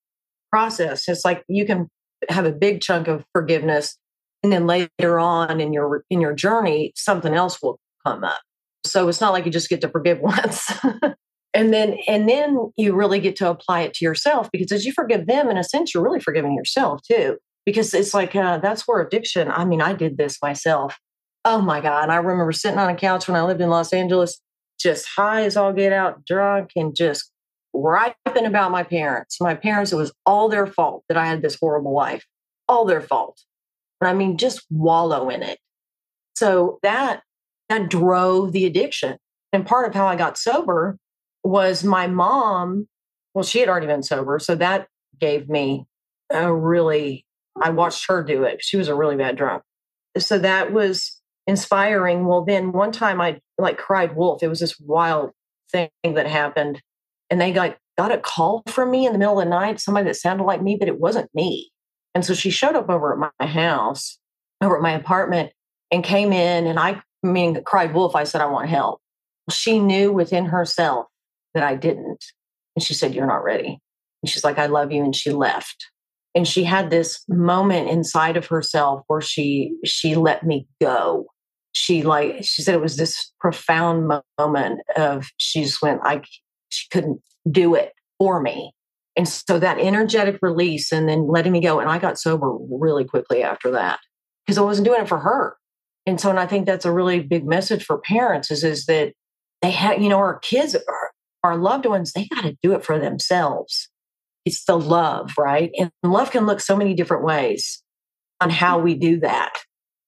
process. 0.51 1.09
It's 1.09 1.25
like 1.25 1.43
you 1.49 1.65
can 1.65 1.89
have 2.29 2.45
a 2.45 2.53
big 2.53 2.81
chunk 2.81 3.09
of 3.09 3.25
forgiveness, 3.33 3.97
and 4.43 4.53
then 4.53 4.67
later 4.67 5.19
on 5.19 5.61
in 5.61 5.73
your 5.73 6.05
in 6.11 6.21
your 6.21 6.35
journey, 6.35 6.93
something 6.95 7.33
else 7.33 7.61
will 7.63 7.79
come 8.07 8.23
up. 8.25 8.41
So 8.85 9.09
it's 9.09 9.21
not 9.21 9.33
like 9.33 9.47
you 9.47 9.53
just 9.53 9.71
get 9.71 9.81
to 9.81 9.89
forgive 9.89 10.19
once. 10.23 10.71
and 11.55 11.73
then 11.73 11.97
and 12.07 12.29
then 12.29 12.73
you 12.77 12.95
really 12.95 13.21
get 13.21 13.37
to 13.37 13.51
apply 13.51 13.83
it 13.83 13.95
to 13.95 14.05
yourself 14.05 14.51
because 14.53 14.73
as 14.73 14.85
you 14.85 14.93
forgive 14.93 15.27
them 15.27 15.49
in 15.51 15.57
a 15.57 15.65
sense 15.65 15.93
you're 15.93 16.03
really 16.03 16.21
forgiving 16.21 16.55
yourself 16.55 17.01
too 17.03 17.37
because 17.65 17.95
it's 17.95 18.15
like 18.15 18.35
uh, 18.35 18.59
that's 18.59 18.87
where 18.87 19.01
addiction 19.01 19.51
i 19.51 19.65
mean 19.65 19.81
i 19.81 19.93
did 19.93 20.17
this 20.17 20.39
myself. 20.43 20.99
Oh 21.45 21.61
my 21.61 21.81
god 21.81 22.11
i 22.11 22.17
remember 22.17 22.53
sitting 22.53 22.79
on 22.79 22.91
a 22.91 22.97
couch 22.97 23.29
when 23.29 23.37
i 23.37 23.43
lived 23.43 23.61
in 23.61 23.71
los 23.71 23.93
angeles 23.93 24.41
just 24.79 25.07
high 25.07 25.45
as 25.45 25.57
all 25.57 25.73
get 25.73 25.93
out 25.93 26.25
drunk 26.25 26.71
and 26.77 26.95
just 26.95 27.31
griping 27.75 28.45
about 28.45 28.71
my 28.71 28.83
parents. 28.83 29.41
My 29.41 29.55
parents 29.55 29.93
it 29.93 29.97
was 29.97 30.13
all 30.27 30.49
their 30.49 30.67
fault 30.67 31.05
that 31.09 31.17
i 31.17 31.27
had 31.27 31.43
this 31.43 31.57
horrible 31.61 31.95
life 31.95 32.25
all 32.69 32.85
their 32.85 33.01
fault. 33.01 33.41
And 34.01 34.09
i 34.09 34.15
mean 34.15 34.39
just 34.39 34.65
wallow 34.71 35.29
in 35.29 35.43
it. 35.43 35.59
So 36.37 36.79
that 36.83 37.23
that 37.69 37.89
drove 37.89 38.53
the 38.53 38.67
addiction. 38.67 39.17
And 39.53 39.67
part 39.67 39.89
of 39.89 39.95
how 39.95 40.07
i 40.07 40.17
got 40.17 40.39
sober 40.39 40.99
was 41.45 41.83
my 41.83 42.07
mom 42.07 42.89
well 43.35 43.43
she 43.43 43.59
had 43.59 43.69
already 43.69 43.87
been 43.87 44.03
sober 44.03 44.39
so 44.39 44.55
that 44.55 44.87
gave 45.21 45.49
me 45.49 45.85
a 46.31 46.53
really 46.53 47.27
i 47.63 47.71
watched 47.71 48.07
her 48.07 48.23
do 48.23 48.45
it 48.45 48.63
she 48.63 48.77
was 48.77 48.89
a 48.89 48.95
really 48.95 49.17
bad 49.17 49.37
drunk 49.37 49.63
so 50.19 50.39
that 50.39 50.73
was 50.73 51.21
inspiring 51.47 52.27
well 52.27 52.45
then 52.45 52.73
one 52.73 52.93
time 52.93 53.21
i 53.21 53.41
like 53.59 53.79
cried 53.79 54.15
wolf 54.17 54.43
it 54.43 54.49
was 54.49 54.61
this 54.61 54.79
wild 54.81 55.31
thing 55.71 55.91
that 56.05 56.27
happened 56.27 56.81
and 57.31 57.41
they 57.41 57.53
got 57.53 57.77
got 57.99 58.13
a 58.13 58.19
call 58.19 58.63
from 58.69 58.91
me 58.91 59.07
in 59.07 59.13
the 59.13 59.19
middle 59.19 59.39
of 59.39 59.45
the 59.45 59.51
night 59.51 59.81
somebody 59.81 60.07
that 60.07 60.15
sounded 60.15 60.45
like 60.45 60.63
me 60.63 60.77
but 60.79 60.89
it 60.89 61.01
wasn't 61.01 61.29
me 61.35 61.71
and 62.15 62.25
so 62.25 62.35
she 62.35 62.51
showed 62.51 62.77
up 62.77 62.89
over 62.91 63.13
at 63.13 63.33
my 63.39 63.47
house 63.47 64.19
over 64.63 64.77
at 64.77 64.83
my 64.83 64.93
apartment 64.93 65.51
and 65.91 66.05
came 66.05 66.33
in 66.33 66.67
and 66.67 66.79
i 66.79 67.01
mean 67.23 67.63
cried 67.65 67.95
wolf 67.95 68.15
i 68.15 68.25
said 68.25 68.41
i 68.41 68.47
want 68.47 68.69
help 68.69 69.01
she 69.51 69.79
knew 69.79 70.13
within 70.13 70.47
herself 70.47 71.07
that 71.55 71.63
I 71.63 71.75
didn't. 71.75 72.25
And 72.77 72.83
she 72.83 72.95
said, 72.95 73.15
You're 73.15 73.27
not 73.27 73.45
ready. 73.45 73.79
And 74.23 74.31
she's 74.31 74.45
like, 74.45 74.59
I 74.59 74.67
love 74.67 74.93
you. 74.93 75.03
And 75.03 75.15
she 75.15 75.31
left. 75.31 75.87
And 76.35 76.49
she 76.49 76.65
had 76.65 76.91
this 76.91 77.23
moment 77.29 77.91
inside 77.91 78.37
of 78.37 78.47
herself 78.47 79.03
where 79.07 79.21
she 79.21 79.75
she 79.85 80.15
let 80.15 80.45
me 80.45 80.67
go. 80.81 81.27
She 81.73 82.03
like 82.03 82.45
she 82.45 82.63
said 82.63 82.75
it 82.75 82.81
was 82.81 82.97
this 82.97 83.33
profound 83.41 84.11
moment 84.39 84.81
of 84.97 85.29
she 85.37 85.63
just 85.63 85.83
went, 85.83 86.01
I 86.05 86.23
she 86.71 86.89
couldn't 86.91 87.21
do 87.51 87.75
it 87.75 87.93
for 88.19 88.41
me. 88.41 88.73
And 89.17 89.29
so 89.29 89.59
that 89.59 89.79
energetic 89.79 90.39
release 90.41 90.91
and 90.91 91.09
then 91.09 91.29
letting 91.29 91.53
me 91.53 91.61
go. 91.61 91.81
And 91.81 91.91
I 91.91 91.99
got 91.99 92.19
sober 92.19 92.57
really 92.71 93.05
quickly 93.05 93.43
after 93.43 93.71
that 93.73 94.01
because 94.47 94.59
I 94.59 94.63
wasn't 94.63 94.87
doing 94.87 95.03
it 95.03 95.09
for 95.09 95.19
her. 95.19 95.57
And 96.07 96.21
so, 96.21 96.31
and 96.31 96.41
I 96.41 96.47
think 96.47 96.67
that's 96.67 96.85
a 96.85 96.93
really 96.93 97.21
big 97.21 97.47
message 97.47 97.85
for 97.85 97.99
parents 97.99 98.51
is, 98.51 98.65
is 98.65 98.87
that 98.87 99.13
they 99.61 99.71
have, 99.71 100.01
you 100.01 100.09
know, 100.09 100.19
our 100.19 100.39
kids 100.39 100.75
are, 100.75 101.11
our 101.45 101.57
loved 101.57 101.87
ones, 101.87 102.13
they 102.13 102.27
got 102.27 102.43
to 102.43 102.57
do 102.63 102.73
it 102.73 102.85
for 102.85 102.99
themselves. 102.99 103.89
It's 104.45 104.65
the 104.65 104.79
love, 104.79 105.33
right? 105.39 105.71
And 105.79 105.91
love 106.03 106.31
can 106.31 106.47
look 106.47 106.61
so 106.61 106.77
many 106.77 106.95
different 106.95 107.25
ways 107.25 107.83
on 108.41 108.51
how 108.51 108.79
we 108.81 108.95
do 108.95 109.21
that. 109.21 109.53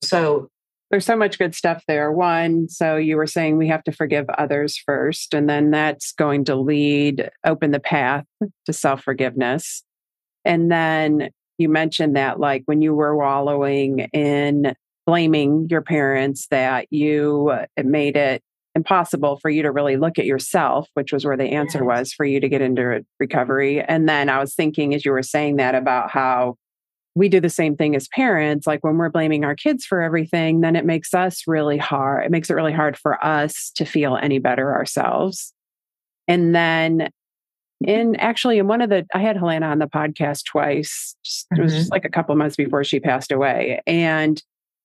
So 0.02 0.48
there's 0.90 1.06
so 1.06 1.16
much 1.16 1.38
good 1.38 1.54
stuff 1.54 1.82
there. 1.88 2.12
One, 2.12 2.68
so 2.68 2.96
you 2.96 3.16
were 3.16 3.26
saying 3.26 3.56
we 3.56 3.68
have 3.68 3.84
to 3.84 3.92
forgive 3.92 4.28
others 4.30 4.76
first, 4.76 5.34
and 5.34 5.48
then 5.48 5.70
that's 5.70 6.12
going 6.12 6.44
to 6.46 6.54
lead, 6.54 7.30
open 7.44 7.70
the 7.70 7.80
path 7.80 8.24
to 8.66 8.72
self 8.72 9.02
forgiveness. 9.02 9.82
And 10.44 10.70
then 10.70 11.30
you 11.58 11.68
mentioned 11.68 12.16
that, 12.16 12.38
like 12.38 12.62
when 12.66 12.82
you 12.82 12.94
were 12.94 13.16
wallowing 13.16 14.00
in 14.12 14.74
blaming 15.06 15.68
your 15.70 15.82
parents, 15.82 16.46
that 16.48 16.86
you 16.90 17.52
it 17.76 17.86
made 17.86 18.16
it 18.16 18.42
impossible 18.74 19.38
for 19.40 19.50
you 19.50 19.62
to 19.62 19.70
really 19.70 19.96
look 19.96 20.18
at 20.18 20.26
yourself, 20.26 20.88
which 20.94 21.12
was 21.12 21.24
where 21.24 21.36
the 21.36 21.50
answer 21.50 21.84
was 21.84 22.12
for 22.12 22.24
you 22.24 22.40
to 22.40 22.48
get 22.48 22.60
into 22.60 23.04
recovery. 23.20 23.80
And 23.80 24.08
then 24.08 24.28
I 24.28 24.40
was 24.40 24.54
thinking 24.54 24.94
as 24.94 25.04
you 25.04 25.12
were 25.12 25.22
saying 25.22 25.56
that 25.56 25.74
about 25.74 26.10
how 26.10 26.56
we 27.14 27.28
do 27.28 27.40
the 27.40 27.48
same 27.48 27.76
thing 27.76 27.94
as 27.94 28.08
parents. 28.08 28.66
Like 28.66 28.82
when 28.82 28.96
we're 28.96 29.10
blaming 29.10 29.44
our 29.44 29.54
kids 29.54 29.84
for 29.84 30.02
everything, 30.02 30.60
then 30.60 30.74
it 30.74 30.84
makes 30.84 31.14
us 31.14 31.44
really 31.46 31.78
hard. 31.78 32.24
It 32.24 32.30
makes 32.30 32.50
it 32.50 32.54
really 32.54 32.72
hard 32.72 32.96
for 32.96 33.24
us 33.24 33.70
to 33.76 33.84
feel 33.84 34.16
any 34.16 34.40
better 34.40 34.72
ourselves. 34.72 35.52
And 36.26 36.54
then 36.54 37.10
in 37.80 38.16
actually 38.16 38.58
in 38.58 38.66
one 38.66 38.80
of 38.80 38.90
the 38.90 39.06
I 39.14 39.18
had 39.18 39.36
Helena 39.36 39.66
on 39.66 39.78
the 39.78 39.86
podcast 39.86 40.46
twice. 40.46 41.14
Just, 41.24 41.46
It 41.56 41.60
was 41.60 41.72
just 41.72 41.86
mm-hmm. 41.86 41.94
like 41.94 42.04
a 42.04 42.10
couple 42.10 42.34
months 42.34 42.56
before 42.56 42.82
she 42.82 42.98
passed 42.98 43.30
away. 43.30 43.80
And 43.86 44.42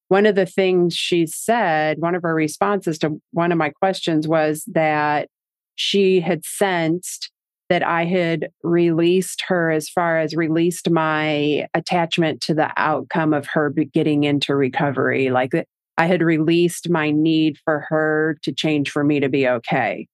one 0.09 0.25
of 0.25 0.35
the 0.35 0.45
things 0.45 0.95
she 0.95 1.25
said, 1.25 1.99
one 1.99 2.15
of 2.15 2.23
her 2.23 2.35
responses 2.35 2.97
to 2.99 3.21
one 3.31 3.51
of 3.51 3.57
my 3.57 3.69
questions 3.69 4.27
was 4.27 4.63
that 4.67 5.29
she 5.75 6.19
had 6.19 6.43
sensed 6.43 7.31
that 7.69 7.83
I 7.83 8.05
had 8.05 8.49
released 8.63 9.43
her 9.47 9.69
as 9.69 9.87
far 9.87 10.19
as 10.19 10.35
released 10.35 10.89
my 10.89 11.67
attachment 11.75 12.41
to 12.41 12.55
the 12.55 12.71
outcome 12.75 13.33
of 13.33 13.45
her 13.53 13.69
getting 13.69 14.23
into 14.23 14.55
recovery. 14.55 15.29
Like 15.29 15.53
I 15.97 16.07
had 16.07 16.23
released 16.23 16.89
my 16.89 17.11
need 17.11 17.57
for 17.63 17.85
her 17.89 18.37
to 18.41 18.51
change 18.51 18.89
for 18.89 19.03
me 19.03 19.19
to 19.19 19.29
be 19.29 19.47
okay. 19.47 20.07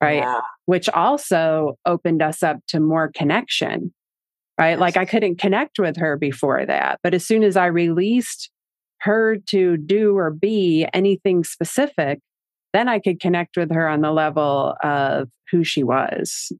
Right. 0.00 0.18
yeah, 0.18 0.40
Which 0.66 0.88
also 0.88 1.76
opened 1.84 2.22
us 2.22 2.42
up 2.44 2.58
to 2.68 2.78
more 2.78 3.10
connection. 3.12 3.92
Right. 4.58 4.78
Like 4.78 4.96
I 4.96 5.06
couldn't 5.06 5.40
connect 5.40 5.78
with 5.80 5.96
her 5.96 6.16
before 6.16 6.64
that. 6.64 7.00
But 7.02 7.14
as 7.14 7.26
soon 7.26 7.42
as 7.42 7.56
I 7.56 7.66
released 7.66 8.50
her 9.02 9.36
to 9.48 9.76
do 9.76 10.16
or 10.16 10.30
be 10.30 10.86
anything 10.92 11.44
specific, 11.44 12.20
then 12.72 12.88
I 12.88 12.98
could 12.98 13.20
connect 13.20 13.56
with 13.56 13.72
her 13.72 13.88
on 13.88 14.00
the 14.00 14.12
level 14.12 14.74
of 14.82 15.28
who 15.50 15.64
she 15.64 15.82
was. 15.82 16.52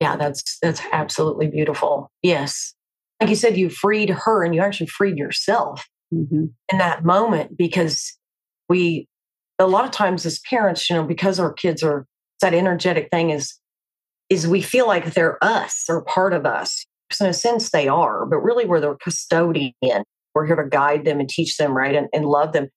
yeah, 0.00 0.16
that's 0.16 0.58
that's 0.62 0.82
absolutely 0.92 1.46
beautiful. 1.48 2.10
Yes. 2.22 2.74
Like 3.20 3.30
you 3.30 3.36
said, 3.36 3.56
you 3.56 3.70
freed 3.70 4.10
her 4.10 4.42
and 4.44 4.52
you 4.54 4.60
actually 4.60 4.88
freed 4.88 5.16
yourself 5.16 5.86
Mhm. 6.12 6.50
in 6.70 6.78
that 6.78 7.04
moment 7.04 7.56
because 7.56 8.18
we 8.68 9.06
a 9.58 9.66
lot 9.66 9.84
of 9.84 9.90
times 9.92 10.26
as 10.26 10.40
parents 10.40 10.90
you 10.90 10.96
know 10.96 11.04
because 11.04 11.38
our 11.40 11.52
kids 11.52 11.82
are 11.82 12.04
that 12.40 12.52
energetic 12.52 13.08
thing 13.10 13.30
is 13.30 13.58
is 14.28 14.46
we 14.46 14.60
feel 14.60 14.86
like 14.86 15.14
they're 15.14 15.38
us 15.42 15.84
or 15.88 16.02
part 16.04 16.32
of 16.34 16.44
us 16.44 16.84
so 17.12 17.24
in 17.24 17.30
a 17.30 17.34
sense 17.34 17.70
they 17.70 17.86
are 17.88 18.26
but 18.26 18.38
really 18.38 18.64
we're 18.66 18.80
their 18.80 18.96
custodian 18.96 19.72
we're 20.34 20.46
here 20.46 20.56
to 20.56 20.68
guide 20.68 21.04
them 21.04 21.20
and 21.20 21.28
teach 21.28 21.56
them 21.56 21.76
right 21.76 21.94
and, 21.94 22.08
and 22.12 22.24
love 22.24 22.52
them 22.52 22.68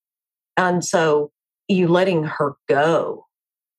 and 0.57 0.83
so 0.83 1.31
you 1.67 1.87
letting 1.87 2.23
her 2.23 2.53
go 2.67 3.25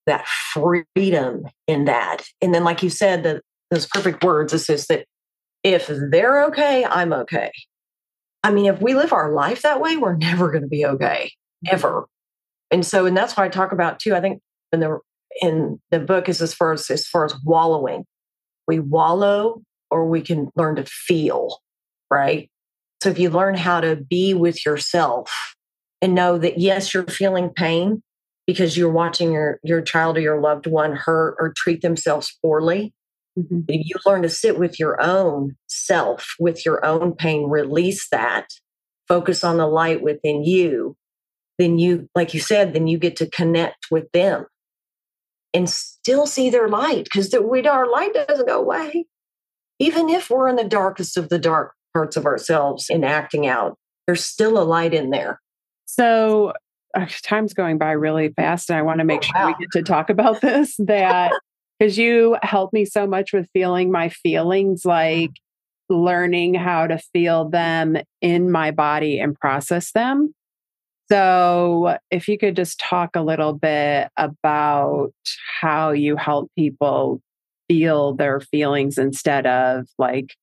that 0.06 0.26
freedom 0.26 1.44
in 1.66 1.84
that 1.84 2.24
and 2.40 2.54
then 2.54 2.64
like 2.64 2.82
you 2.82 2.90
said 2.90 3.22
the, 3.22 3.40
those 3.70 3.86
perfect 3.86 4.22
words 4.22 4.52
is 4.52 4.66
just 4.66 4.88
that 4.88 5.04
if 5.62 5.90
they're 6.10 6.44
okay 6.44 6.84
i'm 6.84 7.12
okay 7.12 7.50
I 8.46 8.52
mean, 8.52 8.66
if 8.66 8.80
we 8.80 8.94
live 8.94 9.12
our 9.12 9.32
life 9.32 9.62
that 9.62 9.80
way, 9.80 9.96
we're 9.96 10.14
never 10.16 10.52
going 10.52 10.62
to 10.62 10.68
be 10.68 10.86
okay, 10.86 11.32
ever. 11.66 12.06
And 12.70 12.86
so, 12.86 13.04
and 13.04 13.16
that's 13.16 13.36
why 13.36 13.44
I 13.44 13.48
talk 13.48 13.72
about 13.72 13.98
too. 13.98 14.14
I 14.14 14.20
think 14.20 14.40
in 14.72 14.78
the 14.78 15.00
in 15.42 15.80
the 15.90 15.98
book 15.98 16.28
is 16.28 16.40
as 16.40 16.54
far 16.54 16.72
as 16.72 16.88
as 16.88 17.08
far 17.08 17.24
as 17.24 17.34
wallowing, 17.44 18.04
we 18.68 18.78
wallow 18.78 19.62
or 19.90 20.08
we 20.08 20.20
can 20.20 20.52
learn 20.54 20.76
to 20.76 20.84
feel, 20.84 21.58
right? 22.08 22.48
So 23.02 23.10
if 23.10 23.18
you 23.18 23.30
learn 23.30 23.56
how 23.56 23.80
to 23.80 23.96
be 23.96 24.34
with 24.34 24.64
yourself 24.64 25.30
and 26.00 26.14
know 26.14 26.38
that 26.38 26.58
yes, 26.58 26.94
you're 26.94 27.06
feeling 27.06 27.50
pain 27.50 28.02
because 28.46 28.76
you're 28.76 28.92
watching 28.92 29.32
your 29.32 29.60
your 29.62 29.82
child 29.82 30.16
or 30.16 30.20
your 30.20 30.40
loved 30.40 30.66
one 30.66 30.94
hurt 30.94 31.36
or 31.38 31.52
treat 31.52 31.82
themselves 31.82 32.36
poorly, 32.42 32.94
Mhm. 33.38 33.64
you 33.68 33.96
learn 34.06 34.22
to 34.22 34.28
sit 34.28 34.58
with 34.58 34.78
your 34.78 35.00
own 35.00 35.56
self, 35.66 36.34
with 36.38 36.64
your 36.64 36.84
own 36.84 37.14
pain, 37.14 37.50
release 37.50 38.08
that, 38.08 38.46
focus 39.08 39.44
on 39.44 39.58
the 39.58 39.66
light 39.66 40.02
within 40.02 40.42
you, 40.42 40.96
then 41.58 41.78
you, 41.78 42.08
like 42.14 42.34
you 42.34 42.40
said, 42.40 42.72
then 42.72 42.86
you 42.86 42.98
get 42.98 43.16
to 43.16 43.28
connect 43.28 43.86
with 43.90 44.10
them 44.12 44.46
and 45.52 45.68
still 45.68 46.26
see 46.26 46.50
their 46.50 46.68
light 46.68 47.04
because 47.04 47.30
the, 47.30 47.42
our 47.68 47.90
light 47.90 48.14
doesn't 48.14 48.48
go 48.48 48.60
away. 48.60 49.06
Even 49.78 50.08
if 50.08 50.30
we're 50.30 50.48
in 50.48 50.56
the 50.56 50.64
darkest 50.64 51.16
of 51.16 51.28
the 51.28 51.38
dark 51.38 51.74
parts 51.96 52.18
of 52.18 52.26
ourselves 52.26 52.90
in 52.90 53.04
acting 53.04 53.46
out, 53.46 53.78
there's 54.06 54.22
still 54.22 54.58
a 54.58 54.64
light 54.64 54.92
in 54.92 55.08
there. 55.08 55.40
So 55.86 56.52
uh, 56.94 57.06
time's 57.22 57.54
going 57.54 57.78
by 57.78 57.92
really 57.92 58.28
fast, 58.36 58.68
and 58.68 58.78
I 58.78 58.82
want 58.82 58.98
to 58.98 59.04
make 59.04 59.20
oh, 59.20 59.26
sure 59.26 59.40
wow. 59.40 59.46
we 59.46 59.64
get 59.64 59.70
to 59.72 59.82
talk 59.82 60.10
about 60.10 60.40
this. 60.42 60.76
That 60.78 61.32
because 61.78 61.96
you 61.96 62.36
helped 62.42 62.74
me 62.74 62.84
so 62.84 63.06
much 63.06 63.32
with 63.32 63.48
feeling 63.54 63.90
my 63.90 64.10
feelings, 64.10 64.84
like 64.84 65.30
learning 65.88 66.52
how 66.52 66.86
to 66.86 66.98
feel 66.98 67.48
them 67.48 67.96
in 68.20 68.50
my 68.50 68.72
body 68.72 69.18
and 69.18 69.38
process 69.38 69.92
them. 69.92 70.34
So, 71.10 71.96
if 72.10 72.28
you 72.28 72.36
could 72.36 72.56
just 72.56 72.78
talk 72.78 73.16
a 73.16 73.22
little 73.22 73.54
bit 73.54 74.10
about 74.18 75.12
how 75.62 75.92
you 75.92 76.16
help 76.16 76.50
people 76.58 77.22
feel 77.68 78.12
their 78.14 78.40
feelings 78.40 78.98
instead 78.98 79.46
of 79.46 79.86
like 79.98 80.34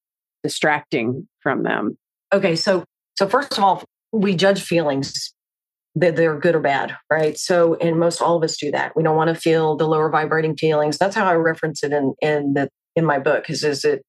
distracting 0.44 1.28
from 1.44 1.64
them. 1.64 1.98
Okay, 2.34 2.56
so 2.56 2.84
so 3.16 3.28
first 3.28 3.58
of 3.58 3.64
all, 3.64 3.84
we 4.12 4.36
judge 4.36 4.62
feelings 4.62 5.34
that 5.96 6.16
they're 6.16 6.40
good 6.40 6.56
or 6.56 6.60
bad, 6.60 6.96
right? 7.12 7.38
So, 7.38 7.76
and 7.76 8.00
most 8.00 8.22
all 8.22 8.36
of 8.36 8.44
us 8.44 8.58
do 8.58 8.72
that. 8.72 8.96
We 8.96 9.04
don't 9.04 9.16
want 9.16 9.28
to 9.28 9.40
feel 9.40 9.76
the 9.76 9.88
lower 9.88 10.10
vibrating 10.10 10.58
feelings. 10.58 10.98
That's 10.98 11.16
how 11.16 11.26
I 11.26 11.36
reference 11.36 11.84
it 11.84 11.92
in 11.92 12.16
in 12.22 12.54
the 12.54 12.70
in 12.96 13.06
my 13.06 13.20
book. 13.20 13.50
Is 13.50 13.64
is 13.64 13.86
it 13.86 14.02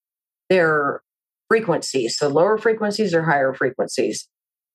they're 0.49 1.03
frequencies, 1.49 2.17
so 2.17 2.29
lower 2.29 2.57
frequencies 2.57 3.15
or 3.15 3.23
higher 3.23 3.53
frequencies, 3.53 4.27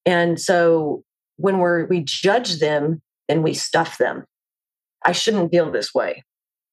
and 0.06 0.40
so 0.40 1.04
when 1.38 1.60
we're 1.60 1.86
we 1.86 2.04
judge 2.04 2.60
them 2.60 3.02
and 3.28 3.44
we 3.44 3.54
stuff 3.54 3.98
them. 3.98 4.26
I 5.06 5.14
shouldn't 5.14 5.52
feel 5.52 5.72
this 5.72 5.94
way. 5.94 6.24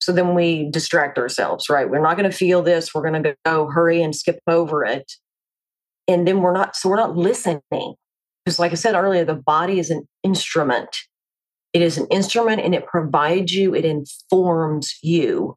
So 0.01 0.13
then 0.13 0.35
we 0.35 0.69
distract 0.71 1.19
ourselves, 1.19 1.69
right? 1.71 1.89
We're 1.89 2.03
not 2.03 2.17
going 2.17 2.31
to 2.31 2.37
feel 2.37 2.63
this. 2.63 2.95
We're 2.95 3.09
going 3.09 3.23
to 3.23 3.37
go 3.45 3.67
hurry 3.67 4.03
and 4.03 4.15
skip 4.15 4.41
over 4.47 4.85
it. 4.85 5.13
And 6.09 6.27
then 6.27 6.41
we're 6.41 6.53
not, 6.53 6.77
so 6.77 6.89
we're 6.89 6.97
not 6.97 7.17
listening. 7.17 7.61
Because, 8.45 8.59
like 8.59 8.73
I 8.73 8.77
said 8.77 8.95
earlier, 8.95 9.25
the 9.25 9.35
body 9.35 9.81
is 9.81 9.91
an 9.91 10.07
instrument. 10.23 10.97
It 11.73 11.83
is 11.83 11.99
an 11.99 12.07
instrument 12.11 12.61
and 12.61 12.75
it 12.75 12.87
provides 12.87 13.53
you, 13.53 13.75
it 13.75 13.85
informs 13.85 14.95
you. 15.03 15.57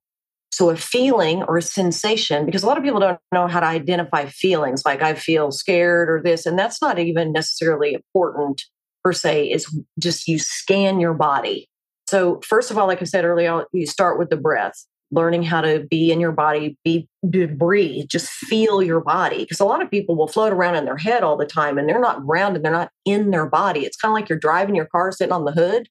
So, 0.52 0.70
a 0.72 0.76
feeling 0.76 1.44
or 1.44 1.58
a 1.58 1.62
sensation, 1.62 2.46
because 2.46 2.64
a 2.64 2.66
lot 2.66 2.78
of 2.78 2.84
people 2.84 3.00
don't 3.00 3.20
know 3.32 3.48
how 3.48 3.60
to 3.60 3.66
identify 3.66 4.26
feelings, 4.26 4.84
like 4.86 5.02
I 5.04 5.14
feel 5.14 5.52
scared 5.52 6.10
or 6.10 6.22
this, 6.22 6.46
and 6.46 6.58
that's 6.58 6.82
not 6.82 6.98
even 6.98 7.32
necessarily 7.32 7.94
important 7.94 8.64
per 9.04 9.14
se 9.14 9.52
is 9.52 9.74
just 10.00 10.28
you 10.28 10.40
scan 10.40 11.00
your 11.00 11.14
body. 11.14 11.70
So, 12.08 12.42
first 12.44 12.72
of 12.72 12.78
all, 12.78 12.88
like 12.88 13.02
I 13.02 13.06
said 13.06 13.24
earlier, 13.24 13.66
you 13.72 13.86
start 13.86 14.18
with 14.18 14.30
the 14.30 14.38
breath, 14.38 14.86
learning 15.12 15.44
how 15.44 15.62
to 15.62 15.86
be 15.90 16.12
in 16.12 16.20
your 16.20 16.32
body, 16.32 16.78
be 16.84 17.08
breathe, 17.24 18.08
just 18.08 18.30
feel 18.30 18.82
your 18.82 19.02
body. 19.02 19.40
Because 19.40 19.60
a 19.60 19.66
lot 19.66 19.82
of 19.82 19.90
people 19.90 20.16
will 20.16 20.28
float 20.28 20.54
around 20.54 20.76
in 20.76 20.86
their 20.86 20.98
head 20.98 21.24
all 21.24 21.38
the 21.38 21.46
time 21.46 21.78
and 21.78 21.90
they're 21.90 22.00
not 22.00 22.26
grounded, 22.26 22.64
they're 22.64 22.72
not 22.72 22.92
in 23.06 23.32
their 23.32 23.48
body. 23.48 23.82
It's 23.82 23.98
kind 23.98 24.12
of 24.12 24.14
like 24.14 24.30
you're 24.30 24.40
driving 24.40 24.76
your 24.76 24.86
car 24.86 25.12
sitting 25.12 25.34
on 25.34 25.46
the 25.46 25.52
hood. 25.52 25.90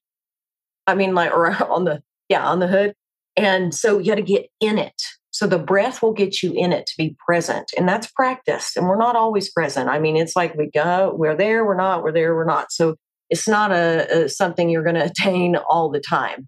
I 0.87 0.95
mean, 0.95 1.13
like, 1.13 1.31
or 1.31 1.51
on 1.71 1.85
the, 1.85 2.01
yeah, 2.29 2.47
on 2.47 2.59
the 2.59 2.67
hood. 2.67 2.93
And 3.35 3.73
so 3.73 3.99
you 3.99 4.11
got 4.11 4.15
to 4.15 4.21
get 4.21 4.47
in 4.59 4.77
it. 4.77 5.01
So 5.31 5.47
the 5.47 5.59
breath 5.59 6.01
will 6.01 6.11
get 6.13 6.41
you 6.41 6.51
in 6.53 6.73
it 6.73 6.85
to 6.87 6.93
be 6.97 7.15
present. 7.25 7.71
And 7.77 7.87
that's 7.87 8.11
practice. 8.11 8.75
And 8.75 8.87
we're 8.87 8.97
not 8.97 9.15
always 9.15 9.49
present. 9.51 9.89
I 9.89 9.99
mean, 9.99 10.17
it's 10.17 10.35
like 10.35 10.55
we 10.55 10.69
go, 10.69 11.13
we're 11.15 11.35
there, 11.35 11.65
we're 11.65 11.77
not, 11.77 12.03
we're 12.03 12.11
there, 12.11 12.35
we're 12.35 12.45
not. 12.45 12.71
So 12.71 12.95
it's 13.29 13.47
not 13.47 13.71
a, 13.71 14.23
a 14.23 14.29
something 14.29 14.69
you're 14.69 14.83
going 14.83 14.95
to 14.95 15.05
attain 15.05 15.55
all 15.55 15.89
the 15.89 16.01
time. 16.01 16.47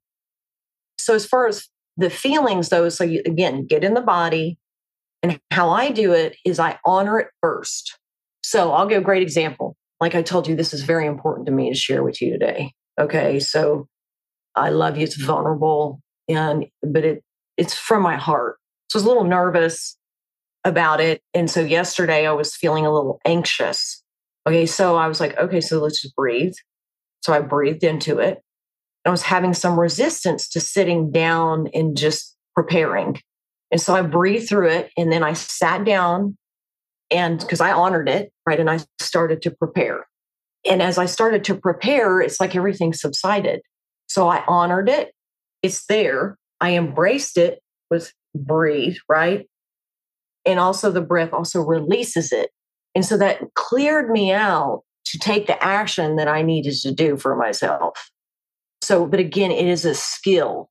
So 0.97 1.15
as 1.15 1.25
far 1.25 1.47
as 1.47 1.67
the 1.97 2.09
feelings, 2.09 2.69
though, 2.69 2.89
so 2.89 3.03
you, 3.03 3.21
again, 3.25 3.65
get 3.65 3.83
in 3.83 3.93
the 3.93 4.01
body. 4.01 4.57
And 5.23 5.39
how 5.51 5.69
I 5.69 5.91
do 5.91 6.13
it 6.13 6.35
is 6.45 6.59
I 6.59 6.79
honor 6.85 7.19
it 7.19 7.27
first. 7.41 7.97
So 8.43 8.71
I'll 8.71 8.87
give 8.87 9.01
a 9.01 9.05
great 9.05 9.21
example. 9.21 9.75
Like 9.99 10.15
I 10.15 10.23
told 10.23 10.47
you, 10.47 10.55
this 10.55 10.73
is 10.73 10.81
very 10.81 11.05
important 11.05 11.45
to 11.45 11.51
me 11.51 11.69
to 11.69 11.77
share 11.77 12.03
with 12.03 12.21
you 12.21 12.31
today. 12.31 12.73
Okay. 12.99 13.39
So 13.39 13.87
I 14.55 14.69
love 14.69 14.97
you. 14.97 15.03
It's 15.03 15.15
vulnerable 15.15 16.01
and, 16.27 16.65
but 16.81 17.05
it, 17.05 17.23
it's 17.55 17.75
from 17.75 18.01
my 18.01 18.15
heart. 18.15 18.57
So 18.89 18.97
I 18.97 18.99
was 18.99 19.05
a 19.05 19.07
little 19.09 19.25
nervous 19.25 19.95
about 20.63 20.99
it. 21.01 21.21
And 21.35 21.49
so 21.51 21.61
yesterday 21.61 22.25
I 22.25 22.31
was 22.31 22.55
feeling 22.55 22.85
a 22.85 22.91
little 22.91 23.19
anxious. 23.25 24.03
Okay. 24.47 24.65
So 24.65 24.95
I 24.95 25.07
was 25.07 25.19
like, 25.19 25.37
okay, 25.37 25.61
so 25.61 25.79
let's 25.79 26.01
just 26.01 26.15
breathe. 26.15 26.53
So 27.21 27.31
I 27.31 27.41
breathed 27.41 27.83
into 27.83 28.17
it. 28.17 28.39
I 29.05 29.09
was 29.09 29.23
having 29.23 29.53
some 29.53 29.79
resistance 29.79 30.47
to 30.49 30.59
sitting 30.59 31.11
down 31.11 31.67
and 31.73 31.97
just 31.97 32.35
preparing. 32.55 33.19
And 33.71 33.81
so 33.81 33.95
I 33.95 34.01
breathed 34.01 34.49
through 34.49 34.69
it 34.69 34.91
and 34.97 35.11
then 35.11 35.23
I 35.23 35.33
sat 35.33 35.85
down 35.85 36.37
and 37.09 37.39
because 37.39 37.61
I 37.61 37.71
honored 37.71 38.09
it, 38.09 38.31
right? 38.45 38.59
And 38.59 38.69
I 38.69 38.79
started 38.99 39.41
to 39.43 39.51
prepare. 39.51 40.05
And 40.69 40.81
as 40.81 40.97
I 40.97 41.05
started 41.05 41.43
to 41.45 41.55
prepare, 41.55 42.21
it's 42.21 42.39
like 42.39 42.55
everything 42.55 42.93
subsided. 42.93 43.61
So 44.07 44.27
I 44.27 44.43
honored 44.47 44.89
it. 44.89 45.13
It's 45.63 45.85
there. 45.85 46.37
I 46.59 46.75
embraced 46.75 47.37
it 47.37 47.59
with 47.89 48.13
breathe, 48.35 48.97
right? 49.09 49.47
And 50.45 50.59
also 50.59 50.91
the 50.91 51.01
breath 51.01 51.33
also 51.33 51.61
releases 51.61 52.31
it. 52.31 52.51
And 52.93 53.05
so 53.05 53.17
that 53.17 53.53
cleared 53.55 54.09
me 54.09 54.31
out 54.31 54.83
to 55.05 55.17
take 55.17 55.47
the 55.47 55.61
action 55.63 56.17
that 56.17 56.27
I 56.27 56.41
needed 56.41 56.75
to 56.81 56.91
do 56.91 57.17
for 57.17 57.35
myself. 57.35 58.11
So, 58.81 59.05
but 59.05 59.19
again, 59.19 59.51
it 59.51 59.67
is 59.67 59.85
a 59.85 59.93
skill. 59.93 60.69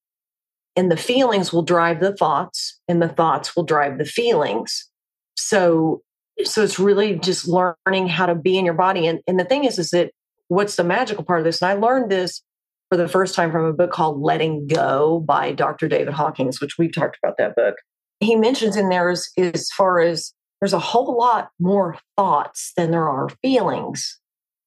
And 0.76 0.90
the 0.90 0.96
feelings 0.96 1.52
will 1.52 1.62
drive 1.62 2.00
the 2.00 2.14
thoughts, 2.14 2.80
and 2.88 3.02
the 3.02 3.08
thoughts 3.08 3.56
will 3.56 3.64
drive 3.64 3.98
the 3.98 4.04
feelings. 4.04 4.88
So, 5.36 6.02
so 6.44 6.62
it's 6.62 6.78
really 6.78 7.16
just 7.16 7.48
learning 7.48 8.08
how 8.08 8.26
to 8.26 8.34
be 8.34 8.56
in 8.56 8.64
your 8.64 8.74
body. 8.74 9.06
And, 9.06 9.20
and 9.26 9.38
the 9.38 9.44
thing 9.44 9.64
is, 9.64 9.78
is 9.78 9.90
that 9.90 10.12
what's 10.48 10.76
the 10.76 10.84
magical 10.84 11.24
part 11.24 11.40
of 11.40 11.44
this? 11.44 11.61
And 11.61 11.70
I 11.70 11.74
learned 11.74 12.11
this 12.11 12.42
for 12.88 12.96
the 12.96 13.08
first 13.08 13.34
time 13.34 13.52
from 13.52 13.64
a 13.64 13.72
book 13.72 13.90
called 13.90 14.20
Letting 14.20 14.66
Go 14.66 15.20
by 15.20 15.52
Dr. 15.52 15.88
David 15.88 16.14
Hawkins, 16.14 16.61
which 16.61 16.78
we've 16.78 16.92
talked 16.92 17.18
about 17.22 17.36
that 17.38 17.56
book. 17.56 17.76
He 18.20 18.36
mentions 18.36 18.76
in 18.76 18.88
there 18.88 19.11
as, 19.11 19.28
as 19.38 19.70
far 19.70 20.00
as 20.00 20.32
there's 20.61 20.72
a 20.72 20.78
whole 20.78 21.16
lot 21.16 21.50
more 21.58 21.96
thoughts 22.16 22.72
than 22.76 22.90
there 22.90 23.08
are 23.08 23.28
feelings 23.42 24.18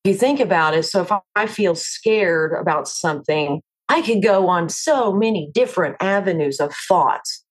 you 0.03 0.13
think 0.13 0.39
about 0.39 0.73
it, 0.73 0.83
so 0.83 1.01
if 1.01 1.11
I 1.35 1.45
feel 1.45 1.75
scared 1.75 2.53
about 2.59 2.87
something, 2.87 3.61
I 3.89 4.01
could 4.01 4.21
go 4.21 4.47
on 4.47 4.69
so 4.69 5.13
many 5.13 5.49
different 5.53 5.97
avenues 5.99 6.59
of 6.59 6.73
thoughts. 6.87 7.43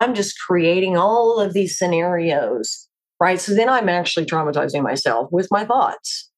I'm 0.00 0.14
just 0.14 0.38
creating 0.38 0.96
all 0.96 1.38
of 1.38 1.52
these 1.52 1.78
scenarios, 1.78 2.88
right? 3.20 3.40
So 3.40 3.54
then 3.54 3.68
I'm 3.68 3.88
actually 3.88 4.26
traumatizing 4.26 4.82
myself 4.82 5.28
with 5.30 5.48
my 5.50 5.64
thoughts 5.64 6.30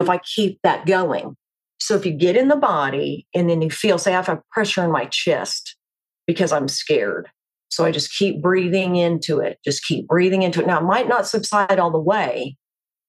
if 0.00 0.08
I 0.08 0.18
keep 0.18 0.58
that 0.62 0.86
going. 0.86 1.36
So 1.80 1.96
if 1.96 2.06
you 2.06 2.12
get 2.12 2.36
in 2.36 2.48
the 2.48 2.56
body 2.56 3.26
and 3.34 3.50
then 3.50 3.60
you 3.60 3.70
feel, 3.70 3.98
say, 3.98 4.14
I 4.14 4.22
have 4.22 4.40
pressure 4.50 4.84
in 4.84 4.92
my 4.92 5.06
chest 5.06 5.76
because 6.26 6.52
I'm 6.52 6.68
scared. 6.68 7.28
So 7.70 7.84
I 7.84 7.90
just 7.90 8.14
keep 8.14 8.40
breathing 8.40 8.96
into 8.96 9.40
it, 9.40 9.58
just 9.64 9.84
keep 9.84 10.06
breathing 10.06 10.42
into 10.42 10.60
it. 10.60 10.66
Now, 10.66 10.78
it 10.78 10.84
might 10.84 11.08
not 11.08 11.26
subside 11.26 11.78
all 11.78 11.90
the 11.90 11.98
way, 11.98 12.56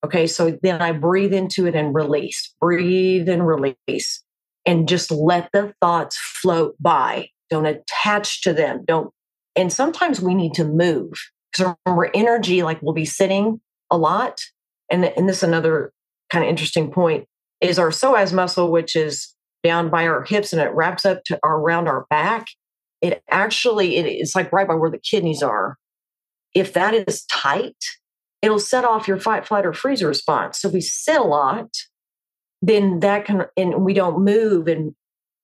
Okay, 0.04 0.28
so 0.28 0.58
then 0.62 0.82
I 0.82 0.92
breathe 0.92 1.34
into 1.34 1.66
it 1.66 1.76
and 1.76 1.96
release, 1.96 2.54
breathe 2.60 3.30
and 3.30 3.48
release, 3.48 4.22
and 4.66 4.88
just 4.88 5.12
let 5.12 5.50
the 5.54 5.74
thoughts 5.82 6.18
float 6.18 6.76
by. 6.80 7.30
Don't 7.50 7.66
attach 7.66 8.42
to 8.42 8.54
them. 8.54 8.84
Don't. 8.86 9.12
And 9.56 9.72
sometimes 9.72 10.20
we 10.20 10.34
need 10.34 10.54
to 10.56 10.66
move 10.66 11.14
because 11.52 11.74
remember, 11.86 12.10
energy, 12.14 12.64
like 12.64 12.82
we'll 12.82 12.94
be 12.94 13.06
sitting 13.06 13.62
a 13.92 13.98
lot. 13.98 14.40
And, 14.92 15.06
and 15.06 15.30
this 15.30 15.38
is 15.38 15.44
another 15.44 15.94
kind 16.30 16.44
of 16.44 16.50
interesting 16.50 16.92
point 16.92 17.28
is 17.62 17.80
our 17.80 17.90
psoas 17.90 18.34
muscle, 18.34 18.72
which 18.72 18.96
is 18.96 19.34
down 19.64 19.90
by 19.90 20.06
our 20.08 20.24
hips 20.24 20.52
and 20.52 20.62
it 20.62 20.74
wraps 20.74 21.06
up 21.06 21.24
to 21.26 21.40
our, 21.44 21.58
around 21.58 21.88
our 21.88 22.06
back. 22.10 22.48
It 23.02 23.22
actually, 23.30 23.98
it, 23.98 24.06
it's 24.06 24.36
like 24.36 24.52
right 24.52 24.68
by 24.68 24.76
where 24.76 24.90
the 24.90 24.98
kidneys 24.98 25.44
are. 25.44 25.78
If 26.54 26.74
that 26.74 26.94
is 26.94 27.24
tight, 27.26 27.78
it'll 28.44 28.60
set 28.60 28.84
off 28.84 29.08
your 29.08 29.20
fight, 29.20 29.48
flight, 29.48 29.66
or 29.66 29.74
freeze 29.74 30.04
response. 30.04 30.60
So 30.60 30.68
we 30.68 30.82
sit 30.82 31.16
a 31.16 31.24
lot, 31.24 31.70
then 32.62 33.00
that 33.00 33.26
can, 33.26 33.46
and 33.56 33.84
we 33.84 33.94
don't 33.94 34.24
move 34.24 34.68
and, 34.68 34.94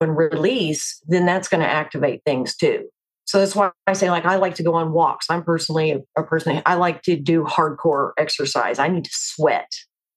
and 0.02 0.16
release, 0.16 1.00
then 1.08 1.24
that's 1.26 1.48
going 1.48 1.62
to 1.62 1.68
activate 1.68 2.22
things 2.24 2.54
too. 2.54 2.84
So 3.24 3.38
that's 3.38 3.56
why 3.56 3.70
I 3.86 3.94
say, 3.94 4.10
like, 4.10 4.26
I 4.26 4.36
like 4.36 4.54
to 4.56 4.62
go 4.62 4.74
on 4.74 4.92
walks. 4.92 5.26
I'm 5.30 5.42
personally 5.42 5.92
a, 5.92 6.00
a 6.16 6.22
person, 6.22 6.62
I 6.66 6.74
like 6.74 7.02
to 7.02 7.16
do 7.16 7.44
hardcore 7.44 8.12
exercise. 8.18 8.78
I 8.78 8.88
need 8.88 9.04
to 9.04 9.10
sweat 9.12 9.70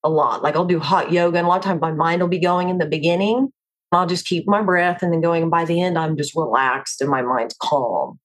a 0.03 0.09
lot. 0.09 0.43
Like, 0.43 0.55
I'll 0.55 0.65
do 0.65 0.79
hot 0.79 1.11
yoga, 1.11 1.37
and 1.37 1.45
a 1.45 1.49
lot 1.49 1.57
of 1.59 1.63
times 1.63 1.79
my 1.79 1.91
mind 1.91 2.21
will 2.21 2.29
be 2.29 2.39
going 2.39 2.69
in 2.69 2.79
the 2.79 2.85
beginning. 2.85 3.49
I'll 3.93 4.07
just 4.07 4.25
keep 4.25 4.47
my 4.47 4.61
breath 4.61 5.03
and 5.03 5.13
then 5.13 5.21
going. 5.21 5.43
And 5.43 5.51
by 5.51 5.65
the 5.65 5.79
end, 5.79 5.97
I'm 5.97 6.17
just 6.17 6.35
relaxed 6.35 6.99
and 6.99 7.09
my 7.09 7.21
mind's 7.21 7.55
calm. 7.61 8.19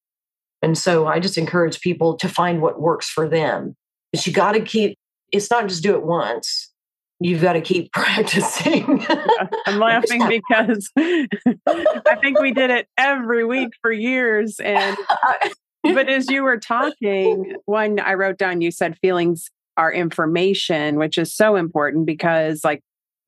And 0.61 0.77
so 0.77 1.07
I 1.07 1.19
just 1.19 1.37
encourage 1.37 1.79
people 1.79 2.17
to 2.17 2.27
find 2.27 2.61
what 2.61 2.81
works 2.81 3.07
for 3.07 3.29
them. 3.29 3.75
But 4.11 4.25
you 4.25 4.33
got 4.33 4.53
to 4.53 4.61
keep, 4.61 4.97
it's 5.31 5.49
not 5.49 5.67
just 5.67 5.83
do 5.83 5.95
it 5.95 6.03
once. 6.03 6.71
You've 7.19 7.41
got 7.41 7.53
to 7.53 7.61
keep 7.61 7.91
practicing. 7.93 9.05
I'm 9.65 9.79
laughing 9.79 10.27
because 10.27 10.89
I 10.97 12.15
think 12.21 12.39
we 12.39 12.51
did 12.51 12.69
it 12.69 12.87
every 12.97 13.45
week 13.45 13.69
for 13.81 13.91
years. 13.91 14.59
And, 14.59 14.97
but 15.83 16.09
as 16.09 16.29
you 16.29 16.43
were 16.43 16.57
talking, 16.57 17.55
when 17.65 17.99
I 17.99 18.13
wrote 18.13 18.37
down, 18.37 18.61
you 18.61 18.71
said 18.71 18.97
feelings 18.99 19.49
are 19.77 19.91
information, 19.91 20.97
which 20.97 21.17
is 21.17 21.33
so 21.33 21.55
important 21.55 22.05
because, 22.05 22.63
like, 22.63 22.81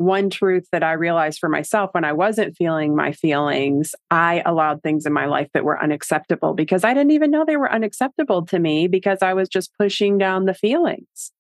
one 0.04 0.30
truth 0.30 0.66
that 0.72 0.84
I 0.84 0.94
realized 0.94 1.40
for 1.40 1.50
myself 1.50 1.92
when 1.94 2.04
I 2.04 2.14
wasn't 2.14 2.58
feeling 2.58 2.96
my 2.96 3.12
feelings, 3.12 3.96
I 4.10 4.42
allowed 4.46 4.82
things 4.82 5.06
in 5.06 5.14
my 5.14 5.26
life 5.26 5.50
that 5.54 5.64
were 5.64 5.82
unacceptable 5.82 6.54
because 6.54 6.84
I 6.84 6.94
didn't 6.94 7.12
even 7.12 7.32
know 7.32 7.46
they 7.46 7.58
were 7.58 7.72
unacceptable 7.72 8.46
to 8.48 8.60
me 8.60 8.88
because 8.88 9.20
I 9.22 9.34
was 9.34 9.50
just 9.50 9.72
pushing 9.78 10.18
down 10.18 10.46
the 10.46 10.54
feelings. 10.54 11.32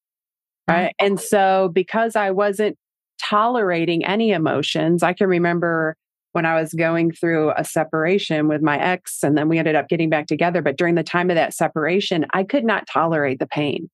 Right. 0.68 0.94
Mm-hmm. 1.00 1.06
And 1.06 1.20
so, 1.20 1.70
because 1.74 2.16
I 2.16 2.32
wasn't 2.32 2.78
tolerating 3.22 4.06
any 4.06 4.32
emotions, 4.32 5.04
I 5.04 5.14
can 5.14 5.28
remember 5.28 5.96
when 6.34 6.46
I 6.46 6.60
was 6.60 6.74
going 6.74 7.12
through 7.12 7.52
a 7.58 7.64
separation 7.64 8.48
with 8.48 8.62
my 8.62 8.80
ex, 8.80 9.24
and 9.24 9.38
then 9.38 9.50
we 9.50 9.58
ended 9.60 9.76
up 9.76 9.90
getting 9.90 10.10
back 10.10 10.28
together. 10.28 10.62
But 10.62 10.78
during 10.78 10.96
the 10.96 11.04
time 11.04 11.30
of 11.30 11.36
that 11.36 11.54
separation, 11.54 12.26
I 12.34 12.44
could 12.44 12.64
not 12.64 12.88
tolerate 12.88 13.40
the 13.40 13.48
pain. 13.48 13.90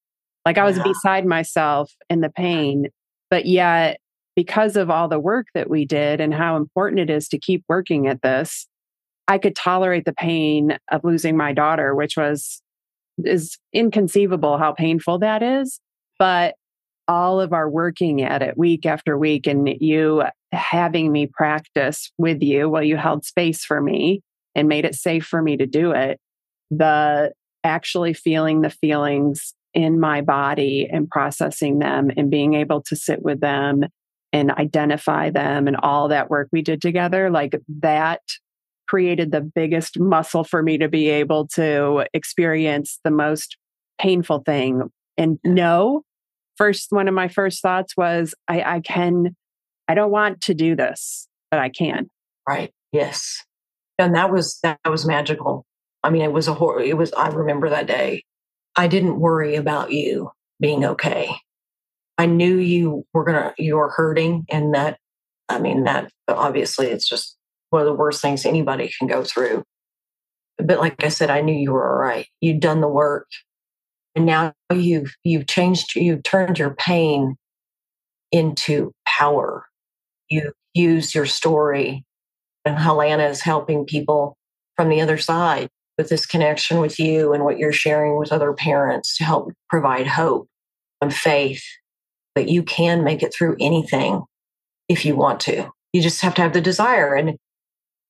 Like 0.46 0.58
I 0.58 0.64
was 0.64 0.78
yeah. 0.78 0.84
beside 0.84 1.26
myself 1.26 1.92
in 2.10 2.22
the 2.22 2.30
pain. 2.30 2.88
But 3.30 3.46
yet, 3.46 4.00
because 4.38 4.76
of 4.76 4.92
all 4.92 5.08
the 5.08 5.20
work 5.20 5.48
that 5.56 5.68
we 5.68 5.84
did 5.84 6.22
and 6.22 6.32
how 6.32 6.58
important 6.58 7.00
it 7.00 7.10
is 7.10 7.28
to 7.28 7.40
keep 7.40 7.66
working 7.68 8.06
at 8.06 8.22
this, 8.22 8.68
I 9.28 9.40
could 9.40 9.56
tolerate 9.56 10.06
the 10.06 10.14
pain 10.14 10.78
of 10.92 11.04
losing 11.04 11.36
my 11.36 11.54
daughter, 11.54 11.96
which 11.96 12.16
was 12.16 12.62
is 13.26 13.58
inconceivable 13.74 14.60
how 14.60 14.74
painful 14.74 15.18
that 15.20 15.42
is. 15.42 15.80
But 16.20 16.54
all 17.08 17.42
of 17.42 17.52
our 17.52 17.68
working 17.68 18.22
at 18.22 18.44
it 18.44 18.56
week 18.56 18.86
after 18.86 19.18
week 19.18 19.48
and 19.48 19.68
you 19.82 20.22
having 20.52 21.12
me 21.12 21.26
practice 21.26 22.12
with 22.20 22.44
you 22.44 22.70
while 22.70 22.84
you 22.84 22.96
held 22.96 23.26
space 23.26 23.66
for 23.66 23.82
me 23.82 24.22
and 24.54 24.68
made 24.68 24.86
it 24.86 24.94
safe 24.94 25.26
for 25.26 25.42
me 25.42 25.58
to 25.58 25.66
do 25.66 25.94
it, 25.94 26.20
the 26.70 27.32
actually 27.64 28.14
feeling 28.14 28.62
the 28.62 28.70
feelings 28.70 29.56
in 29.74 30.00
my 30.00 30.22
body 30.22 30.88
and 30.92 31.10
processing 31.10 31.80
them 31.80 32.12
and 32.16 32.30
being 32.30 32.54
able 32.54 32.84
to 32.84 32.96
sit 32.96 33.24
with 33.24 33.40
them 33.40 33.84
and 34.34 34.52
identify 34.52 35.30
them 35.30 35.68
and 35.68 35.78
all 35.78 36.08
that 36.10 36.30
work 36.30 36.50
we 36.52 36.62
did 36.62 36.82
together, 36.82 37.30
like 37.30 37.60
that 37.80 38.22
created 38.88 39.32
the 39.32 39.42
biggest 39.42 40.00
muscle 40.00 40.44
for 40.44 40.64
me 40.64 40.78
to 40.78 40.88
be 40.88 41.10
able 41.10 41.48
to 41.48 42.06
experience 42.14 43.00
the 43.04 43.12
most 43.12 43.58
painful 44.00 44.40
thing 44.40 44.84
and 45.18 45.40
know 45.44 46.04
first 46.56 46.88
one 46.92 47.08
of 47.08 47.14
my 47.14 47.28
first 47.28 47.62
thoughts 47.62 47.98
was 47.98 48.34
I, 48.48 48.62
I 48.62 48.80
can 48.80 49.36
I 49.88 49.94
don't 49.94 50.12
want 50.12 50.42
to 50.42 50.54
do 50.54 50.76
this, 50.76 51.28
but 51.50 51.60
I 51.60 51.70
can. 51.70 52.10
Right. 52.48 52.72
Yes. 52.92 53.44
And 53.98 54.16
that 54.16 54.32
was 54.32 54.60
that 54.64 54.80
was 54.86 55.06
magical. 55.06 55.66
I 56.04 56.10
mean, 56.10 56.22
it 56.22 56.32
was 56.32 56.48
a 56.48 56.54
horror. 56.54 56.82
It 56.82 56.98
was. 56.98 57.12
I 57.14 57.30
remember 57.30 57.70
that 57.70 57.88
day. 57.88 58.24
I 58.76 58.88
didn't 58.88 59.20
worry 59.20 59.56
about 59.56 59.92
you 59.92 60.32
being 60.60 60.86
okay. 60.86 61.32
I 62.18 62.26
knew 62.26 62.58
you 62.58 63.06
were 63.14 63.24
gonna 63.24 63.54
you 63.58 63.76
were 63.78 63.90
hurting, 63.90 64.46
and 64.50 64.74
that. 64.74 65.00
I 65.50 65.60
mean, 65.60 65.86
that 65.86 66.12
obviously 66.28 66.88
it's 66.88 67.08
just 67.08 67.38
one 67.70 67.82
of 67.82 67.86
the 67.86 67.94
worst 67.94 68.22
things 68.22 68.46
anybody 68.46 68.92
can 69.00 69.08
go 69.08 69.24
through. 69.24 69.64
But 70.58 70.80
like 70.80 71.02
I 71.06 71.08
said, 71.08 71.30
I 71.30 71.40
knew 71.40 71.56
you 71.56 71.72
were 71.72 71.90
all 71.90 72.02
right. 72.02 72.28
You'd 72.42 72.60
done 72.60 72.82
the 72.82 72.90
work 72.90 73.28
and 74.18 74.26
now 74.26 74.52
you've 74.74 75.16
you've 75.24 75.46
changed 75.46 75.96
you've 75.96 76.24
turned 76.24 76.58
your 76.58 76.74
pain 76.74 77.36
into 78.32 78.92
power 79.06 79.66
you 80.28 80.52
use 80.74 81.14
your 81.14 81.28
story 81.28 82.04
and 82.66 82.78
helena 82.78 83.24
is 83.28 83.42
helping 83.42 83.86
people 83.86 84.36
from 84.76 84.90
the 84.90 85.00
other 85.00 85.20
side 85.20 85.70
with 86.00 86.10
this 86.10 86.26
connection 86.26 86.80
with 86.80 87.00
you 87.00 87.32
and 87.32 87.44
what 87.44 87.60
you're 87.60 87.72
sharing 87.72 88.18
with 88.18 88.32
other 88.32 88.54
parents 88.54 89.16
to 89.16 89.24
help 89.24 89.54
provide 89.70 90.08
hope 90.08 90.48
and 91.00 91.14
faith 91.14 91.64
that 92.38 92.50
you 92.50 92.64
can 92.64 93.04
make 93.04 93.22
it 93.22 93.34
through 93.34 93.56
anything 93.60 94.24
if 94.88 95.06
you 95.06 95.16
want 95.16 95.40
to 95.40 95.70
you 95.94 96.02
just 96.02 96.22
have 96.22 96.34
to 96.36 96.42
have 96.42 96.54
the 96.54 96.62
desire 96.62 97.14
and 97.14 97.38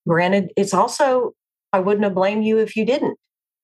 granted 0.07 0.51
it's 0.55 0.73
also 0.73 1.34
i 1.73 1.80
wouldn't 1.80 2.03
have 2.03 2.13
blamed 2.13 2.45
you 2.45 2.57
if 2.57 2.75
you 2.75 2.86
didn't 2.86 3.17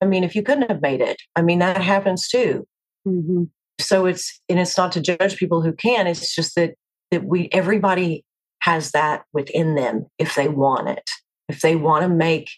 I 0.04 0.06
mean, 0.06 0.22
if 0.22 0.34
you 0.34 0.42
couldn't 0.42 0.70
have 0.70 0.82
made 0.82 1.00
it, 1.00 1.20
I 1.34 1.40
mean, 1.40 1.60
that 1.60 1.80
happens 1.80 2.28
too. 2.28 2.66
Mm-hmm. 3.08 3.44
So 3.80 4.04
it's, 4.04 4.40
and 4.50 4.60
it's 4.60 4.76
not 4.76 4.92
to 4.92 5.00
judge 5.00 5.38
people 5.38 5.62
who 5.62 5.72
can, 5.72 6.06
it's 6.06 6.34
just 6.34 6.54
that, 6.56 6.74
that 7.10 7.24
we, 7.24 7.48
everybody 7.52 8.22
has 8.60 8.90
that 8.92 9.24
within 9.32 9.76
them 9.76 10.06
if 10.18 10.34
they 10.34 10.48
want 10.48 10.90
it, 10.90 11.08
if 11.48 11.60
they 11.60 11.74
want 11.74 12.02
to 12.02 12.08
make 12.08 12.50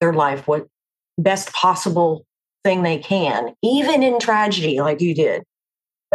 their 0.00 0.12
life 0.12 0.46
what 0.46 0.68
best 1.18 1.52
possible 1.52 2.24
thing 2.62 2.84
they 2.84 2.98
can, 2.98 3.54
even 3.62 4.04
in 4.04 4.20
tragedy 4.20 4.80
like 4.80 5.00
you 5.00 5.16
did. 5.16 5.42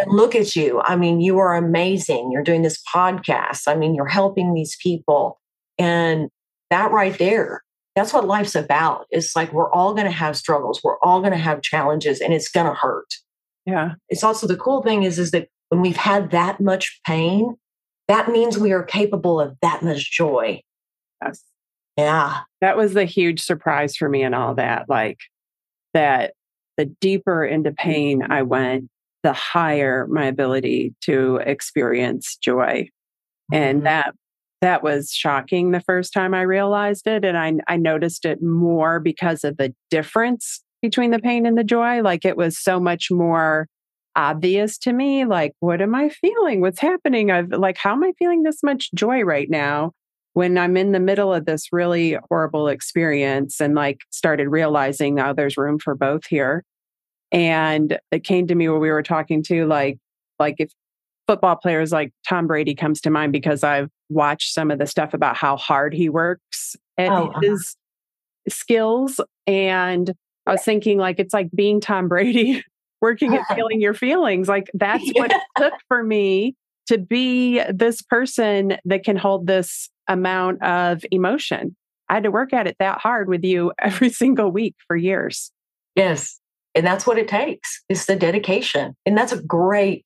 Look 0.07 0.35
at 0.35 0.55
you. 0.55 0.81
I 0.81 0.95
mean, 0.95 1.21
you 1.21 1.39
are 1.39 1.55
amazing. 1.55 2.31
You're 2.31 2.43
doing 2.43 2.61
this 2.61 2.81
podcast. 2.93 3.67
I 3.67 3.75
mean, 3.75 3.95
you're 3.95 4.07
helping 4.07 4.53
these 4.53 4.77
people. 4.81 5.39
And 5.77 6.29
that 6.69 6.91
right 6.91 7.17
there 7.17 7.63
that's 7.99 8.13
what 8.13 8.25
life's 8.25 8.55
about. 8.55 9.07
It's 9.09 9.35
like 9.35 9.51
we're 9.51 9.71
all 9.71 9.93
going 9.93 10.05
to 10.05 10.11
have 10.11 10.37
struggles, 10.37 10.81
we're 10.83 10.99
all 10.99 11.19
going 11.19 11.33
to 11.33 11.37
have 11.37 11.61
challenges, 11.61 12.21
and 12.21 12.33
it's 12.33 12.49
going 12.49 12.67
to 12.67 12.73
hurt. 12.73 13.13
Yeah. 13.65 13.95
It's 14.07 14.23
also 14.23 14.47
the 14.47 14.55
cool 14.55 14.81
thing 14.81 15.03
is 15.03 15.19
is 15.19 15.31
that 15.31 15.49
when 15.67 15.81
we've 15.81 15.97
had 15.97 16.31
that 16.31 16.61
much 16.61 17.01
pain, 17.05 17.55
that 18.07 18.29
means 18.29 18.57
we 18.57 18.71
are 18.71 18.83
capable 18.83 19.39
of 19.39 19.57
that 19.61 19.83
much 19.83 20.11
joy. 20.11 20.61
Yes. 21.21 21.43
Yeah. 21.97 22.39
That 22.61 22.77
was 22.77 22.93
the 22.93 23.03
huge 23.03 23.41
surprise 23.41 23.97
for 23.97 24.07
me 24.07 24.23
and 24.23 24.33
all 24.33 24.55
that. 24.55 24.87
Like 24.87 25.19
that 25.93 26.33
the 26.77 26.85
deeper 26.85 27.43
into 27.43 27.73
pain 27.73 28.23
I 28.29 28.43
went, 28.43 28.89
the 29.24 29.34
higher 29.34 30.07
my 30.07 30.26
ability 30.26 30.93
to 31.01 31.38
experience 31.45 32.38
joy. 32.38 32.89
And 33.51 33.80
mm-hmm. 33.80 33.86
that 33.86 34.15
that 34.61 34.84
was 34.84 35.11
shocking 35.11 35.72
the 35.72 35.82
first 35.82 36.13
time 36.13 36.34
I 36.34 36.41
realized 36.41 37.07
it. 37.07 37.24
And 37.24 37.38
I, 37.38 37.53
I 37.74 37.78
noticed 37.78 38.26
it 38.26 38.41
more 38.41 38.99
because 38.99 39.43
of 39.43 39.57
the 39.57 39.74
difference 39.89 40.61
between 40.82 41.11
the 41.11 41.20
pain 41.20 41.45
and 41.45 41.57
the 41.57 41.63
joy. 41.63 42.01
Like 42.01 42.26
it 42.26 42.36
was 42.36 42.59
so 42.59 42.80
much 42.80 43.09
more 43.09 43.67
obvious 44.15 44.78
to 44.80 44.91
me. 44.91 45.26
Like, 45.26 45.53
what 45.59 45.82
am 45.82 45.95
I 45.95 46.09
feeling? 46.09 46.59
What's 46.61 46.82
happening? 46.82 47.32
I've 47.32 47.51
like, 47.51 47.78
how 47.78 47.93
am 47.93 48.03
I 48.03 48.11
feeling 48.20 48.43
this 48.43 48.61
much 48.63 48.91
joy 48.93 49.22
right 49.22 49.49
now 49.49 49.93
when 50.34 50.57
I'm 50.57 50.78
in 50.78 50.91
the 50.91 50.99
middle 50.99 51.34
of 51.34 51.45
this 51.45 51.67
really 51.72 52.17
horrible 52.30 52.67
experience 52.67 53.59
and 53.59 53.76
like 53.76 53.99
started 54.09 54.49
realizing 54.49 55.15
now 55.15 55.34
there's 55.34 55.57
room 55.57 55.80
for 55.80 55.95
both 55.95 56.26
here. 56.28 56.63
And 57.32 57.99
it 58.11 58.23
came 58.23 58.47
to 58.47 58.55
me 58.55 58.69
when 58.69 58.80
we 58.80 58.89
were 58.89 59.03
talking 59.03 59.43
to 59.43 59.65
like, 59.67 59.97
like 60.39 60.55
if 60.59 60.71
football 61.27 61.55
players 61.55 61.91
like 61.91 62.11
Tom 62.27 62.47
Brady 62.47 62.73
comes 62.73 63.01
to 63.01 63.11
mind 63.11 63.32
because 63.32 63.63
I've 63.63 63.89
watched 64.09 64.53
some 64.53 64.71
of 64.71 64.80
the 64.80 64.88
stuff 64.88 65.13
about 65.13 65.38
how 65.38 65.57
hard 65.57 65.93
he 65.93 66.09
works 66.09 66.75
at 66.97 67.11
oh, 67.11 67.27
uh-huh. 67.27 67.39
his 67.41 67.75
skills. 68.47 69.21
And 69.45 70.11
I 70.47 70.53
was 70.53 70.63
thinking, 70.63 70.97
like, 70.97 71.19
it's 71.19 71.34
like 71.34 71.49
being 71.53 71.82
Tom 71.82 72.07
Brady, 72.07 72.63
working 73.01 73.36
at 73.36 73.45
feeling 73.55 73.80
your 73.80 73.93
feelings. 73.93 74.47
Like, 74.47 74.69
that's 74.73 75.05
yeah. 75.05 75.21
what 75.21 75.32
it 75.32 75.41
took 75.57 75.73
for 75.88 76.03
me 76.03 76.55
to 76.88 76.97
be 76.97 77.61
this 77.71 78.01
person 78.01 78.77
that 78.86 79.03
can 79.03 79.15
hold 79.15 79.45
this 79.45 79.89
amount 80.07 80.63
of 80.63 81.05
emotion. 81.11 81.75
I 82.09 82.15
had 82.15 82.23
to 82.23 82.32
work 82.32 82.53
at 82.53 82.65
it 82.65 82.75
that 82.80 82.97
hard 82.97 83.30
with 83.30 83.43
you 83.43 83.71
every 83.80 84.09
single 84.09 84.51
week 84.51 84.75
for 84.88 84.95
years. 84.95 85.51
Yes. 85.95 86.39
And 86.76 86.86
that's 86.86 87.07
what 87.07 87.17
it 87.17 87.28
takes. 87.28 87.84
It's 87.89 88.05
the 88.05 88.15
dedication. 88.15 88.95
And 89.05 89.17
that's 89.17 89.32
a 89.32 89.41
great 89.41 90.05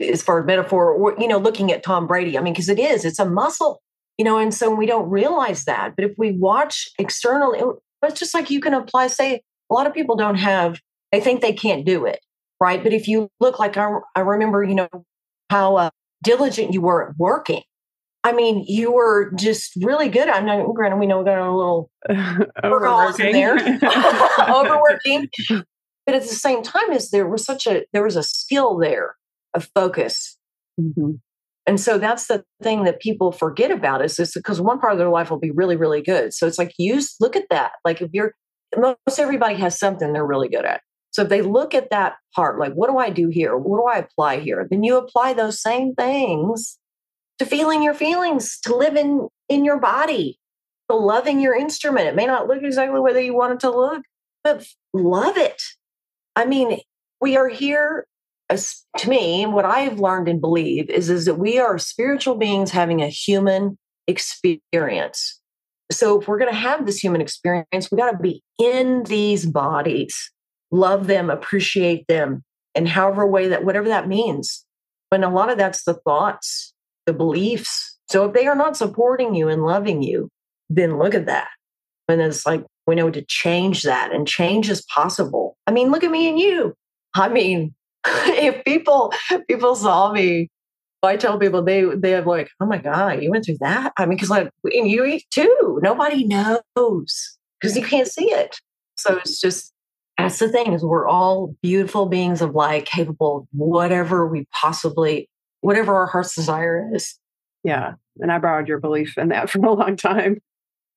as 0.00 0.22
far 0.22 0.40
as 0.40 0.46
metaphor, 0.46 0.90
or, 0.90 1.16
you 1.18 1.28
know, 1.28 1.38
looking 1.38 1.72
at 1.72 1.82
Tom 1.82 2.06
Brady. 2.06 2.36
I 2.36 2.42
mean, 2.42 2.52
because 2.52 2.68
it 2.68 2.78
is, 2.78 3.04
it's 3.04 3.18
a 3.18 3.24
muscle, 3.24 3.80
you 4.18 4.24
know, 4.24 4.38
and 4.38 4.52
so 4.52 4.74
we 4.74 4.86
don't 4.86 5.08
realize 5.08 5.64
that. 5.64 5.94
But 5.96 6.04
if 6.04 6.12
we 6.18 6.32
watch 6.32 6.88
externally, 6.98 7.60
it's 8.02 8.20
just 8.20 8.34
like 8.34 8.50
you 8.50 8.60
can 8.60 8.74
apply, 8.74 9.06
say, 9.06 9.42
a 9.70 9.74
lot 9.74 9.86
of 9.86 9.94
people 9.94 10.16
don't 10.16 10.36
have, 10.36 10.80
they 11.12 11.20
think 11.20 11.40
they 11.40 11.52
can't 11.52 11.84
do 11.86 12.04
it, 12.04 12.20
right? 12.60 12.82
But 12.82 12.92
if 12.92 13.08
you 13.08 13.30
look 13.40 13.58
like 13.58 13.76
I, 13.76 13.90
I 14.14 14.20
remember, 14.20 14.62
you 14.62 14.74
know, 14.74 14.88
how 15.50 15.76
uh, 15.76 15.90
diligent 16.22 16.74
you 16.74 16.82
were 16.82 17.08
at 17.08 17.16
working. 17.16 17.62
I 18.24 18.32
mean, 18.32 18.64
you 18.66 18.90
were 18.90 19.30
just 19.36 19.72
really 19.76 20.08
good. 20.08 20.28
I'm 20.28 20.46
not, 20.46 20.74
granted, 20.74 20.98
we 20.98 21.06
know 21.06 21.20
we 21.20 21.24
got 21.24 21.38
a 21.38 21.54
little 21.54 21.90
overworking 22.64 23.32
there, 23.32 23.56
overworking. 24.48 25.28
But 26.06 26.14
at 26.14 26.22
the 26.22 26.28
same 26.28 26.62
time, 26.62 26.92
is 26.92 27.10
there 27.10 27.28
was 27.28 27.44
such 27.44 27.66
a 27.66 27.84
there 27.92 28.04
was 28.04 28.16
a 28.16 28.22
skill 28.22 28.78
there 28.78 29.16
of 29.54 29.68
focus. 29.74 30.38
Mm-hmm. 30.80 31.12
And 31.66 31.80
so 31.80 31.98
that's 31.98 32.28
the 32.28 32.44
thing 32.62 32.84
that 32.84 33.00
people 33.00 33.32
forget 33.32 33.72
about 33.72 34.04
is 34.04 34.16
this 34.16 34.34
because 34.34 34.60
one 34.60 34.78
part 34.78 34.92
of 34.92 34.98
their 34.98 35.08
life 35.08 35.30
will 35.30 35.38
be 35.40 35.50
really, 35.50 35.74
really 35.74 36.00
good. 36.00 36.32
So 36.32 36.46
it's 36.46 36.58
like 36.58 36.72
use 36.78 37.16
look 37.20 37.34
at 37.34 37.48
that. 37.50 37.72
Like 37.84 38.00
if 38.00 38.10
you're 38.12 38.34
most 38.76 39.18
everybody 39.18 39.56
has 39.56 39.78
something 39.78 40.12
they're 40.12 40.26
really 40.26 40.48
good 40.48 40.64
at. 40.64 40.82
So 41.10 41.22
if 41.22 41.28
they 41.28 41.42
look 41.42 41.74
at 41.74 41.90
that 41.90 42.14
part, 42.34 42.58
like 42.58 42.74
what 42.74 42.88
do 42.88 42.98
I 42.98 43.10
do 43.10 43.28
here? 43.28 43.56
What 43.56 43.78
do 43.78 43.86
I 43.86 43.98
apply 43.98 44.40
here? 44.40 44.66
Then 44.70 44.84
you 44.84 44.96
apply 44.96 45.32
those 45.32 45.60
same 45.60 45.94
things 45.94 46.78
to 47.38 47.46
feeling 47.46 47.82
your 47.82 47.94
feelings, 47.94 48.60
to 48.60 48.74
living 48.74 49.28
in 49.48 49.64
your 49.64 49.78
body, 49.80 50.38
to 50.88 50.96
loving 50.96 51.40
your 51.40 51.56
instrument. 51.56 52.06
It 52.06 52.14
may 52.14 52.26
not 52.26 52.46
look 52.46 52.62
exactly 52.62 53.00
whether 53.00 53.20
you 53.20 53.34
want 53.34 53.54
it 53.54 53.60
to 53.60 53.70
look, 53.70 54.02
but 54.44 54.64
love 54.92 55.36
it. 55.36 55.62
I 56.36 56.44
mean, 56.44 56.78
we 57.20 57.36
are 57.36 57.48
here 57.48 58.06
as, 58.48 58.84
to 58.98 59.08
me, 59.08 59.44
what 59.46 59.64
I've 59.64 59.98
learned 59.98 60.28
and 60.28 60.40
believe 60.40 60.88
is, 60.88 61.10
is 61.10 61.24
that 61.24 61.38
we 61.38 61.58
are 61.58 61.78
spiritual 61.78 62.36
beings 62.36 62.70
having 62.70 63.02
a 63.02 63.08
human 63.08 63.76
experience. 64.06 65.40
So 65.90 66.20
if 66.20 66.28
we're 66.28 66.38
going 66.38 66.52
to 66.52 66.56
have 66.56 66.86
this 66.86 66.98
human 66.98 67.20
experience, 67.20 67.90
we 67.90 67.98
got 67.98 68.12
to 68.12 68.18
be 68.18 68.42
in 68.58 69.04
these 69.04 69.46
bodies, 69.46 70.30
love 70.70 71.06
them, 71.06 71.30
appreciate 71.30 72.06
them, 72.06 72.44
and 72.74 72.88
however 72.88 73.26
way 73.26 73.48
that 73.48 73.64
whatever 73.64 73.88
that 73.88 74.08
means. 74.08 74.64
And 75.10 75.24
a 75.24 75.28
lot 75.28 75.50
of 75.50 75.58
that's 75.58 75.84
the 75.84 75.94
thoughts, 75.94 76.72
the 77.06 77.12
beliefs. 77.12 77.98
So 78.08 78.26
if 78.26 78.34
they 78.34 78.46
are 78.46 78.56
not 78.56 78.76
supporting 78.76 79.34
you 79.34 79.48
and 79.48 79.64
loving 79.64 80.02
you, 80.02 80.28
then 80.68 80.98
look 80.98 81.14
at 81.14 81.26
that. 81.26 81.48
And 82.08 82.20
it's 82.20 82.46
like 82.46 82.64
we 82.86 82.94
know 82.94 83.10
to 83.10 83.22
change 83.22 83.82
that, 83.82 84.12
and 84.12 84.26
change 84.26 84.70
is 84.70 84.82
possible. 84.82 85.56
I 85.66 85.72
mean, 85.72 85.90
look 85.90 86.04
at 86.04 86.10
me 86.10 86.28
and 86.28 86.38
you. 86.38 86.74
I 87.14 87.28
mean, 87.28 87.74
if 88.06 88.64
people 88.64 89.12
people 89.48 89.74
saw 89.74 90.12
me, 90.12 90.48
I 91.02 91.16
tell 91.16 91.38
people 91.38 91.62
they 91.62 91.84
they 91.84 92.10
have 92.12 92.26
like, 92.26 92.50
oh 92.60 92.66
my 92.66 92.78
god, 92.78 93.22
you 93.22 93.30
went 93.30 93.44
through 93.44 93.58
that. 93.60 93.92
I 93.96 94.06
mean, 94.06 94.16
because 94.16 94.30
like, 94.30 94.50
and 94.64 94.88
you 94.90 95.04
eat 95.04 95.24
too. 95.30 95.78
Nobody 95.82 96.24
knows 96.24 97.38
because 97.60 97.76
you 97.76 97.82
can't 97.82 98.08
see 98.08 98.30
it. 98.30 98.56
So 98.96 99.16
it's 99.16 99.40
just 99.40 99.72
that's 100.18 100.38
the 100.38 100.48
thing 100.48 100.72
is 100.72 100.82
we're 100.82 101.06
all 101.06 101.54
beautiful 101.62 102.06
beings 102.06 102.40
of 102.40 102.54
light, 102.54 102.86
capable 102.86 103.38
of 103.38 103.46
whatever 103.52 104.26
we 104.26 104.46
possibly, 104.52 105.28
whatever 105.60 105.94
our 105.94 106.06
heart's 106.06 106.34
desire 106.34 106.90
is. 106.94 107.18
Yeah, 107.62 107.94
and 108.18 108.32
I 108.32 108.38
borrowed 108.38 108.68
your 108.68 108.80
belief 108.80 109.18
in 109.18 109.28
that 109.28 109.50
for 109.50 109.58
a 109.58 109.72
long 109.72 109.96
time. 109.96 110.38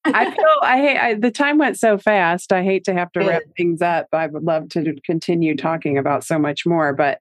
I 0.05 0.31
feel 0.35 0.45
I 0.61 0.77
hate 0.77 0.97
I, 0.97 1.13
the 1.15 1.31
time 1.31 1.57
went 1.57 1.77
so 1.77 1.97
fast. 1.97 2.51
I 2.51 2.63
hate 2.63 2.83
to 2.85 2.93
have 2.93 3.11
to 3.13 3.19
wrap 3.21 3.43
things 3.57 3.81
up. 3.81 4.07
I 4.13 4.27
would 4.27 4.43
love 4.43 4.69
to 4.69 4.95
continue 5.03 5.55
talking 5.55 5.97
about 5.97 6.23
so 6.23 6.39
much 6.39 6.65
more. 6.65 6.93
But 6.93 7.19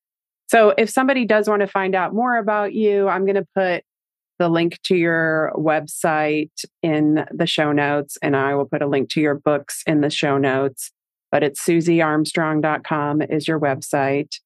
so 0.48 0.74
if 0.78 0.88
somebody 0.88 1.24
does 1.24 1.48
want 1.48 1.60
to 1.60 1.66
find 1.66 1.94
out 1.94 2.14
more 2.14 2.36
about 2.36 2.72
you, 2.72 3.08
I'm 3.08 3.24
going 3.24 3.36
to 3.36 3.46
put 3.54 3.84
the 4.38 4.48
link 4.48 4.80
to 4.84 4.96
your 4.96 5.52
website 5.56 6.64
in 6.82 7.26
the 7.32 7.46
show 7.46 7.72
notes, 7.72 8.16
and 8.22 8.36
I 8.36 8.54
will 8.54 8.66
put 8.66 8.82
a 8.82 8.86
link 8.86 9.10
to 9.10 9.20
your 9.20 9.34
books 9.34 9.82
in 9.86 10.00
the 10.00 10.10
show 10.10 10.38
notes. 10.38 10.92
But 11.30 11.42
it's 11.42 11.62
susiearmstrong.com 11.62 13.22
is 13.22 13.46
your 13.46 13.60
website, 13.60 14.36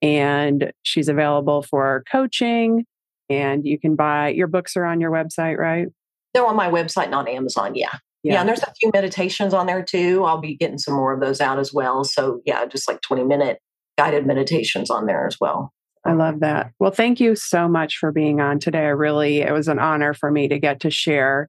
and 0.00 0.72
she's 0.82 1.08
available 1.08 1.62
for 1.62 2.02
coaching. 2.10 2.84
And 3.30 3.64
you 3.64 3.78
can 3.78 3.94
buy 3.94 4.30
your 4.30 4.48
books 4.48 4.76
are 4.76 4.84
on 4.84 5.00
your 5.00 5.10
website, 5.10 5.58
right? 5.58 5.86
They're 6.34 6.46
on 6.46 6.56
my 6.56 6.70
website 6.70 7.06
and 7.06 7.14
on 7.14 7.28
Amazon. 7.28 7.74
Yeah. 7.74 7.88
yeah. 8.22 8.34
Yeah. 8.34 8.40
And 8.40 8.48
there's 8.48 8.62
a 8.62 8.72
few 8.80 8.90
meditations 8.92 9.54
on 9.54 9.66
there 9.66 9.82
too. 9.82 10.24
I'll 10.24 10.40
be 10.40 10.56
getting 10.56 10.78
some 10.78 10.94
more 10.94 11.12
of 11.12 11.20
those 11.20 11.40
out 11.40 11.58
as 11.58 11.72
well. 11.72 12.04
So, 12.04 12.40
yeah, 12.44 12.64
just 12.66 12.88
like 12.88 13.00
20 13.02 13.24
minute 13.24 13.58
guided 13.98 14.26
meditations 14.26 14.90
on 14.90 15.06
there 15.06 15.26
as 15.26 15.36
well. 15.40 15.72
I 16.04 16.14
love 16.14 16.40
that. 16.40 16.72
Well, 16.80 16.90
thank 16.90 17.20
you 17.20 17.36
so 17.36 17.68
much 17.68 17.96
for 17.98 18.10
being 18.10 18.40
on 18.40 18.58
today. 18.58 18.86
I 18.86 18.88
really, 18.88 19.40
it 19.40 19.52
was 19.52 19.68
an 19.68 19.78
honor 19.78 20.14
for 20.14 20.30
me 20.30 20.48
to 20.48 20.58
get 20.58 20.80
to 20.80 20.90
share 20.90 21.48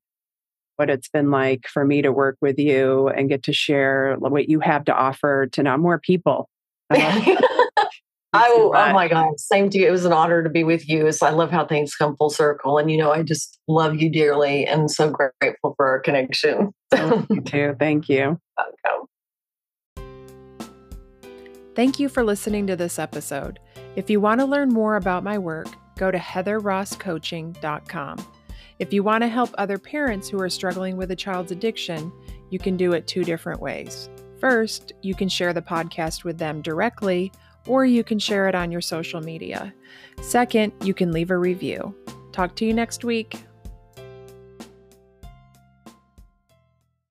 what 0.76 0.90
it's 0.90 1.08
been 1.08 1.32
like 1.32 1.68
for 1.68 1.86
me 1.86 2.02
to 2.02 2.12
work 2.12 2.38
with 2.42 2.60
you 2.60 3.08
and 3.10 3.30
get 3.30 3.44
to 3.44 3.54
share 3.54 4.16
what 4.20 4.50
you 4.50 4.60
have 4.60 4.86
to 4.86 4.94
offer 4.94 5.48
to 5.48 5.64
now 5.64 5.78
more 5.78 6.00
people. 6.00 6.50
I, 8.34 8.50
oh 8.52 8.94
my 8.94 9.08
God, 9.08 9.40
same 9.40 9.70
to 9.70 9.78
you. 9.78 9.88
It 9.88 9.92
was 9.92 10.06
an 10.06 10.14
honor 10.14 10.42
to 10.42 10.50
be 10.50 10.64
with 10.64 10.90
you. 10.90 11.06
It's, 11.06 11.22
I 11.22 11.30
love 11.30 11.52
how 11.52 11.68
things 11.68 11.94
come 11.94 12.18
full 12.18 12.32
circle. 12.32 12.80
And, 12.80 12.90
you 12.90 12.98
know, 12.98 13.12
I 13.12 13.22
just 13.22 13.60
love 13.68 14.02
you 14.02 14.10
dearly 14.10 14.66
and 14.66 14.90
so 14.90 15.12
grateful 15.12 15.76
for 15.78 15.88
our 15.88 16.00
connection. 16.00 16.74
oh, 16.94 17.28
you 17.30 17.42
too. 17.42 17.76
Thank 17.78 18.10
you. 18.10 18.40
Welcome. 18.58 19.08
Thank 21.76 22.00
you 22.00 22.10
for 22.10 22.24
listening 22.24 22.66
to 22.68 22.76
this 22.76 22.98
episode. 22.98 23.60
If 23.96 24.10
you 24.10 24.20
want 24.20 24.42
to 24.42 24.46
learn 24.46 24.70
more 24.70 24.96
about 24.96 25.24
my 25.24 25.38
work, 25.38 25.68
go 25.98 26.10
to 26.10 26.18
heatherrosscoaching.com. 26.18 28.28
If 28.80 28.92
you 28.92 29.04
want 29.04 29.22
to 29.22 29.28
help 29.28 29.52
other 29.58 29.78
parents 29.78 30.28
who 30.28 30.42
are 30.42 30.50
struggling 30.50 30.98
with 30.98 31.12
a 31.12 31.16
child's 31.16 31.52
addiction, 31.52 32.12
you 32.50 32.58
can 32.58 32.78
do 32.78 32.94
it 32.94 33.06
two 33.06 33.24
different 33.24 33.62
ways. 33.62 34.10
First, 34.40 34.94
you 35.04 35.14
can 35.14 35.30
share 35.30 35.54
the 35.54 35.62
podcast 35.62 36.24
with 36.24 36.40
them 36.40 36.64
directly 36.64 37.32
or 37.68 37.86
you 37.86 38.04
can 38.04 38.20
share 38.20 38.48
it 38.48 38.56
on 38.56 38.72
your 38.72 38.82
social 38.82 39.22
media. 39.22 39.74
Second, 40.22 40.74
you 40.84 40.94
can 40.94 41.12
leave 41.12 41.32
a 41.32 41.38
review. 41.38 41.96
Talk 42.32 42.56
to 42.56 42.66
you 42.66 42.74
next 42.74 43.04
week. 43.04 43.44